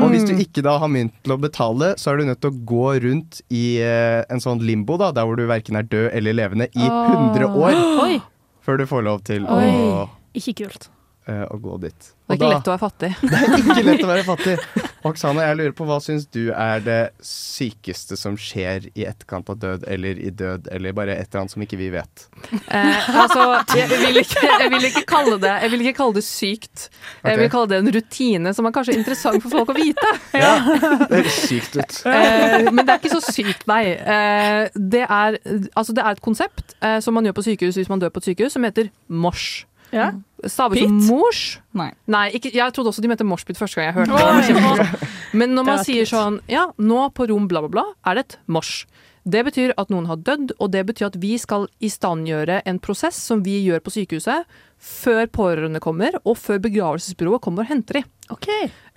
Og 0.03 0.13
hvis 0.13 0.25
du 0.27 0.33
ikke 0.35 0.63
da 0.65 0.75
har 0.81 0.91
mynt 0.91 1.15
til 1.23 1.35
å 1.35 1.39
betale, 1.41 1.93
så 1.99 2.11
er 2.11 2.19
du 2.19 2.27
nødt 2.27 2.41
til 2.43 2.51
å 2.51 2.59
gå 2.73 2.87
rundt 3.05 3.41
i 3.53 3.63
eh, 3.83 4.21
en 4.31 4.43
sånn 4.43 4.63
limbo, 4.65 4.97
da, 5.01 5.11
der 5.15 5.27
hvor 5.27 5.39
du 5.39 5.45
verken 5.49 5.79
er 5.79 5.87
død 5.87 6.09
eller 6.11 6.37
levende, 6.37 6.69
i 6.75 6.89
100 6.89 7.47
år. 7.49 7.79
Oi. 8.03 8.17
Før 8.63 8.79
du 8.79 8.85
får 8.87 9.07
lov 9.07 9.23
til 9.27 9.47
Oi. 9.51 9.63
å, 9.67 10.05
Ikke 10.39 10.55
kult. 10.63 10.89
Eh, 11.27 11.45
å 11.49 11.59
gå 11.61 11.77
dit. 11.83 12.11
Det 12.23 12.35
er 12.35 12.39
ikke 12.39 12.49
lett 12.53 12.67
å 12.67 12.73
være 12.73 12.81
fattig. 12.81 13.11
Det 13.21 13.37
er 13.37 13.55
ikke 13.59 13.85
lett 13.87 14.03
å 14.05 14.09
være 14.09 14.25
fattig. 14.31 14.57
Oksane, 15.03 15.43
jeg 15.43 15.57
lurer 15.59 15.73
på 15.75 15.85
hva 15.87 15.97
syns 15.99 16.23
du 16.31 16.53
er 16.55 16.83
det 16.83 16.99
sykeste 17.27 18.15
som 18.15 18.37
skjer 18.39 18.85
i 18.95 19.03
etterkant 19.09 19.49
av 19.51 19.57
død, 19.59 19.83
eller 19.91 20.19
i 20.23 20.31
død, 20.31 20.69
eller 20.71 20.95
bare 20.95 21.17
et 21.19 21.27
eller 21.27 21.41
annet 21.41 21.55
som 21.55 21.65
ikke 21.65 21.79
vi 21.81 21.89
vet? 21.91 22.23
Eh, 22.71 23.09
altså, 23.11 23.49
jeg 23.75 23.89
vil, 23.91 24.21
ikke, 24.21 24.45
jeg, 24.47 24.71
vil 24.71 24.87
ikke 24.87 25.03
kalle 25.09 25.35
det, 25.43 25.51
jeg 25.65 25.73
vil 25.73 25.83
ikke 25.83 25.97
kalle 25.99 26.17
det 26.17 26.23
sykt. 26.27 26.87
Jeg 27.27 27.41
vil 27.41 27.51
kalle 27.51 27.71
det 27.73 27.81
en 27.83 27.91
rutine 27.97 28.55
som 28.55 28.69
er 28.69 28.75
kanskje 28.79 28.95
interessant 29.01 29.43
for 29.43 29.57
folk 29.59 29.73
å 29.75 29.77
vite. 29.77 30.13
Ja, 30.43 30.55
det 30.65 31.19
høres 31.19 31.35
sykt 31.45 31.75
ut. 31.77 31.99
Eh, 32.09 32.69
men 32.71 32.81
det 32.81 32.95
er 32.95 33.01
ikke 33.01 33.13
så 33.13 33.21
sykt, 33.23 33.67
nei. 33.69 33.83
Eh, 33.93 34.71
det, 34.73 35.03
er, 35.03 35.37
altså, 35.75 35.93
det 35.95 36.03
er 36.03 36.15
et 36.15 36.23
konsept 36.23 36.75
eh, 36.79 36.97
som 37.03 37.15
man 37.15 37.27
gjør 37.27 37.37
på 37.37 37.45
sykehus 37.51 37.77
hvis 37.79 37.91
man 37.91 38.01
dør 38.01 38.11
på 38.13 38.23
et 38.23 38.31
sykehus, 38.31 38.55
som 38.55 38.65
heter 38.65 38.89
mosh. 39.11 39.65
Ja. 39.93 40.13
Staves 40.51 40.81
som 40.83 40.97
mors. 41.07 41.41
Nei. 41.73 41.91
ikke, 42.35 42.51
jeg 42.53 42.75
trodde 42.75 42.91
også 42.91 43.03
de 43.03 43.09
mente 43.11 43.25
moshpit 43.27 43.59
første 43.59 43.79
gang 43.79 43.89
jeg 43.89 43.95
hørte 44.01 44.75
det. 44.75 45.07
Men 45.39 45.55
når 45.57 45.67
man 45.69 45.83
sier 45.87 46.09
sånn 46.09 46.41
Ja, 46.51 46.67
nå 46.77 47.07
på 47.15 47.27
rom 47.31 47.47
bla, 47.51 47.63
bla, 47.65 47.71
bla, 47.71 47.85
er 48.09 48.19
det 48.19 48.25
et 48.27 48.37
mosh. 48.51 48.83
Det 49.23 49.43
betyr 49.47 49.71
at 49.79 49.91
noen 49.93 50.09
har 50.09 50.19
dødd, 50.19 50.55
og 50.59 50.71
det 50.73 50.83
betyr 50.89 51.07
at 51.07 51.19
vi 51.21 51.37
skal 51.39 51.69
istandgjøre 51.83 52.61
en 52.67 52.79
prosess 52.83 53.19
som 53.29 53.43
vi 53.45 53.55
gjør 53.63 53.83
på 53.83 53.93
sykehuset, 53.95 54.49
før 54.83 55.29
pårørende 55.31 55.79
kommer, 55.79 56.17
og 56.27 56.35
før 56.35 56.59
begravelsesbyrået 56.65 57.43
kommer 57.43 57.63
og 57.63 57.71
henter 57.71 58.01
de. 58.01 58.03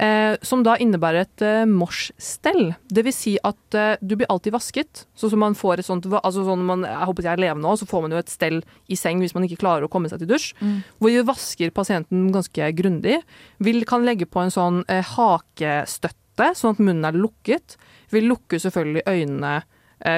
Eh, 0.02 0.34
som 0.46 0.64
da 0.66 0.74
innebærer 0.82 1.26
et 1.26 1.44
eh, 1.44 1.68
morsstell. 1.70 2.72
Det 2.90 3.04
vil 3.06 3.14
si 3.14 3.36
at 3.46 3.76
eh, 3.78 4.00
du 4.02 4.16
blir 4.16 4.30
alltid 4.32 4.54
vasket. 4.54 5.04
Sånn 5.18 5.32
som 5.34 5.42
man 5.44 5.54
får 5.58 5.82
et 5.82 5.88
sånt, 5.88 6.08
altså 6.10 6.42
sånn 6.46 6.64
man, 6.66 6.82
jeg 6.86 7.10
håper 7.10 7.28
jeg 7.28 7.32
er 7.36 7.44
levende 7.44 7.70
òg, 7.70 7.78
så 7.78 7.90
får 7.90 8.02
man 8.02 8.16
jo 8.16 8.20
et 8.22 8.32
stell 8.32 8.60
i 8.90 8.98
seng 8.98 9.22
hvis 9.22 9.34
man 9.36 9.46
ikke 9.46 9.60
klarer 9.62 9.86
å 9.86 9.92
komme 9.92 10.10
seg 10.10 10.22
til 10.22 10.32
dusj. 10.32 10.50
Mm. 10.58 10.76
Hvor 10.98 11.14
vi 11.14 11.24
vasker 11.30 11.74
pasienten 11.76 12.28
ganske 12.34 12.72
grundig. 12.78 13.20
Vi 13.62 13.78
kan 13.86 14.06
legge 14.06 14.26
på 14.30 14.42
en 14.42 14.54
sånn 14.54 14.82
eh, 14.90 15.06
hakestøtte, 15.14 16.52
sånn 16.58 16.74
at 16.74 16.82
munnen 16.82 17.06
er 17.06 17.18
lukket. 17.18 17.78
Vi 18.10 18.26
lukker 18.26 18.62
selvfølgelig 18.62 19.06
øynene 19.06 19.56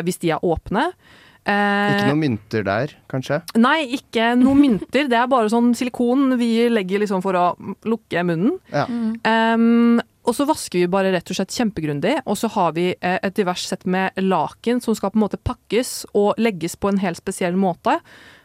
hvis 0.04 0.18
de 0.22 0.32
er 0.34 0.42
åpne. 0.44 0.88
Eh, 1.48 1.94
Ikke 1.94 2.10
noen 2.10 2.20
mynter 2.20 2.64
der, 2.66 2.92
kanskje? 3.08 3.40
Nei, 3.56 3.86
ikke 3.96 4.34
noen 4.36 4.60
mynter. 4.60 5.08
Det 5.08 5.16
er 5.16 5.30
bare 5.30 5.48
sånn 5.48 5.70
silikon 5.78 6.34
vi 6.40 6.66
legger 6.68 7.00
liksom 7.00 7.22
for 7.24 7.38
å 7.38 7.46
lukke 7.88 8.24
munnen. 8.28 8.58
Ja. 8.72 8.84
Um, 8.84 10.02
og 10.28 10.36
så 10.36 10.44
vasker 10.48 10.82
vi 10.82 10.90
bare 10.92 11.12
rett 11.14 11.30
og 11.32 11.38
slett 11.38 11.54
kjempegrundig, 11.56 12.18
og 12.28 12.36
så 12.36 12.50
har 12.52 12.74
vi 12.76 12.90
eh, 12.92 13.16
et 13.24 13.36
divers 13.38 13.64
sett 13.64 13.86
med 13.88 14.18
laken 14.20 14.82
som 14.84 14.96
skal 14.98 15.14
på 15.14 15.16
en 15.16 15.24
måte 15.24 15.40
pakkes 15.40 16.02
og 16.12 16.36
legges 16.36 16.76
på 16.76 16.90
en 16.92 17.00
helt 17.00 17.20
spesiell 17.20 17.56
måte. 17.56 17.96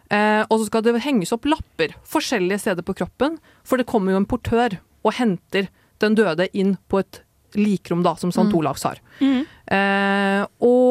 Eh, 0.08 0.46
og 0.48 0.62
så 0.62 0.70
skal 0.70 0.86
det 0.86 0.96
henges 1.04 1.36
opp 1.36 1.50
lapper 1.50 1.98
forskjellige 2.08 2.62
steder 2.64 2.88
på 2.88 2.96
kroppen, 3.02 3.36
for 3.68 3.82
det 3.82 3.90
kommer 3.90 4.16
jo 4.16 4.22
en 4.22 4.30
portør 4.32 4.78
og 5.04 5.18
henter 5.20 5.68
den 6.00 6.16
døde 6.16 6.48
inn 6.56 6.78
på 6.88 7.04
et 7.04 7.20
likrom, 7.60 8.02
da, 8.06 8.16
som 8.16 8.32
St. 8.32 8.48
Mm. 8.48 8.56
Olavs 8.58 8.88
har. 8.88 9.02
Eh, 9.20 10.42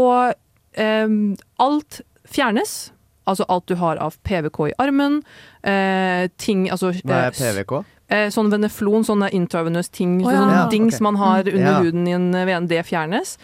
og 0.02 0.34
eh, 0.74 1.14
alt 1.62 2.00
fjernes. 2.32 2.90
Altså 3.28 3.44
alt 3.48 3.68
du 3.70 3.76
har 3.78 4.00
av 4.02 4.16
PVK 4.26 4.58
i 4.72 4.76
armen. 4.82 5.20
Eh, 5.62 6.26
ting 6.42 6.64
altså 6.74 6.90
Hva 7.04 7.28
er 7.28 7.30
eh, 7.30 7.36
PVK? 7.38 7.74
Eh, 8.12 8.26
sånn 8.34 8.50
veneflon, 8.52 9.04
sånne 9.06 9.28
intravenøs 9.32 9.88
ting, 9.94 10.18
Oh, 10.24 10.32
ja. 10.32 10.40
sånne 10.42 10.56
Ja, 10.58 10.64
dings 10.72 10.96
okay. 10.98 11.04
man 11.06 11.16
har 11.20 11.46
under 11.46 11.62
Ja. 11.70 11.78
huden 11.80 12.08
i 12.10 12.12
en 12.16 12.34
eh, 12.34 12.44
vene, 12.50 12.66
det 12.68 12.82
fjernes. 12.88 13.36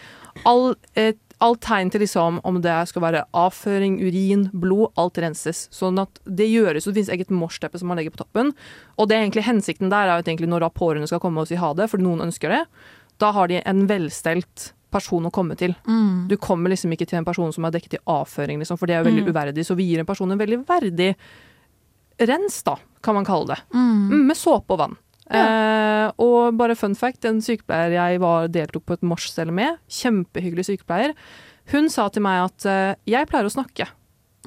All, 0.45 0.75
eh, 0.99 1.13
all 1.41 1.55
tegn 1.63 1.91
til 1.95 2.03
liksom 2.03 2.41
om 2.45 2.59
det 2.61 2.75
skal 2.91 3.03
være 3.07 3.23
avføring, 3.33 4.01
urin, 4.03 4.49
blod, 4.53 4.91
alt 4.99 5.15
renses. 5.23 5.69
Sånn 5.73 5.99
at 6.03 6.19
det 6.27 6.51
gjøres, 6.51 6.85
og 6.87 6.93
det 6.93 6.99
finnes 7.07 7.15
eget 7.15 7.31
morsteppe 7.31 7.79
som 7.79 7.89
man 7.89 7.97
legger 8.01 8.11
på 8.17 8.25
toppen. 8.25 8.53
Og 8.99 9.09
det 9.09 9.17
er 9.17 9.23
egentlig 9.29 9.47
hensikten 9.47 9.89
der 9.95 10.09
er 10.11 10.19
jo 10.19 10.27
egentlig 10.27 10.51
når 10.51 10.67
da 10.67 10.69
pårørende 10.75 11.07
skal 11.09 11.21
komme 11.23 11.41
og 11.41 11.49
si 11.49 11.55
ha 11.55 11.73
det, 11.79 11.89
for 11.89 11.99
noen 12.03 12.21
ønsker 12.27 12.49
det, 12.51 12.65
da 13.23 13.31
har 13.33 13.47
de 13.49 13.63
en 13.65 13.87
velstelt 13.87 14.73
person 14.91 15.27
å 15.29 15.33
komme 15.33 15.57
til. 15.57 15.75
Mm. 15.87 16.29
Du 16.29 16.37
kommer 16.37 16.71
liksom 16.73 16.93
ikke 16.95 17.07
til 17.09 17.19
en 17.19 17.25
person 17.29 17.53
som 17.53 17.65
er 17.69 17.75
dekket 17.75 17.99
i 17.99 18.05
avføring, 18.07 18.59
liksom, 18.63 18.79
for 18.79 18.87
det 18.87 18.95
er 18.97 19.03
jo 19.05 19.11
veldig 19.11 19.25
Mm. 19.27 19.33
uverdig. 19.35 19.65
Så 19.67 19.77
vi 19.77 19.85
gir 19.91 20.01
en 20.01 20.07
person 20.07 20.31
en 20.33 20.39
veldig 20.39 20.65
verdig 20.67 21.15
rens, 22.21 22.63
da, 22.67 22.77
kan 23.03 23.15
man 23.15 23.25
kalle 23.27 23.47
det. 23.55 23.59
Mm. 23.75 24.09
Mm, 24.11 24.25
med 24.27 24.37
såpe 24.37 24.75
og 24.75 24.79
vann. 24.83 24.97
Eh, 25.31 26.11
og 26.25 26.57
bare 26.57 26.75
fun 26.75 26.95
fact, 26.97 27.25
en 27.29 27.41
sykepleier 27.45 27.93
jeg 27.93 28.21
var, 28.23 28.49
deltok 28.49 28.87
på 28.89 28.97
et 28.97 29.03
morsstell 29.05 29.53
med, 29.53 29.77
kjempehyggelig 29.93 30.65
sykepleier, 30.71 31.13
hun 31.73 31.91
sa 31.93 32.09
til 32.09 32.23
meg 32.25 32.47
at 32.49 32.65
eh, 32.67 32.95
jeg 33.13 33.29
pleier 33.29 33.45
å 33.45 33.53
snakke 33.53 33.91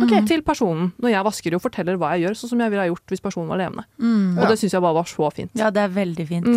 Ok. 0.01 0.25
til 0.25 0.41
personen 0.41 0.91
når 0.97 1.11
jeg 1.13 1.23
vasker 1.27 1.53
og 1.53 1.61
forteller 1.61 1.99
hva 2.01 2.15
jeg 2.17 2.25
gjør, 2.25 2.33
sånn 2.39 2.49
som 2.55 2.59
jeg 2.63 2.71
ville 2.73 2.81
ha 2.81 2.89
gjort 2.89 3.11
hvis 3.13 3.21
personen 3.21 3.51
var 3.51 3.59
levende. 3.61 3.85
Mm. 4.01 4.39
Og 4.41 4.47
det 4.49 4.57
syns 4.57 4.73
jeg 4.73 4.81
bare 4.81 4.97
var 4.97 5.05
så 5.11 5.29
fint. 5.35 5.51
Ja, 5.53 5.69
det 5.69 5.83
er 5.83 5.93
veldig 5.93 6.25
fint. 6.27 6.49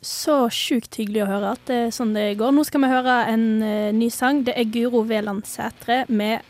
Så 0.00 0.48
sjukt 0.54 0.96
hyggelig 0.96 1.24
å 1.26 1.28
høre 1.28 1.50
at 1.56 1.64
det 1.68 1.76
er 1.86 1.90
sånn 1.92 2.14
det 2.16 2.38
går. 2.40 2.54
Nå 2.56 2.62
skal 2.64 2.80
vi 2.86 2.88
høre 2.92 3.16
en 3.28 3.44
uh, 3.60 3.90
ny 3.92 4.08
sang. 4.10 4.40
Det 4.46 4.54
er 4.56 4.64
Guro 4.72 5.02
Veland 5.04 5.44
Sætre 5.48 6.04
med 6.08 6.40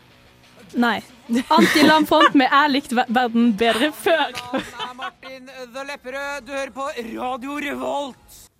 Nei. 0.79 1.01
Antilandfront 1.51 2.33
med 2.39 2.47
'Jeg 2.47 2.71
likte 2.71 2.95
ver- 2.95 3.09
verden 3.11 3.51
bedre 3.59 3.91
før'. 3.91 4.31
Martin 4.95 5.49
The 5.73 5.83
Lepperød, 5.83 6.45
du 6.47 6.51
hører 6.55 6.71
på 6.71 6.87
Radio 7.11 7.57
Revolt. 7.59 8.50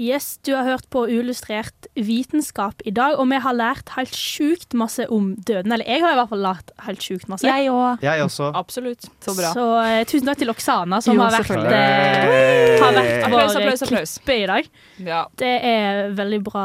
Yes, 0.00 0.38
du 0.46 0.54
har 0.56 0.64
hørt 0.64 0.86
på 0.88 1.02
Uillustrert 1.10 1.86
vitenskap 2.00 2.80
i 2.88 2.92
dag, 2.96 3.18
og 3.20 3.26
vi 3.28 3.36
har 3.44 3.52
lært 3.56 3.90
helt 3.98 4.16
sjukt 4.16 4.72
masse 4.80 5.04
om 5.12 5.34
døden. 5.36 5.74
Eller 5.76 5.84
jeg 5.84 6.00
har 6.00 6.14
i 6.14 6.18
hvert 6.22 6.30
fall 6.32 6.40
lært 6.46 6.72
helt 6.86 7.04
sjukt 7.04 7.28
masse. 7.28 7.44
Jeg 7.44 7.68
òg. 7.68 8.00
Jeg 8.06 8.24
også. 8.24 8.48
Absolutt. 8.56 9.04
Så 9.20 9.34
bra. 9.36 9.50
Så 9.52 9.66
eh, 9.84 10.00
tusen 10.08 10.30
takk 10.30 10.40
til 10.40 10.52
Oksana, 10.54 11.02
som 11.04 11.18
Jo, 11.18 11.26
har 11.26 11.36
vært, 11.36 11.50
selvfølgelig. 11.50 11.82
eh, 11.84 12.80
har 12.80 12.96
vært 12.96 13.26
Applaus, 13.28 13.52
vår 13.52 13.60
applaus, 13.60 13.84
applaus. 13.84 14.16
klippe 14.22 14.38
i 14.40 14.46
dag. 14.54 14.72
Ja. 15.10 15.20
Det 15.44 15.52
er 15.74 16.02
veldig 16.16 16.42
bra 16.48 16.64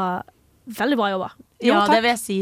Veldig 0.66 0.96
bra 0.98 1.08
jobba. 1.12 1.28
Ja, 1.62 1.84
det 1.86 2.00
vil 2.02 2.10
jeg 2.10 2.18
si. 2.18 2.36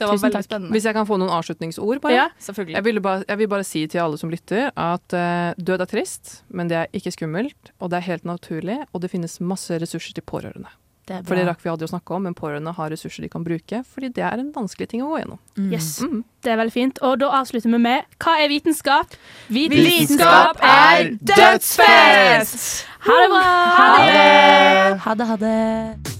Det 0.00 0.08
var 0.08 0.16
Tusen 0.16 0.26
veldig 0.26 0.38
takk. 0.40 0.48
spennende. 0.48 0.72
Hvis 0.74 0.88
jeg 0.88 0.96
kan 0.96 1.06
få 1.06 1.20
noen 1.20 1.30
avslutningsord, 1.36 2.00
bare. 2.00 2.16
Ja. 2.16 2.26
Selvfølgelig. 2.40 2.74
Jeg, 2.80 2.84
ville 2.88 3.00
bare, 3.04 3.24
jeg 3.28 3.38
vil 3.44 3.48
bare 3.52 3.64
si 3.68 3.86
til 3.92 4.00
alle 4.00 4.16
som 4.20 4.30
lytter, 4.32 4.70
at 4.74 5.12
eh, 5.12 5.54
død 5.60 5.84
er 5.84 5.90
trist, 5.92 6.38
men 6.48 6.68
det 6.72 6.76
er 6.82 6.86
ikke 6.96 7.12
skummelt, 7.12 7.74
og 7.78 7.90
det 7.92 8.00
er 8.00 8.08
helt 8.08 8.24
naturlig, 8.24 8.80
og 8.94 9.02
det 9.04 9.10
finnes 9.12 9.38
masse 9.44 9.76
ressurser 9.82 10.16
til 10.16 10.24
pårørende. 10.24 10.72
Det 11.10 11.16
er 11.16 11.22
For 11.26 11.34
det 11.34 11.42
rakk 11.48 11.58
vi 11.64 11.70
aldri 11.72 11.88
å 11.88 11.90
snakke 11.90 12.14
om, 12.14 12.22
men 12.22 12.34
pårørende 12.38 12.70
har 12.76 12.90
ressurser 12.92 13.24
de 13.24 13.28
kan 13.32 13.42
bruke, 13.42 13.80
fordi 13.82 14.12
det 14.14 14.22
er 14.22 14.38
en 14.38 14.52
vanskelig 14.54 14.86
ting 14.92 15.02
å 15.02 15.08
gå 15.10 15.18
gjennom. 15.24 15.40
Mm. 15.58 15.72
Yes, 15.72 15.88
Mm. 16.04 16.22
det 16.44 16.52
er 16.52 16.56
veldig 16.60 16.72
fint. 16.76 17.00
Og 17.02 17.18
da 17.18 17.30
avslutter 17.40 17.66
vi 17.72 17.78
med 17.82 18.04
Hva 18.22 18.36
er 18.44 18.48
vitenskap? 18.52 19.16
Vitenskap 19.50 20.60
er 20.62 21.10
dødsfest! 21.18 22.86
Ha 23.08 23.16
det 23.24 23.28
bra! 23.32 23.42
Ha 23.80 23.88
det! 24.06 24.98
Ha 25.04 25.14
det, 25.14 25.26
ha 25.26 25.36
det. 25.36 26.19